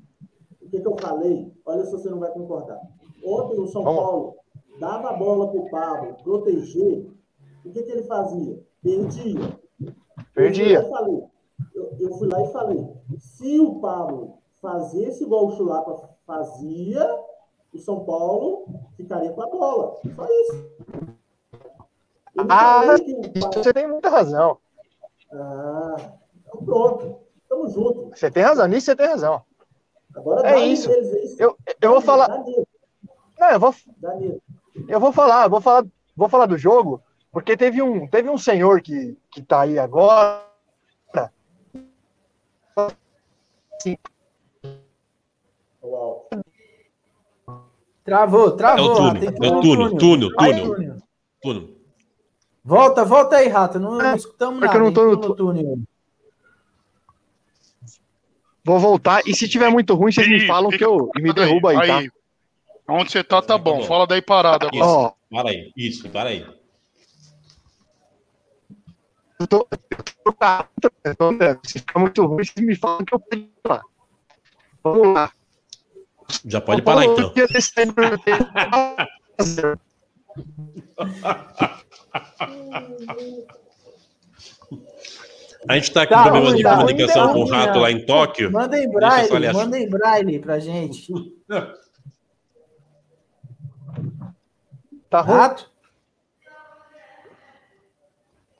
[0.60, 1.52] O que, que eu falei?
[1.64, 2.80] Olha se você não vai concordar.
[3.24, 4.00] Ontem o São Vamos.
[4.00, 4.36] Paulo
[4.78, 7.06] dava a bola para o Pablo proteger.
[7.64, 8.60] O que, que ele fazia?
[8.82, 9.58] Perdia.
[10.34, 10.80] Perdia.
[10.80, 11.24] Eu fui, lá e falei,
[11.74, 12.88] eu, eu fui lá e falei:
[13.18, 17.08] se o Pablo fazesse igual o Chulapa fazia,
[17.74, 19.96] o São Paulo ficaria com a bola.
[20.14, 20.70] Só isso.
[22.48, 22.82] Ah,
[23.34, 24.58] Isso você tem muita razão.
[25.32, 25.96] Ah,
[26.46, 27.20] então pronto.
[27.48, 28.10] Tamo junto.
[28.16, 29.42] Você tem razão, nisso você tem razão.
[30.14, 30.88] Agora É isso.
[30.88, 31.42] neles, é isso.
[31.42, 32.28] Eu, eu vou falar.
[33.38, 33.74] Não, eu vou,
[34.88, 35.84] eu vou falar, vou falar,
[36.16, 37.02] vou falar do jogo,
[37.32, 40.42] porque teve um, teve um senhor que, que tá aí agora.
[45.82, 46.28] Uau.
[48.04, 48.94] Travou, É o travou.
[48.96, 49.24] túnel, Rato.
[49.24, 50.96] é o túnel, túnel, túnel.
[51.42, 51.74] Túnel.
[52.62, 53.78] Volta, volta aí, Rato.
[53.78, 54.78] Não, não É, escutamos porque nada.
[54.78, 55.78] eu não tô no túnel.
[58.66, 61.70] Vou voltar, e se tiver muito ruim, vocês me falam que eu e me derruba
[61.70, 61.98] aí, tá?
[61.98, 62.10] Aí.
[62.88, 63.78] Onde você tá, tá bom.
[63.80, 63.84] bom.
[63.84, 64.84] Fala daí parada agora.
[64.84, 66.46] Ó, Para aí, isso, para aí.
[69.40, 70.66] eu tô, eu tô, tá.
[71.62, 73.82] Se ficar muito ruim, vocês me falam que eu que lá.
[74.82, 75.30] Vamos lá.
[76.44, 77.32] Já pode parar então.
[85.68, 87.56] A gente tá aqui Tá com problemas ruim, de tá comunicação ruim, com o tá
[87.56, 88.52] rato lá em Tóquio.
[88.52, 91.12] Manda em braille, ler a- manda em braille pra gente.
[95.08, 95.36] Tá ruim?
[95.36, 95.70] Rato?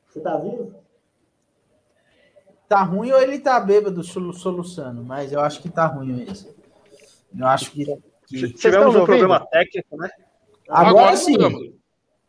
[0.08, 0.74] Você tá vivo?
[2.68, 5.04] Tá ruim ou ele tá bêbado solu- soluçando?
[5.04, 6.54] Mas eu acho que tá ruim mesmo.
[7.38, 7.84] Eu acho que.
[8.26, 9.06] que- Tivemos um ouvindo?
[9.06, 10.10] problema técnico, né?
[10.68, 11.32] Agora, sim.
[11.32, 11.72] estamos.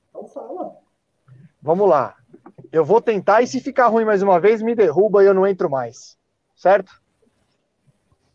[0.10, 0.76] Então fala.
[1.61, 2.15] Vamos lá.
[2.72, 5.48] Eu vou tentar, e se ficar ruim mais uma vez, me derruba e eu não
[5.48, 6.18] entro mais.
[6.56, 7.02] Certo?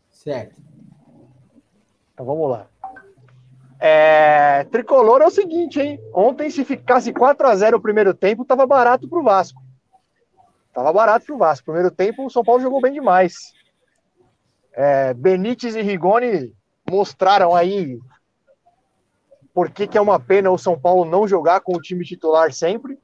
[0.09, 0.61] Certo.
[2.13, 2.67] Então vamos lá.
[3.79, 5.99] É, tricolor é o seguinte, hein?
[6.13, 9.61] Ontem, se ficasse 4 a 0 o primeiro tempo, tava barato pro Vasco.
[10.71, 11.65] Tava barato pro Vasco.
[11.65, 13.53] Primeiro tempo, o São Paulo jogou bem demais.
[14.73, 16.53] É, Benítez e Rigoni
[16.91, 17.97] mostraram aí
[19.53, 22.51] por que, que é uma pena o São Paulo não jogar com o time titular
[22.51, 22.99] sempre.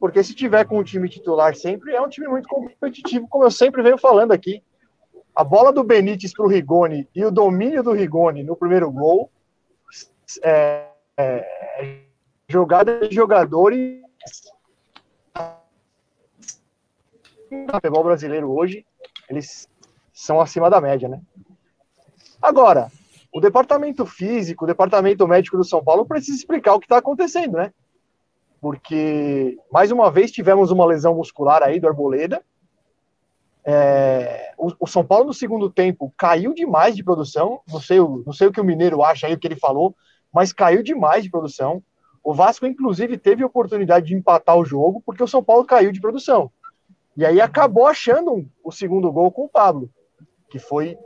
[0.00, 3.50] Porque se tiver com o time titular sempre, é um time muito competitivo, como eu
[3.50, 4.62] sempre venho falando aqui.
[5.34, 9.30] A bola do Benítez para o Rigoni e o domínio do Rigoni no primeiro gol
[10.42, 10.86] é,
[11.16, 12.00] é,
[12.48, 14.02] jogada de jogadores
[17.50, 18.84] no futebol brasileiro hoje,
[19.28, 19.68] eles
[20.12, 21.20] são acima da média, né?
[22.40, 22.90] Agora,
[23.38, 27.56] o departamento físico, o departamento médico do São Paulo precisa explicar o que está acontecendo,
[27.56, 27.72] né?
[28.60, 32.42] Porque, mais uma vez, tivemos uma lesão muscular aí do Arboleda.
[33.64, 37.60] É, o, o, São Paulo, no segundo tempo, caiu demais de produção.
[37.68, 39.94] Não sei, não sei o que o Mineiro acha aí, o que ele falou,
[40.32, 41.80] mas caiu demais de produção.
[42.24, 46.00] O Vasco, inclusive, teve oportunidade de empatar o jogo, porque o São Paulo caiu de
[46.00, 46.50] produção.
[47.16, 49.88] E aí acabou achando o segundo gol com o Pablo,
[50.50, 50.98] que foi,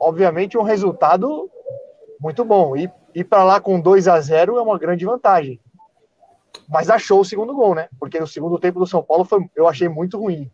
[0.00, 1.50] obviamente, um resultado
[2.18, 2.76] muito bom.
[2.76, 5.60] E ir para lá com 2 a 0 é uma grande vantagem.
[6.68, 7.88] Mas achou o segundo gol, né?
[7.98, 10.50] Porque no segundo tempo do São Paulo foi, eu achei muito ruim.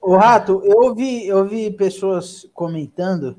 [0.00, 3.38] O Rato, eu vi, eu vi pessoas comentando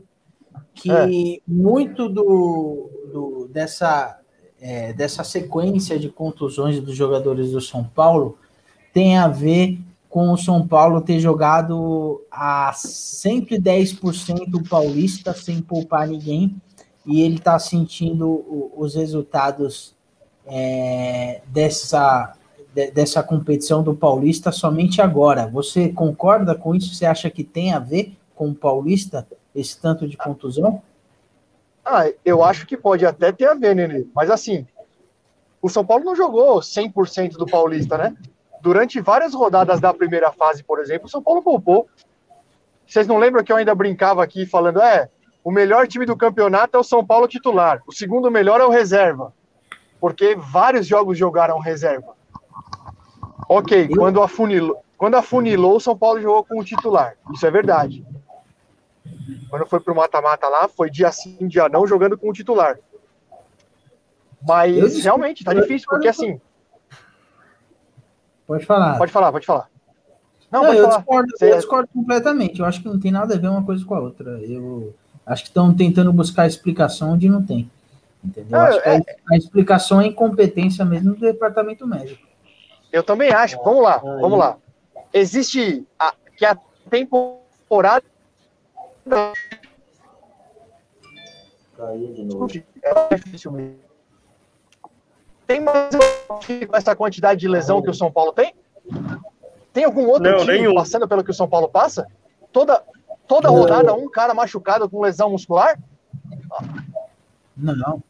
[0.73, 1.07] que é.
[1.47, 4.19] muito do, do dessa,
[4.60, 8.38] é, dessa sequência de contusões dos jogadores do São Paulo
[8.91, 9.80] tem a ver
[10.16, 16.56] com o São Paulo ter jogado a 110% paulista sem poupar ninguém
[17.06, 19.94] e ele está sentindo os resultados
[20.46, 22.34] é, dessa,
[22.74, 25.48] de, dessa competição do Paulista somente agora.
[25.48, 26.96] Você concorda com isso?
[26.96, 30.82] Você acha que tem a ver com o Paulista esse tanto de contusão?
[31.84, 34.06] Ah, eu acho que pode até ter a ver, Nenê.
[34.16, 34.66] Mas assim,
[35.62, 38.16] o São Paulo não jogou 100% do Paulista, né?
[38.66, 41.88] Durante várias rodadas da primeira fase, por exemplo, o São Paulo poupou.
[42.88, 45.08] Vocês não lembram que eu ainda brincava aqui falando, é,
[45.44, 48.72] o melhor time do campeonato é o São Paulo titular, o segundo melhor é o
[48.72, 49.32] reserva,
[50.00, 52.16] porque vários jogos jogaram reserva.
[53.48, 58.04] Ok, quando afunilou, quando afunilou, o São Paulo jogou com o titular, isso é verdade.
[59.48, 62.80] Quando foi pro mata-mata lá, foi dia sim, dia não, jogando com o titular.
[64.42, 66.42] Mas realmente tá difícil, porque assim,
[68.48, 68.98] Pode falar.
[68.98, 69.70] Pode falar, pode falar.
[70.52, 70.98] Não, não pode eu, falar.
[70.98, 72.60] Discordo, eu discordo completamente.
[72.60, 74.40] Eu acho que não tem nada a ver uma coisa com a outra.
[74.42, 74.94] Eu
[75.26, 77.70] acho que estão tentando buscar explicação onde não tem.
[78.24, 78.58] Entendeu?
[78.58, 79.02] Não, é...
[79.32, 82.26] a, explicação é incompetência mesmo do departamento médico.
[82.92, 83.62] Eu também acho.
[83.64, 84.22] Vamos lá, Aí.
[84.22, 84.58] vamos lá.
[85.14, 86.58] Existe a, que a
[86.90, 88.06] temporada.
[91.78, 92.48] Caiu de novo.
[92.82, 93.85] É difícil mesmo.
[95.48, 95.94] Tem mais
[96.74, 98.54] essa quantidade de lesão que o São Paulo tem?
[99.72, 100.76] Tem algum outro não, time nenhum.
[100.76, 102.08] passando pelo que o São Paulo passa?
[102.52, 102.82] Toda,
[103.28, 105.78] toda rodada, um cara machucado com lesão muscular?
[107.56, 108.04] Não, não.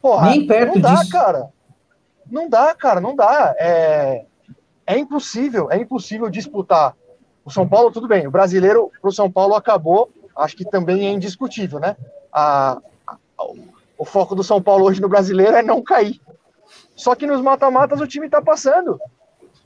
[0.00, 1.12] Porra, Nem perto não dá, disso.
[1.12, 1.50] cara.
[2.30, 3.54] Não dá, cara, não dá.
[3.58, 4.24] É,
[4.86, 6.96] é impossível, é impossível disputar.
[7.44, 11.06] O São Paulo, tudo bem, o brasileiro para o São Paulo acabou, acho que também
[11.06, 11.96] é indiscutível, né?
[12.32, 13.16] A, a,
[13.98, 16.20] o foco do São Paulo hoje no brasileiro é não cair.
[17.00, 19.00] Só que nos mata-matas o time tá passando.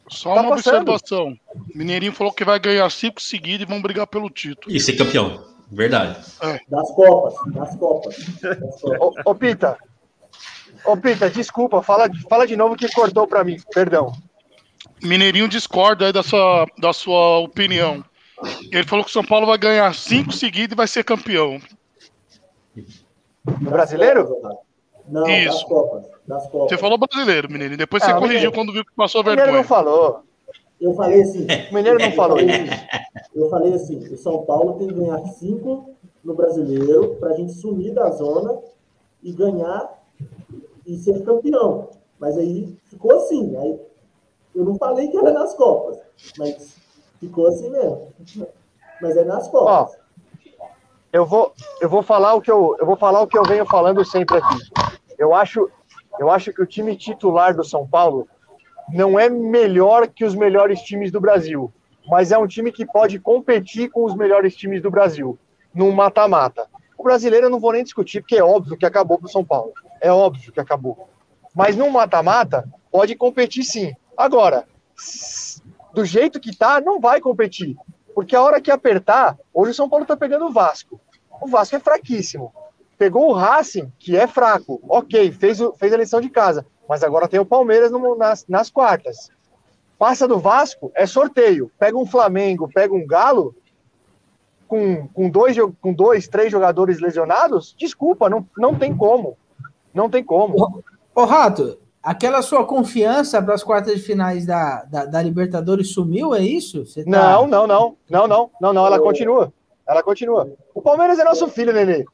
[0.08, 0.88] Só tá uma passando.
[0.88, 1.36] observação.
[1.52, 4.72] O Mineirinho falou que vai ganhar cinco seguidos e vão brigar pelo título.
[4.72, 5.44] E ser campeão.
[5.68, 6.16] Verdade.
[6.40, 6.60] É.
[6.68, 7.34] Das Copas.
[7.52, 8.16] Das Copas.
[9.00, 9.76] ô, ô, Pita.
[10.84, 11.82] Ô, Pita, desculpa.
[11.82, 13.56] Fala, fala de novo que cortou para mim.
[13.72, 14.12] Perdão.
[15.02, 18.04] Mineirinho discorda aí da sua, da sua opinião.
[18.70, 21.60] Ele falou que o São Paulo vai ganhar cinco seguidos e vai ser campeão.
[23.44, 24.28] Brasileiro?
[25.08, 25.52] Não, Isso.
[25.52, 26.04] das Copas.
[26.26, 26.70] Das Copas.
[26.70, 27.76] Você falou brasileiro, menino.
[27.76, 29.44] Depois você ah, corrigiu quando viu que passou a vergonha.
[29.44, 30.22] O Mineiro não falou.
[30.80, 31.46] Eu falei assim.
[31.70, 32.38] O Mineiro não falou.
[33.34, 35.94] Eu falei assim: o São Paulo tem que ganhar cinco
[36.24, 38.58] no brasileiro para a gente sumir da zona
[39.22, 40.02] e ganhar
[40.86, 41.90] e ser campeão.
[42.18, 43.56] Mas aí ficou assim.
[43.56, 43.78] Aí
[44.54, 45.98] eu não falei que era nas Copas,
[46.38, 46.76] mas
[47.20, 48.08] ficou assim mesmo.
[49.02, 49.92] Mas é nas Copas.
[49.92, 50.04] Ó,
[51.12, 53.64] eu vou, eu vou falar o que eu, eu vou falar o que eu venho
[53.66, 54.58] falando sempre aqui.
[55.18, 55.70] Eu acho,
[56.18, 58.28] eu acho que o time titular do São Paulo
[58.92, 61.72] não é melhor que os melhores times do Brasil,
[62.06, 65.38] mas é um time que pode competir com os melhores times do Brasil
[65.74, 66.68] num mata-mata.
[66.96, 69.44] O brasileiro eu não vou nem discutir, porque é óbvio que acabou para o São
[69.44, 69.72] Paulo.
[70.00, 71.08] É óbvio que acabou.
[71.54, 73.94] Mas num mata-mata, pode competir sim.
[74.16, 74.66] Agora,
[75.92, 77.76] do jeito que tá, não vai competir.
[78.14, 81.00] Porque a hora que apertar, hoje o São Paulo tá pegando o Vasco.
[81.42, 82.52] O Vasco é fraquíssimo.
[82.98, 84.80] Pegou o Racing, que é fraco.
[84.88, 86.64] Ok, fez, o- fez a lição de casa.
[86.88, 89.30] Mas agora tem o Palmeiras no- nas, nas quartas.
[89.98, 91.70] Passa do Vasco, é sorteio.
[91.78, 93.54] Pega um Flamengo, pega um Galo,
[94.66, 99.36] com, com, dois, com dois, três jogadores lesionados, desculpa, não, não tem como.
[99.92, 100.82] Não tem como.
[101.14, 106.34] Ô, Rato, aquela sua confiança para as quartas de finais da, da, da Libertadores sumiu,
[106.34, 106.82] é isso?
[106.84, 107.96] Tá- Não, não, não.
[108.10, 108.50] Não, não.
[108.60, 108.86] Não, não.
[108.86, 109.52] Ela continua.
[109.86, 110.50] Ela continua.
[110.74, 112.04] O Palmeiras é nosso filho, Nenê.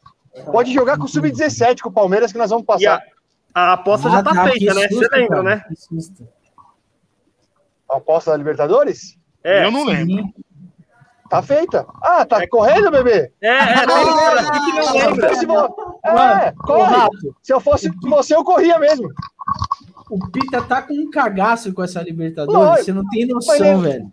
[0.52, 3.02] Pode jogar com o Sub-17 com o Palmeiras que nós vamos E passar.
[3.54, 4.88] a, a aposta já Ah, tá, tá, feita, que né?
[4.88, 5.62] susto, Você lembra, cara, né?
[7.90, 9.18] A aposta da Libertadores?
[9.42, 10.14] É, Eu não lembro.
[10.22, 10.34] Sim.
[11.28, 11.86] Tá feita.
[12.02, 13.32] Ah, tá correndo, bebê?
[13.40, 15.28] é, é, tá que não Se eu lembra?
[15.28, 17.08] fosse vo- É, ô, corre.
[17.42, 19.08] Se eu fosse você, eu corria mesmo.
[20.10, 22.84] o Pita tá com um cagaço com essa Libertadores, Lógico.
[22.84, 24.10] você não tem noção, Mas velho.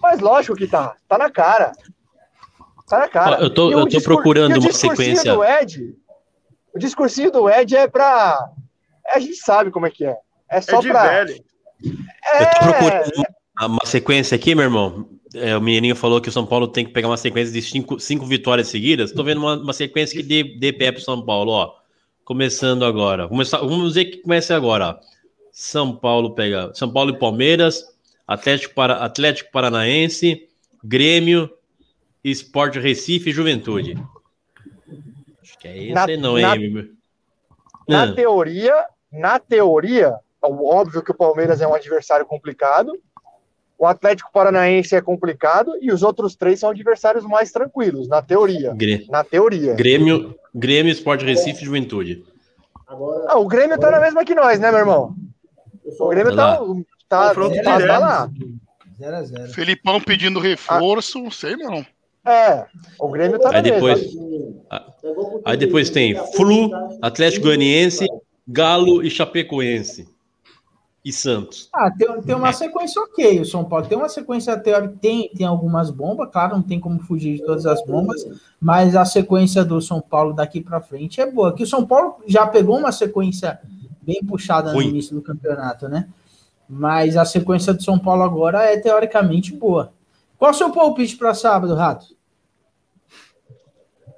[0.00, 0.94] Mas lógico que tá.
[1.08, 1.72] Tá na cara.
[2.88, 3.38] Cara.
[3.40, 5.34] Ó, eu tô- eu tô discur- procurando o uma sequência.
[5.34, 5.94] Do Ed,
[6.74, 8.38] o discursinho do Ed é pra.
[9.12, 10.16] A gente sabe como é que é.
[10.50, 11.02] É só É de pra.
[11.08, 11.44] velho.
[11.82, 15.08] Eu tô procurando É, uma, uma sequência aqui, meu irmão.
[15.34, 17.98] É, o menininho falou que o São Paulo tem que pegar uma sequência de cinco,
[17.98, 19.12] cinco vitórias seguidas.
[19.12, 21.74] Tô vendo uma, uma sequência que dê, dê pé pro São Paulo, ó.
[22.24, 23.28] Começando agora.
[23.28, 24.96] Começar, vamos dizer que comece agora, ó.
[25.52, 27.84] São Paulo pega São Paulo e Palmeiras,
[28.26, 30.48] Atlético, para, Atlético Paranaense,
[30.84, 31.50] Grêmio,
[32.30, 33.94] Esporte Recife e Juventude.
[35.40, 36.70] Acho que é esse Na- aí não, na- hein?
[36.70, 36.84] meu?
[37.88, 40.12] na Ah, teoria, na teoria,
[40.42, 42.92] óbvio que o Palmeiras é um adversário complicado.
[43.78, 48.74] O Atlético Paranaense é complicado e os outros três são adversários mais tranquilos, na teoria.
[48.74, 49.74] Grê- Na teoria.
[49.74, 52.24] Grêmio, Grêmio, Esporte Recife e Juventude.
[52.88, 55.14] Agora, Ah, o Grêmio tá na mesma que nós, né, meu irmão?
[56.00, 56.56] O Grêmio tá,
[57.08, 58.30] tá, tá, tá lá.
[58.98, 61.86] 0 a 0 Felipão pedindo reforço, sei não.
[62.26, 62.66] É,
[62.98, 64.04] o Grêmio tá Aí depois-
[65.00, 66.70] pegou pro Aí depois tem Flu,
[67.00, 68.06] Atlético Goianiense,
[68.46, 70.08] Galo e Chapecoense.
[71.04, 71.68] E Santos.
[71.72, 73.40] Ah, tem, tem uma sequência ok.
[73.40, 76.98] O São Paulo tem uma sequência teórica, tem, tem algumas bombas, claro, não tem como
[76.98, 78.26] fugir de todas as bombas,
[78.60, 81.54] mas a sequência do São Paulo daqui para frente é boa.
[81.54, 83.60] Que o São Paulo já pegou uma sequência
[84.02, 86.08] bem puxada no início do campeonato, né?
[86.68, 89.92] Mas a sequência do São Paulo agora é teoricamente boa.
[90.36, 92.15] Qual o seu palpite para sábado, Rato?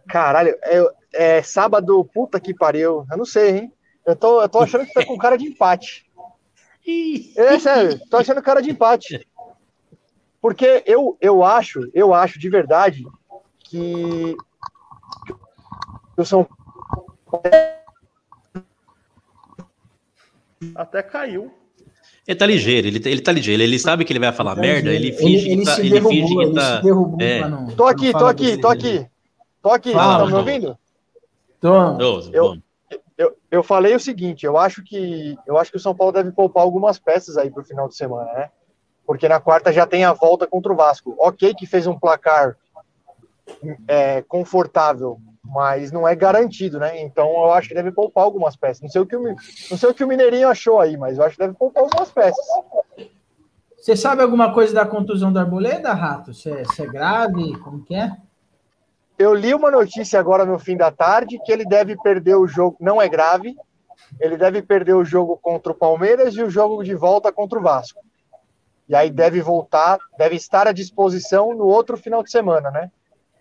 [0.09, 3.07] Caralho, é, é sábado, puta que pariu.
[3.11, 3.73] Eu não sei, hein?
[4.07, 6.07] Eu tô, eu tô achando que tá com cara de empate.
[7.37, 9.29] É sério, tô achando cara de empate.
[10.41, 13.05] Porque eu, eu acho, eu acho de verdade
[13.59, 14.35] que
[16.17, 16.49] o São
[20.75, 21.53] Até caiu.
[22.27, 23.63] Ele tá ligeiro, ele, ele tá ligeiro.
[23.63, 25.75] Ele sabe que ele vai falar merda, ele Ele, finge ele que tá.
[25.75, 26.77] se Ele derrubou, finge que ele tá.
[26.77, 27.75] se derrubou é.
[27.77, 29.07] Tô aqui, tô aqui, tô aqui.
[29.63, 30.79] Tô aqui, Fala, estão me ouvindo?
[31.61, 31.97] Tô.
[32.33, 32.59] Eu-.
[33.19, 36.31] Eu, eu falei o seguinte, eu acho que eu acho que o São Paulo deve
[36.31, 38.51] poupar algumas peças aí pro final de semana, né?
[39.05, 41.17] Porque na quarta já tem a volta contra o Vasco.
[41.19, 42.57] Ok que fez um placar
[43.89, 47.03] é, confortável, mas não é garantido, né?
[47.03, 48.83] Então eu acho que deve poupar algumas peças.
[48.83, 51.25] Não sei o que o, não sei o, que o Mineirinho achou aí, mas eu
[51.25, 52.47] acho que deve poupar algumas peças.
[53.77, 56.33] Você sabe alguma coisa da contusão do Arboleda, Rato?
[56.33, 57.59] Se é, se é grave?
[57.59, 58.17] Como que é?
[59.19, 62.77] Eu li uma notícia agora no fim da tarde que ele deve perder o jogo,
[62.81, 63.57] não é grave,
[64.21, 67.63] ele deve perder o jogo contra o Palmeiras e o jogo de volta contra o
[67.63, 68.01] Vasco.
[68.89, 72.91] E aí deve voltar, deve estar à disposição no outro final de semana, né?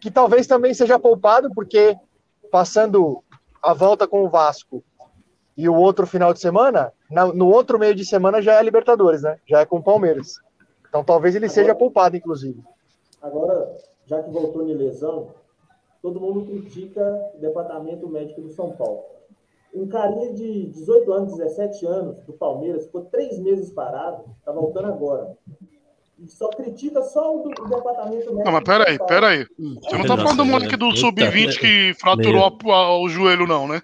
[0.02, 1.95] Que talvez também seja poupado, porque
[2.52, 3.24] passando
[3.62, 4.84] a volta com o Vasco
[5.56, 9.22] e o outro final de semana, na- no outro meio de semana já é Libertadores,
[9.22, 9.38] né?
[9.45, 10.40] Já é com o Palmeiras.
[10.90, 12.62] Então talvez ele seja poupado, inclusive.
[13.22, 15.30] Agora, já que voltou em lesão,
[16.02, 17.02] todo mundo critica
[17.36, 19.03] o departamento médico do São Paulo.
[19.74, 24.88] Um carinha de 18 anos, 17 anos, do Palmeiras, ficou três meses parado, tá voltando
[24.88, 25.36] agora.
[26.19, 28.44] E só critica só o, do, o departamento médico.
[28.44, 29.14] Não, mas do peraí, São Paulo.
[29.22, 29.45] peraí.
[29.60, 33.07] Você não tá Nossa, falando do moleque do puta, sub-20 que fraturou a- a- o
[33.10, 33.82] joelho, não, né?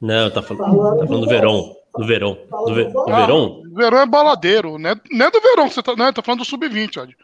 [0.00, 1.76] Não, tá falando, tá falando do Verão.
[1.96, 2.36] Do Verão.
[2.50, 3.62] Do, Ve- do Verão?
[3.62, 4.96] O Verão é baladeiro, né?
[5.12, 5.94] Não é do Verão que você tá.
[5.94, 7.16] Não, tá falando do sub-20, Ed.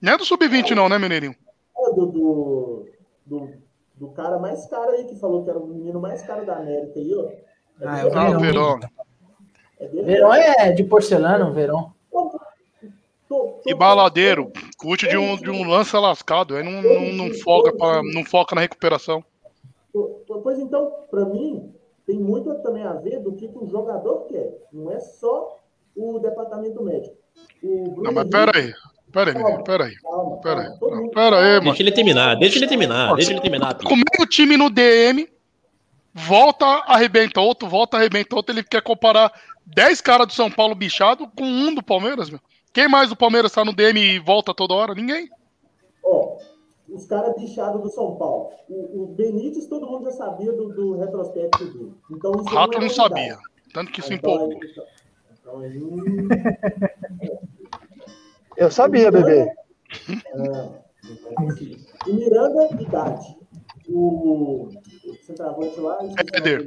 [0.00, 1.34] Não é do sub-20, não, né, Mineirinho?
[1.78, 2.86] É do, do,
[3.30, 3.48] do,
[3.94, 6.98] do cara mais caro aí, que falou que era o menino mais caro da América
[6.98, 7.28] aí, ó.
[7.82, 8.40] Ah, é o Ah, o Verão.
[8.40, 8.80] Verão.
[9.78, 9.86] É.
[9.86, 11.92] Verão é de porcelana, o Verão.
[12.10, 12.40] Tô-
[13.28, 17.72] tô- E baladeiro, curte de um, de um lance lascado, aí não, não, não, folga
[17.74, 19.24] pra, não foca na recuperação.
[20.42, 21.72] Pois então, para mim,
[22.06, 24.52] tem muito também a ver do que, que o jogador quer.
[24.72, 25.56] Não é só
[25.96, 27.16] o departamento médico.
[27.62, 28.72] O Bruno Não, mas peraí.
[29.12, 29.94] Peraí, menino, peraí.
[29.96, 30.64] Calma, Peraí.
[30.64, 31.64] calma, todo mundo- Pera aí, mano.
[31.64, 33.74] Deixa ele terminar, deixa ele terminar, deixa ele terminar.
[33.82, 35.28] Como é que o time no DM
[36.14, 38.54] volta, arrebenta outro, volta, arrebenta outro.
[38.54, 39.32] Ele quer comparar
[39.66, 42.40] 10 caras do São Paulo bichado com um do Palmeiras, meu.
[42.72, 44.94] Quem mais do Palmeiras tá no DM e volta toda hora?
[44.94, 45.28] Ninguém.
[46.04, 46.36] Ó,
[46.88, 48.50] os caras bichados do São Paulo.
[48.68, 51.92] O, o Benítez, todo mundo já sabia do, do retrospecto dele.
[52.12, 52.94] Então, Rato é não novidade.
[52.94, 53.38] sabia.
[53.74, 54.60] Tanto que isso Então, empolgou.
[54.64, 54.84] então,
[55.40, 55.80] então, aí,
[58.60, 59.50] Eu sabia, bebê.
[62.06, 63.36] O Miranda, idade.
[63.88, 64.68] O,
[65.02, 66.66] o centroavante lá, o Éder.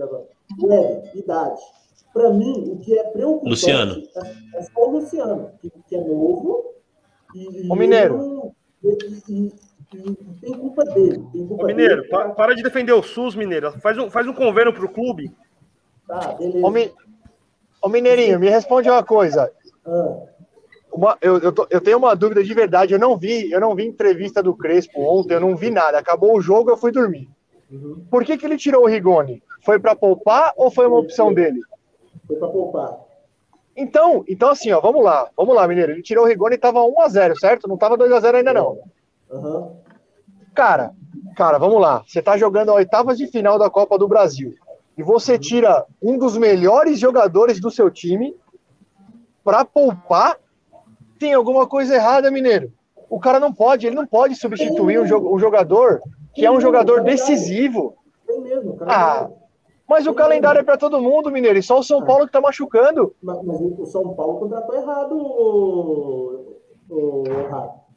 [0.60, 1.62] o Éder, idade.
[2.12, 3.94] Para mim, o que é preocupante Luciano.
[4.16, 6.74] É, é só o Luciano, que, que é novo.
[7.36, 8.52] E, Ô, Mineiro.
[8.84, 8.88] E,
[9.32, 9.52] e-
[9.94, 11.24] e tem culpa dele.
[11.32, 12.10] Tem culpa Ô, Mineiro, dele.
[12.10, 13.72] pa- para de defender o SUS, Mineiro.
[13.82, 15.32] Faz um, faz um convênio pro clube.
[16.08, 16.66] Tá, beleza.
[16.66, 16.92] Ô, Mi-
[17.84, 19.52] Ô, Mineirinho, me responde uma coisa.
[19.86, 20.24] Ah,
[20.94, 22.94] Uma- eu, eu tô- eu tenho uma dúvida de verdade.
[22.94, 25.98] Eu não vi, eu não vi entrevista do Crespo ontem, eu não vi nada.
[25.98, 27.30] Acabou o jogo, eu fui dormir.
[27.72, 28.06] uhum.
[28.12, 29.42] Por que, que ele tirou o Rigoni?
[29.66, 31.60] Foi para poupar ou foi uma opção dele?
[32.28, 33.00] Foi pra poupar.
[33.76, 35.94] Então, então assim, ó, vamos lá, vamos lá, Mineiro.
[35.94, 37.68] Ele tirou o Rigoni e tava 1 a 0, certo?
[37.68, 38.78] Não tava 2 a 0 ainda não.
[39.32, 39.72] Aham.
[40.54, 40.92] Cara,
[41.36, 42.04] cara, vamos lá.
[42.08, 44.54] Você tá jogando a oitavas de final da Copa do Brasil
[44.96, 48.36] e você tira um dos melhores jogadores do seu time
[49.44, 50.38] para poupar,
[51.24, 52.70] tem alguma coisa errada, Mineiro.
[53.10, 56.02] O cara não pode, ele não pode substituir um, um jogador
[56.34, 57.96] que é um jogador decisivo.
[58.28, 58.92] Tem mesmo, cara.
[58.92, 59.30] Ah,
[59.88, 62.42] mas o calendário é para todo mundo, Mineiro, e só o São Paulo que tá
[62.42, 63.16] machucando.
[63.22, 66.58] Mas, mas o São Paulo contratou errado o,
[66.90, 67.24] o, o.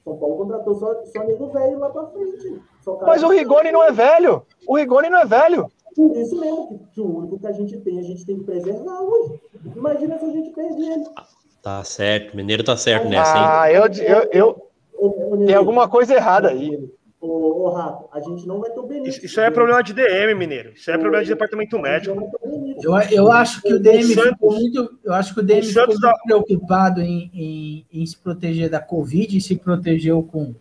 [0.04, 2.62] São Paulo contratou só, só nego velho lá pra frente.
[3.04, 4.46] Mas o Rigoni não é velho.
[4.68, 5.68] O Rigoni não é velho.
[5.96, 8.44] Por isso mesmo que, que o único que a gente tem, a gente tem que
[8.44, 9.40] preservar hoje.
[9.74, 11.04] Imagina se a gente perder ele.
[11.62, 13.44] Tá certo, Mineiro tá certo nessa, hein?
[13.46, 16.88] Ah, eu, eu, eu, tem alguma coisa errada aí.
[17.20, 19.16] Ô, ô, Rato, a gente não vai ter o Benítez.
[19.16, 20.72] Isso, isso aí é problema de DM, Mineiro.
[20.74, 22.30] Isso aí é problema de departamento médico.
[22.82, 24.98] Eu, eu acho que o DM O Santos- ficou muito.
[25.02, 28.68] Eu acho que o DM o ficou muito dá- preocupado em, em, em se proteger
[28.70, 30.54] da Covid e se protegeu com,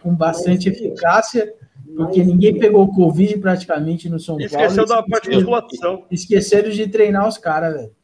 [0.00, 1.52] com, bastante Mas, eficácia,
[1.96, 4.46] porque ninguém pegou Covid praticamente no São Paulo.
[4.46, 6.04] Esqueceu da parte de musculação.
[6.10, 7.97] Esqueceram de treinar os caras, velho.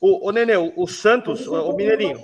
[0.00, 2.18] O, o Nenê, o, o Santos, o, o Mineirinho,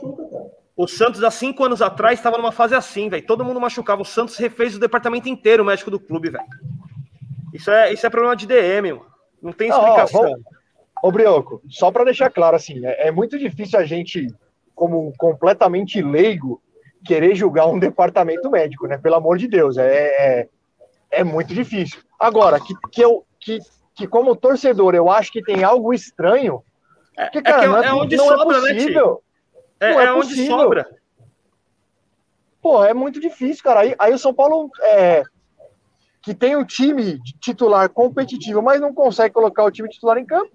[0.76, 3.26] o Santos há cinco anos atrás estava numa fase assim, velho.
[3.26, 4.02] Todo mundo machucava.
[4.02, 6.44] O Santos refez o departamento inteiro, o médico do clube, velho.
[7.52, 9.06] Isso é, isso é problema de DM, mano.
[9.42, 10.22] Não tem Não, ó, explicação.
[10.22, 10.40] vamos-
[11.02, 14.26] Ô, Brioco, só para deixar claro, assim, é, é muito difícil a gente,
[14.74, 16.62] como completamente leigo,
[17.04, 18.96] querer julgar um departamento médico, né?
[18.96, 20.48] Pelo amor de Deus, é, é,
[21.10, 22.00] é muito difícil.
[22.18, 23.58] Agora, que, que eu, que,
[23.94, 26.62] que como torcedor eu acho que tem algo estranho,
[27.32, 29.22] que, cara, que é- é onde não sobra, né, é possível.
[29.80, 30.58] é não é é onde possível.
[30.58, 30.88] sobra.
[32.60, 33.80] Pô, é muito difícil, cara.
[33.80, 35.22] Aí, aí o São Paulo, é,
[36.22, 40.50] que tem o time titular competitivo, mas não consegue colocar o time titular em campo.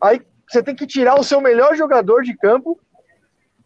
[0.00, 2.78] Aí você tem que tirar o seu melhor jogador de campo,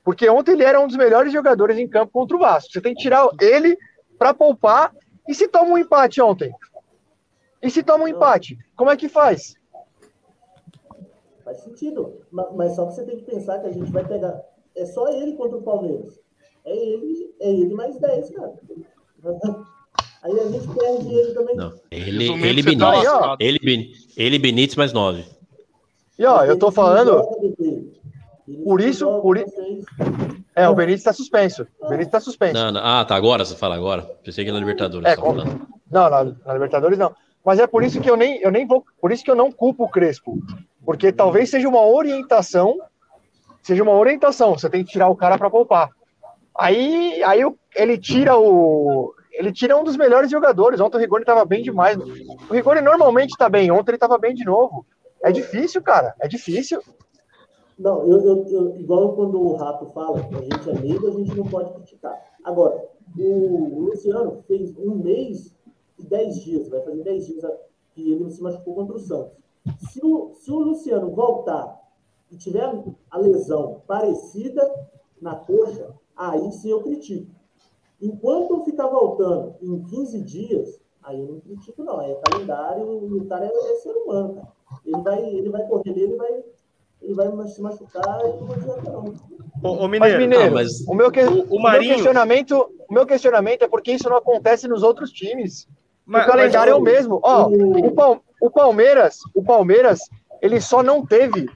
[0.05, 2.71] porque ontem ele era um dos melhores jogadores em campo contra o Vasco.
[2.71, 3.77] Você tem que tirar ele
[4.19, 4.93] para poupar.
[5.27, 6.53] E se toma um empate ontem?
[7.63, 8.57] E se toma um empate?
[8.77, 9.58] Como é que faz?
[11.49, 12.21] Faz sentido.
[12.31, 14.39] Ma- Mas, só que você tem que pensar que a gente vai pegar.
[14.77, 16.21] É só ele contra o Palmeiras.
[16.63, 18.53] É ele, é ele mais 10, cara.
[20.23, 21.57] Aí a gente perde ele também.
[21.57, 21.73] Não.
[21.91, 23.37] Ele, ele, tá Benítez, lascado.
[23.41, 25.25] ele, Ben- ele Benítez mais nove.
[26.19, 27.23] E ó, eu tô Ele falando.
[27.41, 29.85] Ele Por isso- por com i- vocês.
[30.55, 31.67] É, o Benítez tá suspenso.
[31.81, 32.53] O Benítez tá suspenso.
[32.55, 32.81] Não, não.
[32.85, 34.03] Ah, tá agora, você fala agora.
[34.23, 35.09] Pensei que na Libertadores.
[35.09, 35.67] É, falando.
[35.91, 37.15] Não, na, na Libertadores não.
[37.45, 38.85] Mas é por isso que eu nem, eu nem vou.
[39.01, 40.39] Por isso que eu não culpo o Crespo.
[40.89, 42.79] Porque talvez seja uma orientação.
[43.63, 44.57] Seja uma orientação.
[44.59, 45.91] Você tem que tirar o cara para poupar.
[46.59, 47.43] Aí, aí
[47.77, 49.13] ele tira o.
[49.31, 50.81] Ele tira um dos melhores jogadores.
[50.81, 51.99] Ontem o Rigoni tava bem demais.
[51.99, 53.71] O Rigoni normalmente tá bem.
[53.71, 54.87] Ontem ele tava bem de novo.
[55.23, 56.15] É difícil, cara.
[56.23, 56.81] É difícil.
[57.79, 61.37] Não, eu, eu, eu- igual quando o Rato fala a gente é leigo, a gente
[61.37, 62.19] não pode criticar.
[62.43, 62.83] Agora,
[63.15, 65.55] o Luciano fez um mês
[65.99, 67.45] e dez dias, vai fazer dez dias
[67.95, 69.37] que ele se machucou contra o Santos.
[69.91, 71.79] Se o, se o Luciano voltar
[72.31, 72.71] e tiver
[73.11, 74.69] a lesão parecida
[75.21, 77.27] na coxa, aí sim eu critico.
[78.01, 82.01] Enquanto ficar voltando em 15 dias, aí eu não critico, não.
[82.01, 84.49] É calendário e o cara é, é ser humano, cara.
[84.85, 86.45] Ele vai, ele vai correr ele vai,
[87.03, 89.15] ele vai se machucar e não adianta, não.
[89.65, 92.93] Ô, ô, Mas, Mineiro, Mineiro, mas- o, meu que- O- o o meu questionamento, o
[92.95, 95.67] meu questionamento é porque isso não acontece nos outros times.
[96.07, 97.21] mas- o calendário é o mas- mesmo.
[97.23, 100.01] Ó, o- o, Pal- o Palmeiras, o Palmeiras,
[100.41, 101.49] ele só não teve.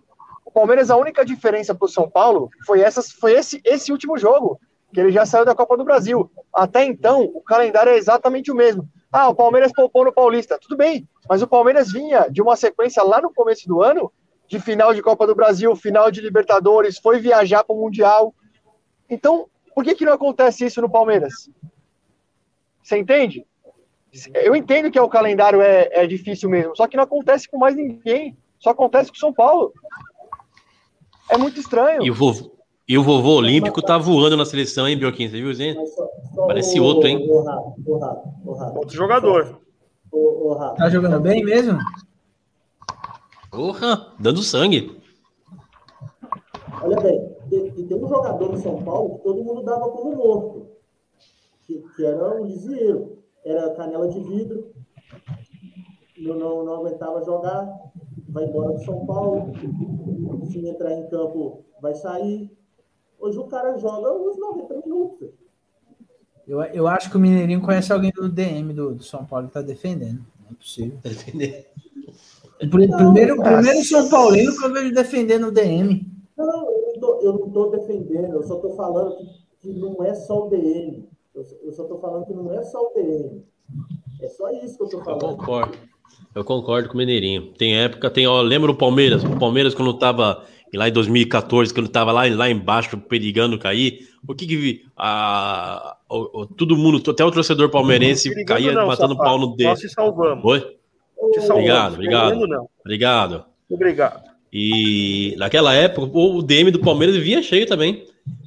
[0.44, 4.18] O Palmeiras, a única diferença para o São Paulo foi, essas, foi esse, esse último
[4.18, 4.60] jogo.
[4.92, 6.30] que ele já saiu da Copa do Brasil.
[6.52, 8.86] Até então, o calendário é exatamente o mesmo.
[9.10, 10.58] Ah, o Palmeiras poupou no Paulista.
[10.58, 14.12] Tudo bem, mas o Palmeiras vinha de uma sequência lá no começo do ano,
[14.46, 18.34] de final de Copa do Brasil, final de Libertadores, foi viajar para o Mundial.
[19.08, 21.48] Então, por que, que não acontece isso no Palmeiras?
[22.82, 23.46] Você entende?
[24.34, 27.74] Eu entendo que o calendário é, é difícil mesmo, só que não acontece com mais
[27.74, 28.36] ninguém.
[28.58, 29.72] Só acontece com São Paulo.
[31.30, 32.02] É muito estranho.
[32.02, 32.52] E o vovô,
[32.86, 35.28] e o vovô olímpico tá voando na seleção, hein, Bioquim?
[35.28, 35.52] Você viu,
[36.34, 37.26] só Parece o- outro, hein?
[37.28, 37.98] o o
[38.44, 39.60] o Outro jogador.
[40.12, 40.76] o- o Rato.
[40.76, 41.78] Tá jogando bem mesmo?
[43.50, 45.00] Porra, dando sangue.
[46.82, 50.66] Olha bem, tem, tem um jogador no São Paulo que todo mundo dava como morto,
[51.66, 53.21] que, que era o Lisieiro.
[53.44, 54.72] Era canela de vidro,
[56.18, 57.68] não, não, não aguentava jogar,
[58.28, 59.52] vai embora do São Paulo,
[60.50, 62.50] se entrar em campo, vai sair.
[63.18, 65.30] Hoje o cara joga uns 90 minutos.
[66.46, 69.54] Eu, eu acho que o Mineirinho conhece alguém do DM do, do São Paulo que
[69.54, 70.24] tá defendendo.
[70.44, 70.98] Não é possível.
[70.98, 76.06] O pri- primeiro, primeiro São Paulino que eu vejo defendendo o DM.
[76.36, 79.26] Não, eu não tô, eu não tô defendendo, eu só tô falando que,
[79.60, 81.08] que não é só o DM.
[81.34, 83.42] Eu, só- eu só tô falando que não é só o DM.
[84.20, 85.20] É só isso que eu tô Eu falando.
[85.36, 85.78] concordo.
[86.34, 87.52] Eu concordo com o Mineirinho.
[87.58, 89.24] Tem época, tem, ó, lembra o Palmeiras?
[89.24, 90.44] O Palmeiras, quando tava
[90.74, 96.40] lá em 2014, quando tava lá, lá embaixo, perigando cair, o que que a, o-
[96.42, 99.24] o- todo mundo, até o torcedor palmeirense Perigando caía não, batendo safado.
[99.28, 99.68] pau no dedo.
[99.68, 100.44] Nós se salvamos.
[100.44, 100.60] Oi?
[100.60, 101.50] Te salvamos.
[101.50, 102.46] Obrigado, obrigado.
[102.46, 102.68] Não.
[102.80, 103.44] Obrigado.
[103.70, 104.22] Obrigado.
[104.52, 108.04] E naquela época, o DM do Palmeiras vivia cheio também.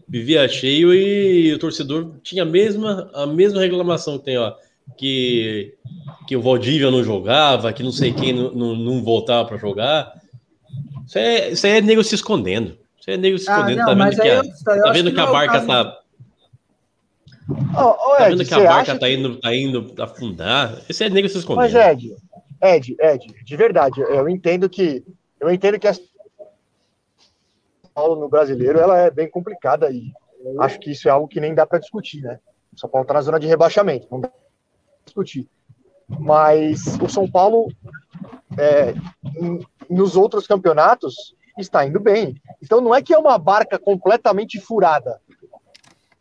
[0.07, 4.53] Vivia cheio e o torcedor tinha a mesma, a mesma reclamação que tem, ó.
[4.98, 5.73] Que,
[6.27, 10.14] que o Valdívia não jogava, que não sei quem não, não, não voltava para jogar.
[11.07, 12.77] Isso é, isso é nego se escondendo.
[12.99, 13.77] Isso é nego se Ah, escondendo.
[13.80, 15.53] não, tá vendo mas que a, eu- eu tá vendo que que a é barca
[15.53, 15.68] caso.
[15.68, 15.99] tá.
[17.77, 20.82] Ô, Tá Ed, vendo que a barca acha tá indo, tá indo afundar?
[20.90, 21.73] Esse é nego se escondendo.
[21.73, 22.15] Mas Ed,
[22.61, 25.03] Ed, Ed, de verdade, eu entendo que
[25.40, 25.88] eu entendo que
[27.95, 30.11] Paulo no brasileiro ela é bem complicada e
[30.59, 32.39] acho que isso é algo que nem dá para discutir, né?
[32.73, 34.38] O São Paulo tá na zona de rebaixamento, não dá pra
[35.05, 35.47] discutir.
[36.07, 37.72] Mas o São Paulo
[38.57, 38.93] é,
[39.89, 42.35] nos outros campeonatos está indo bem.
[42.61, 45.22] Então não é que é uma barca completamente furada.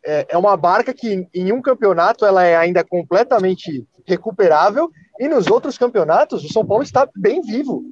[0.03, 4.89] É, é uma barca que em um campeonato ela é ainda completamente recuperável
[5.19, 7.83] e nos outros campeonatos o São Paulo está bem vivo.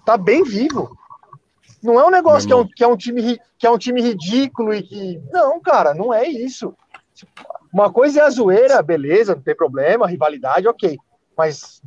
[0.00, 0.90] Está bem vivo.
[1.84, 4.00] Não é um negócio que é um, que é um time que é um time
[4.00, 6.74] ridículo e que não, cara, não é isso.
[7.70, 10.96] Uma coisa é a zoeira, beleza, não tem problema, rivalidade, ok.
[11.36, 11.82] Mas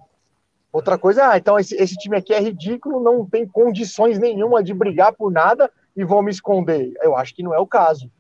[0.72, 4.64] outra coisa, é, ah, então esse, esse time aqui é ridículo, não tem condições nenhuma
[4.64, 6.94] de brigar por nada e vão me esconder.
[7.02, 8.12] Eu acho que não é o caso.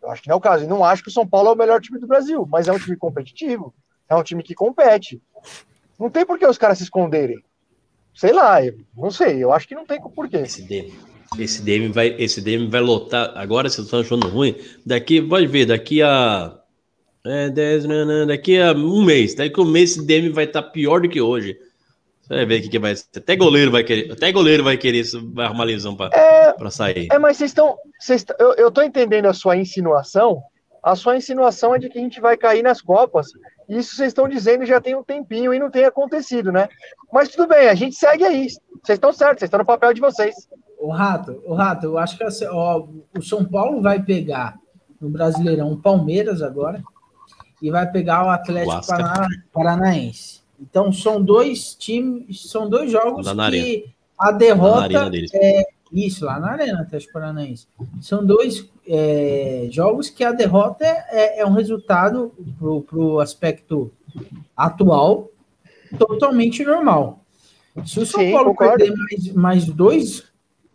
[0.00, 0.62] Eu acho que não é o caso.
[0.62, 2.72] E não acho que o São Paulo é o melhor time do Brasil, mas é
[2.72, 3.74] um time competitivo.
[4.08, 5.20] É um time que compete.
[5.98, 7.42] Não tem por que os caras se esconderem.
[8.14, 9.42] Sei lá, eu não sei.
[9.42, 10.38] Eu acho que não tem por quê.
[10.38, 10.92] Esse DM,
[11.38, 13.32] esse DM vai, esse DM vai lotar.
[13.36, 14.54] Agora vocês estão achando ruim.
[14.84, 16.56] Daqui, pode ver, daqui a
[17.24, 20.44] é, 10, né, né, daqui a um mês, daqui a um mês esse DM vai
[20.44, 21.58] estar pior do que hoje.
[22.22, 23.06] Você vai ver o que, que vai ser.
[23.16, 27.08] Até goleiro vai querer, até goleiro vai querer, isso, vai arrumar lesão para É, sair.
[27.10, 27.76] é mas vocês estão.
[28.38, 30.42] Eu, eu tô entendendo a sua insinuação.
[30.82, 33.26] A sua insinuação é de que a gente vai cair nas Copas.
[33.70, 36.68] Isso vocês estão dizendo já tem um tempinho e não tem acontecido, né?
[37.12, 38.48] Mas tudo bem, a gente segue aí.
[38.82, 40.34] Vocês estão certos, vocês estão no papel de vocês.
[40.78, 42.86] O Rato, o Rato, eu acho que ó,
[43.16, 44.58] o São Paulo vai pegar
[45.00, 46.82] no Brasileirão o Palmeiras agora
[47.62, 48.86] e vai pegar o Atlético.
[48.86, 50.40] Parana- Paranaense.
[50.60, 53.86] Então são dois times, são dois jogos que
[54.18, 55.30] a derrota deles.
[55.92, 57.66] isso lá na Arena Atlético Paranaense.
[58.00, 63.92] São dois é, jogos que a derrota é, é um resultado para o aspecto
[64.56, 65.30] atual
[65.98, 67.24] totalmente normal.
[67.86, 68.78] Se o São Sim, Paulo concordo.
[68.84, 70.24] perder mais, mais dois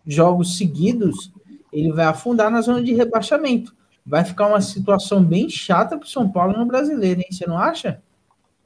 [0.08, 1.30] jogos seguidos,
[1.74, 3.76] ele vai afundar na zona de rebaixamento.
[4.06, 7.28] Vai ficar uma situação bem chata para o São Paulo no brasileiro, hein?
[7.32, 8.02] Você não acha?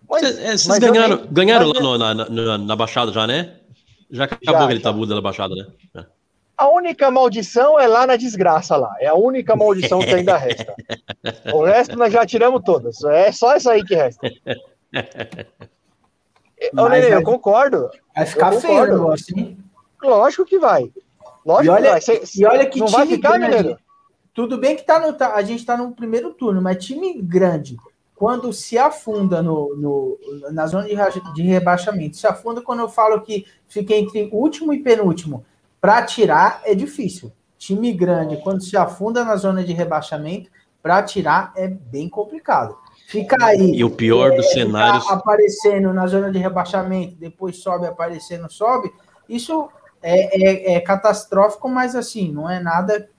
[0.07, 3.25] Mas, Vocês, é, vocês ganharam, nem- ganharam mas lá no- na, na, na Baixada já,
[3.25, 3.55] né?
[4.11, 4.83] Já acabou Já, aquele já.
[4.83, 5.65] tabu da Baixada, né?
[5.95, 6.05] É.
[6.59, 8.93] A única maldição é lá na desgraça lá.
[8.99, 10.75] É a única maldição que ainda resta.
[11.53, 13.01] O resto nós já tiramos todas.
[13.05, 14.29] É só essa aí que resta.
[16.73, 17.89] Mas Nenê, eu concordo.
[18.13, 19.57] Vai ficar Eu feio o negócio, hein?
[20.03, 20.91] Lógico que vai.
[21.45, 22.01] Lógico E olha- que vai.
[22.01, 23.77] Cê- E olha que não time vai ficar, grande.
[24.33, 27.77] Tudo bem que tá no, tá- a gente está no primeiro turno, mas time grande,
[28.15, 30.19] quando se afunda no, no-
[30.51, 34.79] na zona de, de rebaixamento, se afunda quando eu falo que fica entre último e
[34.83, 35.45] penúltimo,
[35.81, 37.31] para tirar é difícil.
[37.57, 40.49] Time grande, quando se afunda na zona de rebaixamento,
[40.81, 42.77] para tirar é bem complicado.
[43.07, 43.71] Fica aí.
[43.75, 45.09] E o pior dos é, cenários.
[45.09, 48.91] aparecendo na zona de rebaixamento, depois sobe, aparecendo, sobe.
[49.27, 49.67] Isso
[50.01, 53.09] é, é- é catastrófico, mas assim, não é nada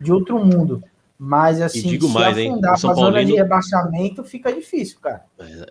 [0.00, 0.82] de outro mundo.
[1.18, 4.98] Mas assim, digo se mais, afundar o São pra zona de Paulino- rebaixamento, fica difícil,
[5.02, 5.24] cara.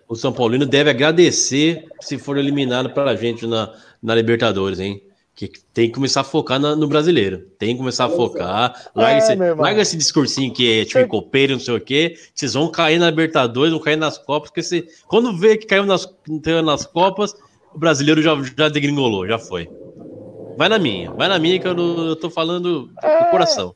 [0.06, 5.02] O São Paulino deve agradecer se for eliminado pela gente na, na Libertadores, hein?
[5.48, 7.46] Que tem que começar a focar na- no brasileiro.
[7.58, 8.90] Tem que começar a focar.
[8.94, 12.14] Larga, É, esse, larga esse discursinho que é time copeiro, não sei o quê.
[12.34, 15.86] Vocês vão cair na Libertadores, vão cair nas Copas, porque você, quando vê que caiu
[15.86, 16.06] nas,
[16.44, 17.34] caiu nas Copas,
[17.74, 19.66] o brasileiro já, já degringolou, já foi.
[20.58, 23.74] Vai na minha, vai na minha que eu, não- eu tô falando do coração.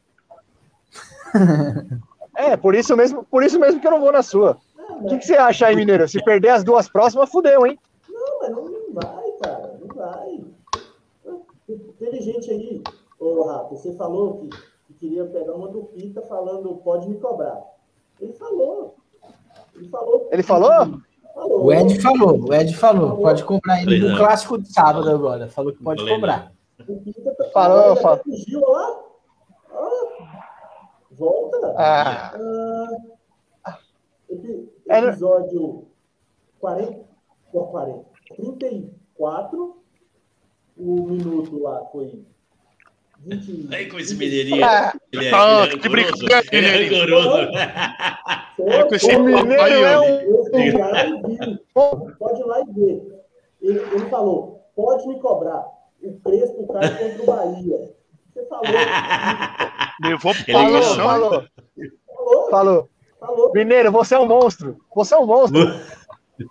[2.37, 4.59] É, por isso mesmo, por isso mesmo que eu não vou na sua.
[5.01, 6.07] O que, que você acha aí, Mineiro?
[6.09, 7.79] Se perder as duas próximas, fudeu, hein?
[8.09, 9.73] Não, mas não, não vai, cara.
[9.81, 10.41] Não vai.
[12.05, 12.83] Teve gente aí,
[13.19, 14.49] ô Rafa, você falou que,
[14.89, 17.63] que queria pegar uma do Pita falando pode me cobrar.
[18.21, 18.97] Ele falou.
[19.75, 20.29] Ele falou.
[20.31, 20.71] Ele falou?
[21.35, 21.65] Falou.
[21.65, 24.19] O Ed falou, o Ed falou, pode cobrar ele no não.
[24.19, 25.49] clássico de sábado agora.
[25.49, 26.53] Falou que pode Falei, cobrar.
[26.87, 28.19] O Pita tá- Falou, falou.
[28.23, 29.01] Fugiu, ó lá.
[29.73, 29.91] Ó.
[31.13, 31.75] Volta.
[31.79, 32.33] Ah,
[33.65, 33.79] Ah,
[34.89, 35.09] É, né?
[35.09, 35.87] episódio
[36.61, 37.01] 40,
[37.55, 38.05] ó, 40,
[38.37, 39.77] 34,
[40.77, 42.07] o minuto lá foi
[43.27, 43.69] 20.
[43.75, 44.63] Aí com esse mineirinho.
[44.65, 46.19] Ah, Ele é, Ah, ele é que rancoroso.
[46.27, 47.39] brincadeira, Ele é rancoroso.
[48.59, 50.05] É com esse o Mineiro é um.
[50.05, 51.59] Eu e.
[52.19, 53.03] Pode ir lá e ver.
[53.63, 55.65] Ele, ele falou, pode me cobrar.
[56.03, 57.95] O Crespo cai contra o Bahia.
[58.35, 58.65] Você falou.
[60.03, 61.31] Levou Ele Falou, falou,
[62.07, 62.89] Falou, falou.
[63.21, 63.53] falou.
[63.55, 64.77] Mineiro, você é um monstro.
[64.95, 65.61] Você é um monstro.
[65.67, 65.73] Ó,
[66.37, 66.51] tem- ele-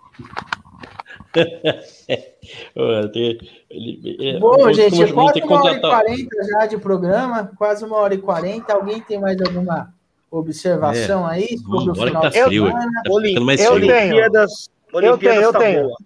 [0.96, 1.20] ele-
[4.40, 7.84] Bom, gente, é a gente quase uma hora e contratar- quarenta já de programa, quase
[7.84, 8.74] uma hora e quarenta.
[8.74, 9.92] Alguém tem mais alguma
[10.30, 13.02] observação aí sobre o Bora final que de tá frio, semana?
[13.04, 13.86] tá ficando mais eu frio.
[13.86, 14.00] tenho.
[14.14, 14.70] Olimpíadas.
[14.92, 15.82] Eu tenho, eu tá tenho.
[15.84, 15.96] boa.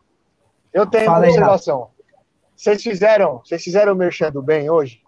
[0.73, 1.89] Eu tenho Fala uma aí, observação.
[2.57, 5.01] Vocês fizeram, vocês fizeram o merchan do bem hoje?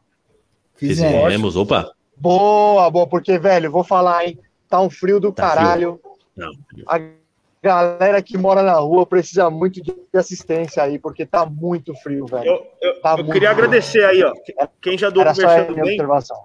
[0.74, 1.24] Fizemos.
[1.24, 1.90] Fizemos, opa.
[2.16, 4.38] Boa, boa, porque, velho, vou falar, hein?
[4.68, 5.56] Tá um frio do Tá frio.
[5.62, 6.01] caralho.
[6.36, 6.51] Não,
[6.86, 7.01] A
[7.62, 12.47] galera que mora na rua precisa muito de assistência aí, porque tá muito frio, velho.
[12.47, 13.55] Eu, eu- Tá eu queria bom.
[13.55, 14.32] agradecer aí, ó.
[14.81, 16.37] Quem já doou Era o só merchan a do minha bem, observação.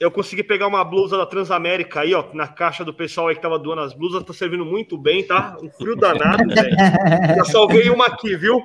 [0.00, 3.42] eu consegui pegar uma blusa da Transamérica aí, ó, na caixa do pessoal aí que
[3.42, 5.56] tava doando as blusas, tá servindo muito bem, tá?
[5.60, 6.76] Um frio danado, velho.
[7.36, 8.60] Já salvei uma aqui, viu?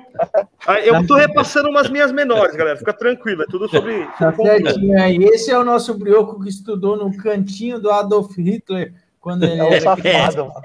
[0.84, 2.76] Eu tô repassando umas minhas menores, galera.
[2.76, 4.06] Fica tranquilo, é tudo sobre.
[4.18, 5.16] Tá certinho aí.
[5.24, 9.64] Esse é o nosso brioco que estudou no cantinho do Adolf Hitler quando ele É
[9.64, 10.32] um era criança.
[10.32, 10.60] safado, mano.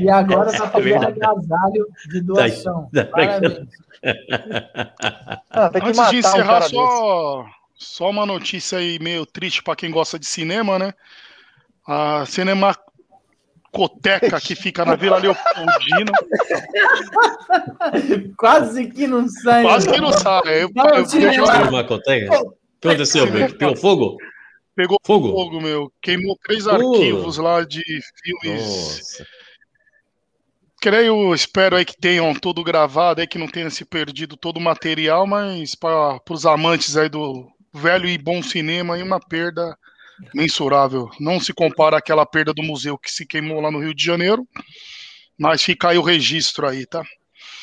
[0.00, 1.22] E agora tá fazendo verdade.
[1.24, 2.88] agasalho de doação.
[2.94, 3.04] Tá.
[3.06, 3.68] Parabéns.
[5.50, 6.70] Ah, tem que Antes de matar um encerrar, desse.
[6.70, 10.94] só, só uma notícia aí meio triste para quem gosta de cinema, né?
[11.86, 16.12] A Cinemacoteca que fica na Vila Leopoldina.
[18.36, 19.62] Quase que não sai.
[19.62, 20.62] Quase que não sabe.
[20.62, 21.68] Eu, Não, eu é.
[21.68, 22.40] Uma coteca?
[22.40, 23.56] O que aconteceu, Beto?
[23.58, 24.16] Pegou fogo?
[24.76, 25.32] pegou Fogo?
[25.32, 25.92] fogo, meu.
[26.00, 26.70] Queimou três Uh.
[26.70, 27.82] arquivos lá de
[28.22, 28.62] filmes.
[28.62, 29.26] Nossa.
[30.80, 34.60] Creio, espero aí que tenham tudo gravado aí, que não tenha se perdido todo o
[34.60, 39.76] material, mas para os amantes aí do velho e bom cinema, aí uma perda
[40.32, 41.08] mensurável.
[41.18, 44.46] Não se compara àquela perda do museu que se queimou lá no Rio de Janeiro,
[45.36, 47.02] mas fica aí o registro aí, tá?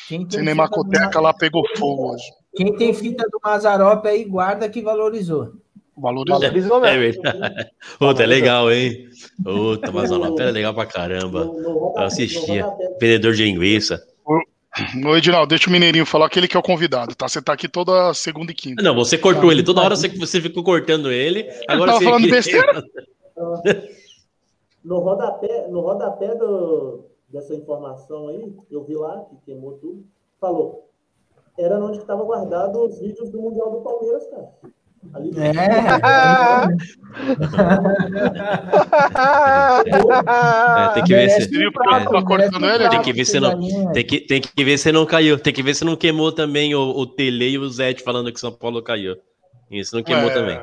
[0.08, 2.24] Quem tem, fita Cinemacoteca do, lá pegou fogo hoje.
[2.54, 5.54] quem tem fita do Mazarop aí, guarda que valorizou.
[5.96, 6.40] Valorizou.
[6.40, 7.22] Valorizou É mesmo.
[7.22, 7.70] verdade.
[7.98, 9.08] Puta, é legal, hein?
[9.42, 11.40] Puta, mas a novela é legal pra caramba.
[11.40, 12.66] Eu assistia.
[13.00, 14.06] Vendedor de linguiça.
[14.26, 17.26] Ô, Edinaldo, deixa o Mineirinho falar que ele que é o convidado, tá?
[17.26, 18.82] Você tá aqui toda segunda e quinta.
[18.82, 19.62] Não, você cortou ele.
[19.62, 21.48] Toda hora você, você ficou cortando ele.
[21.66, 22.04] Agora tava você.
[22.04, 22.84] falando besteira?
[24.84, 30.04] No rodapé, no rodapé do, dessa informação aí, eu vi lá, que queimou tudo,
[30.40, 30.88] falou,
[31.58, 34.48] era onde estava guardado os vídeos do Mundial do Palmeiras, cara.
[35.36, 36.66] É.
[39.86, 41.48] É, tem que ver se.
[41.48, 43.92] Tem que ver se não.
[43.92, 45.38] Tem que, tem que ver se não caiu.
[45.38, 48.40] Tem que ver se não queimou também o, o Tele e o Zete falando que
[48.40, 49.16] São Paulo caiu.
[49.70, 50.34] Isso não queimou É.
[50.34, 50.60] também.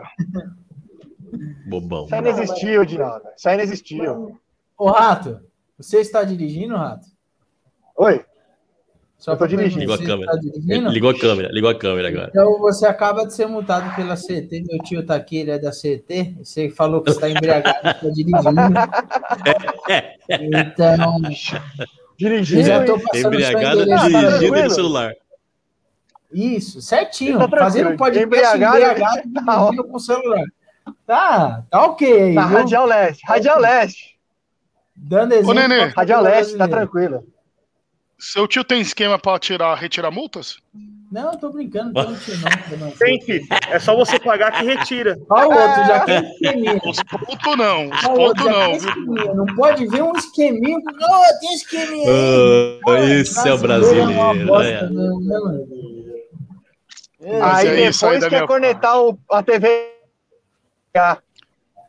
[1.66, 2.06] Bobão.
[2.06, 3.26] Isso aí não existiu, Dinaldo.
[3.36, 4.40] Isso aí não existiu.
[4.78, 5.40] Ô, Rato,
[5.78, 7.06] você está dirigindo, Rato?
[7.98, 8.24] Oi?
[9.24, 9.80] Só Eu tô dirigindo.
[9.80, 10.38] Ligou a câmera.
[10.38, 10.90] dirigindo?
[10.90, 12.28] Ligou a câmera, ligou a câmera agora.
[12.30, 14.50] Então você acaba de ser multado pela CET.
[14.68, 16.36] Meu tio tá aqui, ele é da CET.
[16.44, 18.60] Você falou que está embriagado, está dirigindo.
[19.90, 20.18] É,
[20.60, 21.22] Então,
[22.20, 22.64] Dirigindo.
[22.64, 25.14] já tô e- embriagado tá dirigindo no celular.
[26.34, 27.40] Isso, certinho.
[27.40, 27.58] Tá.
[27.60, 30.44] Fazendo podcast Embriagado, embriagado, tá dirigindo com o celular.
[31.08, 32.42] Tá, tá ok viu?
[32.42, 33.24] Radial Leste.
[33.26, 34.18] Radial Leste.
[34.94, 35.54] Dando exemplo.
[35.54, 35.92] Nenê.
[35.92, 37.24] pra Rádio Leste, tá tranquilo.
[38.26, 40.56] Seu tio tem esquema pra tirar, retirar multas?
[41.12, 42.92] Não, tô brincando, não tem tio não.
[42.92, 43.42] Tem que.
[43.70, 45.20] É só você pagar que retira.
[45.30, 46.80] Olha o outro, já quer esqueminha.
[46.86, 49.36] Os pontos não, os pontos não.
[49.36, 50.80] Não pode ver um esqueminho.
[50.86, 52.80] Não, tem esqueminha aí.
[52.88, 54.46] Ah, esse é o uma brasileiro.
[54.48, 55.66] bosta, né, né?
[57.40, 59.90] Mas Aí é isso aí depois da quer conectar o- a TV.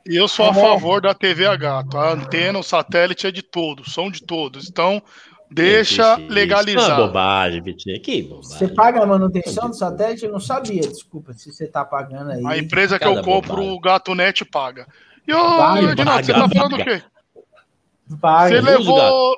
[0.06, 1.98] E eu sou a Tá favor da TVH, tá?
[2.00, 4.68] A antena, o satélite é de todos, são de todos.
[4.68, 5.00] Então,
[5.50, 6.32] deixa Isso, isso.
[6.32, 6.90] legalizar.
[6.92, 8.00] Ah, bobagem, Vitinho.
[8.00, 8.74] Que Você bobagem.
[8.74, 10.24] paga a manutenção do satélite?
[10.24, 12.42] Eu não sabia, desculpa, se você tá pagando aí.
[12.46, 13.76] A empresa que Cada eu compro, bobagem.
[13.76, 14.86] o Gato Net paga.
[15.26, 17.02] E ô, Edinaldo, você tá falando o quê?
[18.20, 18.48] Paga.
[18.50, 19.36] Você levou.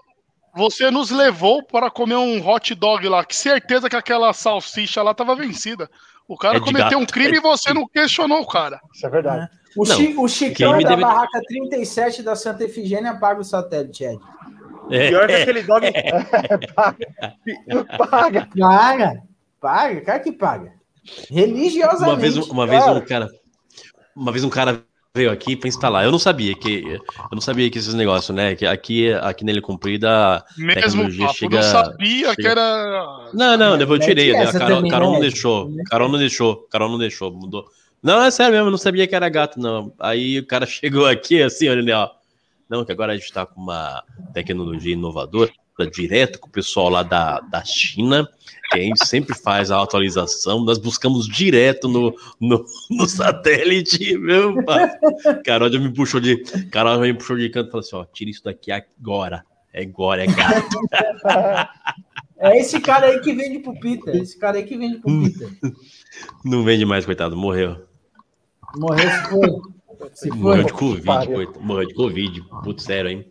[0.55, 3.23] Você nos levou para comer um hot dog lá.
[3.25, 5.89] Que certeza que aquela salsicha lá tava vencida.
[6.27, 6.99] O cara É cometeu gato.
[6.99, 8.81] um crime e você não questionou o cara.
[8.93, 9.49] Isso é verdade.
[9.77, 13.45] O, Não, Chi- o Chicão me da deve- barraca 37 da Santa Efigênia paga o
[13.45, 14.19] satélite, Ed.
[14.91, 15.43] É, Pior que é.
[15.43, 15.87] aquele dog.
[17.99, 18.49] Paga.
[18.59, 19.23] Paga.
[19.61, 20.73] Paga, cara que paga.
[21.31, 22.05] Religiosamente.
[22.11, 22.99] Uma vez, uma vez Cara.
[22.99, 23.29] um cara,
[24.15, 24.83] uma vez um cara
[25.15, 26.05] veio aqui para instalar.
[26.05, 27.01] Eu não sabia que, eu
[27.33, 28.55] não sabia que esses negócios, né?
[28.55, 31.57] Que aqui, aqui nele comprida, Mesmo tecnologia papo, chega.
[31.57, 33.31] não sabia que chega- era.
[33.33, 34.45] Não, não, depois eu tirei, né?
[34.45, 35.31] A Carol, Carol né, não Ed?
[35.31, 37.65] deixou, Carol não deixou, Carol não deixou, mudou.
[38.03, 39.93] Não, é sério mesmo, eu não sabia que era gato, não.
[39.99, 42.11] Aí o cara chegou aqui assim, olha, né, ó.
[42.69, 44.03] Não, que agora a gente tá com uma
[44.33, 45.51] tecnologia inovadora,
[45.85, 48.27] direto com o pessoal lá da, da China,
[48.71, 54.65] que a gente sempre faz a atualização, nós buscamos direto no, no, no satélite, meu
[54.65, 54.91] pai.
[55.45, 56.39] Carol já me puxou de.
[56.71, 59.45] Carol já me puxou de canto e falou assim: ó, tira isso daqui agora.
[59.73, 60.79] É agora, é gato.
[62.39, 64.17] É esse cara aí que vende Peter.
[64.17, 65.25] Esse cara aí que vende pro Hum.
[65.25, 65.51] Peter.
[66.45, 67.83] Não vende mais, coitado, morreu.
[68.77, 69.76] Morreu se foi.
[70.15, 70.29] Se.
[70.31, 71.61] Morreu de Covid, coitado.
[71.61, 72.43] Morreu de Covid.
[72.65, 73.25] Putz, sério, hein?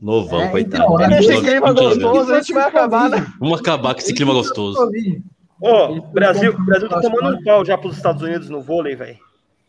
[0.00, 0.84] Novão, É, coitado.
[0.84, 3.26] então, Nesse Deus, clima gostoso, a gente vai acabar, né?
[3.40, 4.76] Vamos acabar com esse clima gostoso.
[4.76, 5.22] Covid.
[5.60, 8.94] Ô, o Brasil, o Brasil tá tomando um pau já pros Estados Unidos no vôlei,
[8.96, 9.16] velho.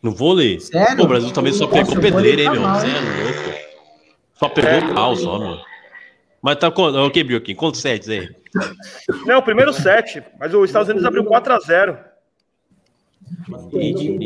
[0.02, 0.60] No vôlei?
[0.60, 0.96] Sério?
[0.98, 2.68] Pô, o Brasil também só pegou pedreira, hein, vôlei meu?
[2.72, 3.58] tá Você é louco.
[4.34, 4.94] Só pegou É.
[4.94, 5.56] pau, só, meu.
[6.42, 6.82] Mas tá com.
[6.82, 7.56] O que, Bioquinho?
[7.56, 8.28] Quantos sets aí?
[9.24, 11.98] Não, o primeiro set, mas os Estados Unidos abriu 4x0.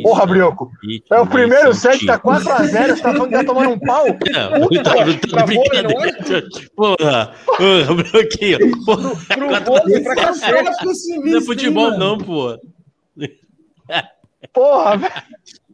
[0.03, 0.71] Porra, Brioco.
[1.11, 4.05] É o primeiro set, tá 4x0, você tá falando que tá tomando um pau?
[4.33, 5.45] Não, vôlei, não é?
[5.47, 6.49] brincadeira.
[6.77, 8.85] Porra, porra, Bioquinho.
[8.85, 10.53] Porra, Pro vôlei, pra Esse é um cacete.
[10.53, 12.59] cara pessimista, não é futebol, não, pô.
[14.53, 15.13] Porra, velho.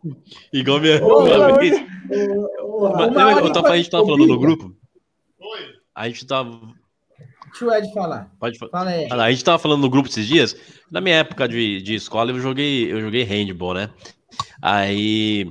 [0.52, 1.04] Igual minha.
[1.04, 1.84] Uma ô, vez-
[2.60, 4.72] Uma eu tava, a gente tava falando no grupo.
[5.94, 6.60] A gente tava.
[7.58, 8.30] Deixa o Ed falar.
[8.38, 8.70] Pode falar.
[8.70, 9.08] Fala aí.
[9.10, 10.54] A gente tava falando no grupo esses dias.
[10.90, 13.90] Na minha época de, de escola, eu joguei, eu joguei handball, né?
[14.60, 15.50] Aí,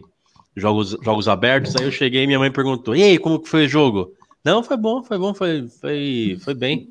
[0.56, 3.66] jogos, jogos abertos, aí eu cheguei e minha mãe perguntou: E aí, como que foi
[3.66, 4.12] o jogo?
[4.44, 6.90] Não, foi bom, foi bom, foi, foi, foi bem.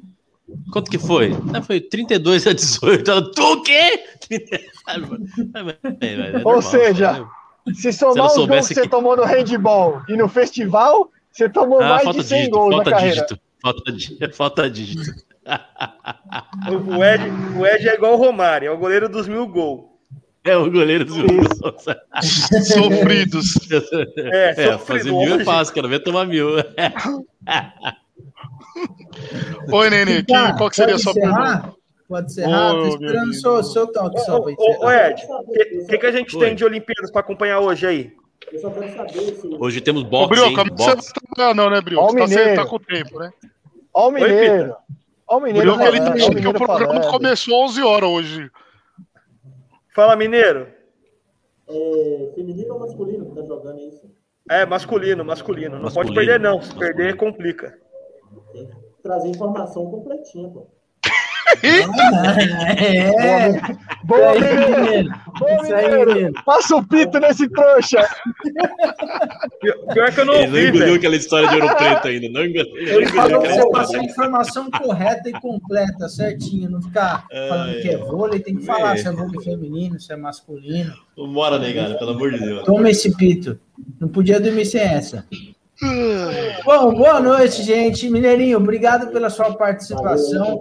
[0.73, 1.31] Quanto que foi?
[1.31, 3.11] Não, foi 32 a 18.
[3.11, 4.05] Ela, tu o quê?
[6.01, 7.27] É Ou seja,
[7.75, 11.81] Se somar ela os gols que você tomou no handball e no festival, você tomou
[11.81, 13.15] Ah, mais de 100 dígito, gols na carreira.
[13.15, 13.83] dígito, falta
[14.37, 15.11] falta dígito.
[16.71, 17.25] O, o Ed,
[17.59, 19.93] o Ed é igual o Romário, é o goleiro dos mil gols.
[20.45, 21.17] É o goleiro dos
[22.69, 23.55] Sofridos.
[24.19, 26.49] É, É, fazer mil é fácil, quero ver tomar mil.
[29.73, 31.53] Oi, Nenê, que, Tá, qual que seria a pode sua encerrar?
[31.63, 31.75] pergunta?
[32.09, 32.73] Pode encerrar?
[32.75, 34.91] Ô, Tô meu esperando o seu, seu toque só Ô, ô, ô.
[34.91, 35.23] Ed,
[35.83, 36.45] o que, que, a gente Oi.
[36.47, 38.13] tem de Olimpíadas para acompanhar hoje aí?
[38.53, 40.67] Eu só quero saber se Hoje temos Ô, boxe, Brioco, hein?
[40.71, 41.13] mas você não Boxe.
[41.37, 42.13] tá não, né, Brioco?
[42.13, 42.63] Você tá, você Mineiro.
[42.63, 43.31] tá com o tempo, né?
[43.95, 44.77] Ó o Mineiro.
[45.29, 47.11] Ó o Mineiro ele tá que o programa falando.
[47.11, 48.51] começou às 11 horas hoje.
[49.95, 50.69] Fala, Mineiro.
[51.69, 54.11] é feminino ou masculino que tá jogando isso.
[54.51, 55.77] É, masculino, masculino.
[55.77, 56.61] Não Masculino, pode perder, não.
[56.61, 56.95] Se masculino.
[56.97, 57.79] perder, complica.
[58.53, 60.67] Tem que trazer informação completinha, pô.
[61.63, 63.51] É,
[64.05, 64.81] Boa, isso aí, Mineiro.
[64.85, 65.15] menino.
[65.39, 66.33] Boa, menino.
[66.45, 68.07] Passa o pito nesse trouxa.
[69.93, 70.95] Pior, que eu não Ele não engoliu velho.
[70.95, 72.29] aquela história de ouro preto ainda.
[72.29, 72.77] Não engoliu.
[72.77, 76.71] Ele falou aquela você passar a informação correta e completa, certinho.
[76.71, 78.97] Não ficar falando que é vôlei, tem que falar É.
[78.99, 80.93] se é vôlei feminino, se é masculino.
[81.17, 82.65] Bora, negado, pelo amor de Deus.
[82.65, 83.59] Toma esse pito.
[84.01, 85.25] Não podia dormir sem essa.
[86.65, 88.09] Bom, boa noite, gente.
[88.09, 90.61] Mineirinho, obrigado pela sua participação.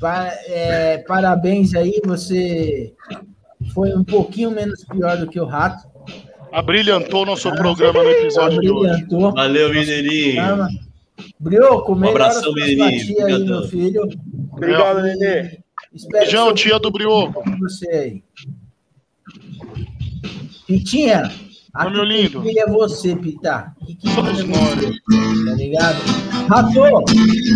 [0.00, 2.92] Pa- é, parabéns aí, você
[3.74, 5.88] foi um pouquinho menos pior do que o Rato.
[6.52, 9.04] Abrilhantou nosso programa no episódio de hoje.
[9.34, 10.68] Valeu, Mineirinho.
[11.38, 13.06] Brioco, melhor abração, Mineirinho.
[13.06, 14.08] tia aí, meu filho.
[14.52, 15.58] Obrigado, Nenê.
[16.10, 17.42] Beijão, tia do Brioco.
[17.58, 18.22] você aí.
[20.66, 21.30] Pitinha,
[21.74, 22.42] Aqui meu lindo.
[22.42, 23.72] filho é você, Pita.
[24.14, 25.98] Somos filho é você, tá ligado?
[26.48, 27.04] Rato,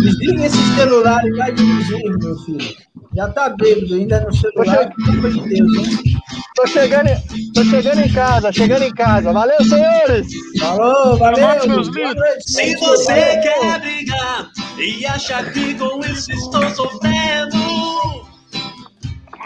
[0.03, 2.75] desliga esse celular e vai dirigir, meu filho.
[3.15, 6.15] Já tá bêbado ainda no celular, pelo de Deus, hein?
[6.55, 9.31] Tô chegando, em- tô chegando em casa, chegando em casa.
[9.33, 10.27] Valeu, senhores!
[10.59, 11.45] Falou, valeu.
[11.45, 12.15] Abraço, meus lindos.
[12.45, 13.41] Se você Valeu.
[13.41, 17.57] quer brigar e acha que com isso estou sofrendo,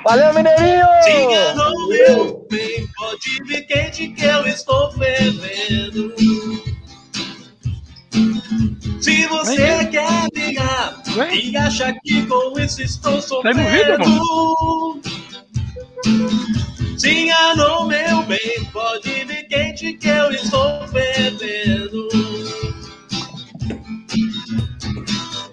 [0.03, 0.85] Valeu, Mineirinho!
[1.03, 6.13] te enganou meu bem, pode vir quente que eu estou fervendo.
[9.01, 11.51] Se você quer brigar Vem.
[11.51, 15.01] e acha que com isso estou Tá sofrendo,
[16.97, 22.07] te enganou meu bem, pode vir quente que eu estou fervendo.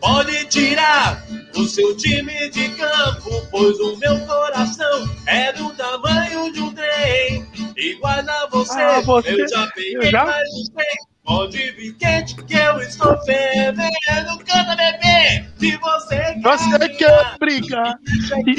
[0.00, 1.25] Pode tirar
[1.56, 7.46] o seu time de campo, pois o meu coração é do tamanho de um trem.
[7.76, 10.24] Igual a você, Ah, você- eu já peguei eu já?
[10.24, 11.06] mais de 100.
[11.24, 14.38] Pode vir quente que eu estou fervendo.
[14.46, 15.44] Canta, bebê!
[15.58, 17.98] Se você quer Você quer brigar
[18.46, 18.54] e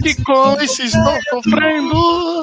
[0.00, 2.42] que com isso estou sofrendo.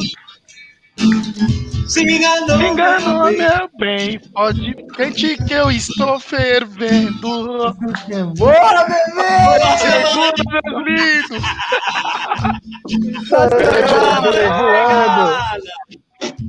[1.88, 3.38] Se me enganou, Me enganou, bem.
[3.38, 4.20] meu bem.
[4.34, 7.76] Pode quente que eu estou fervendo.
[8.38, 9.78] Bora, bebê!
[9.78, 11.44] Segura, meus lindos.
[13.30, 14.32] Voando.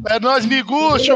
[0.08, 1.10] É nóis, miguxo.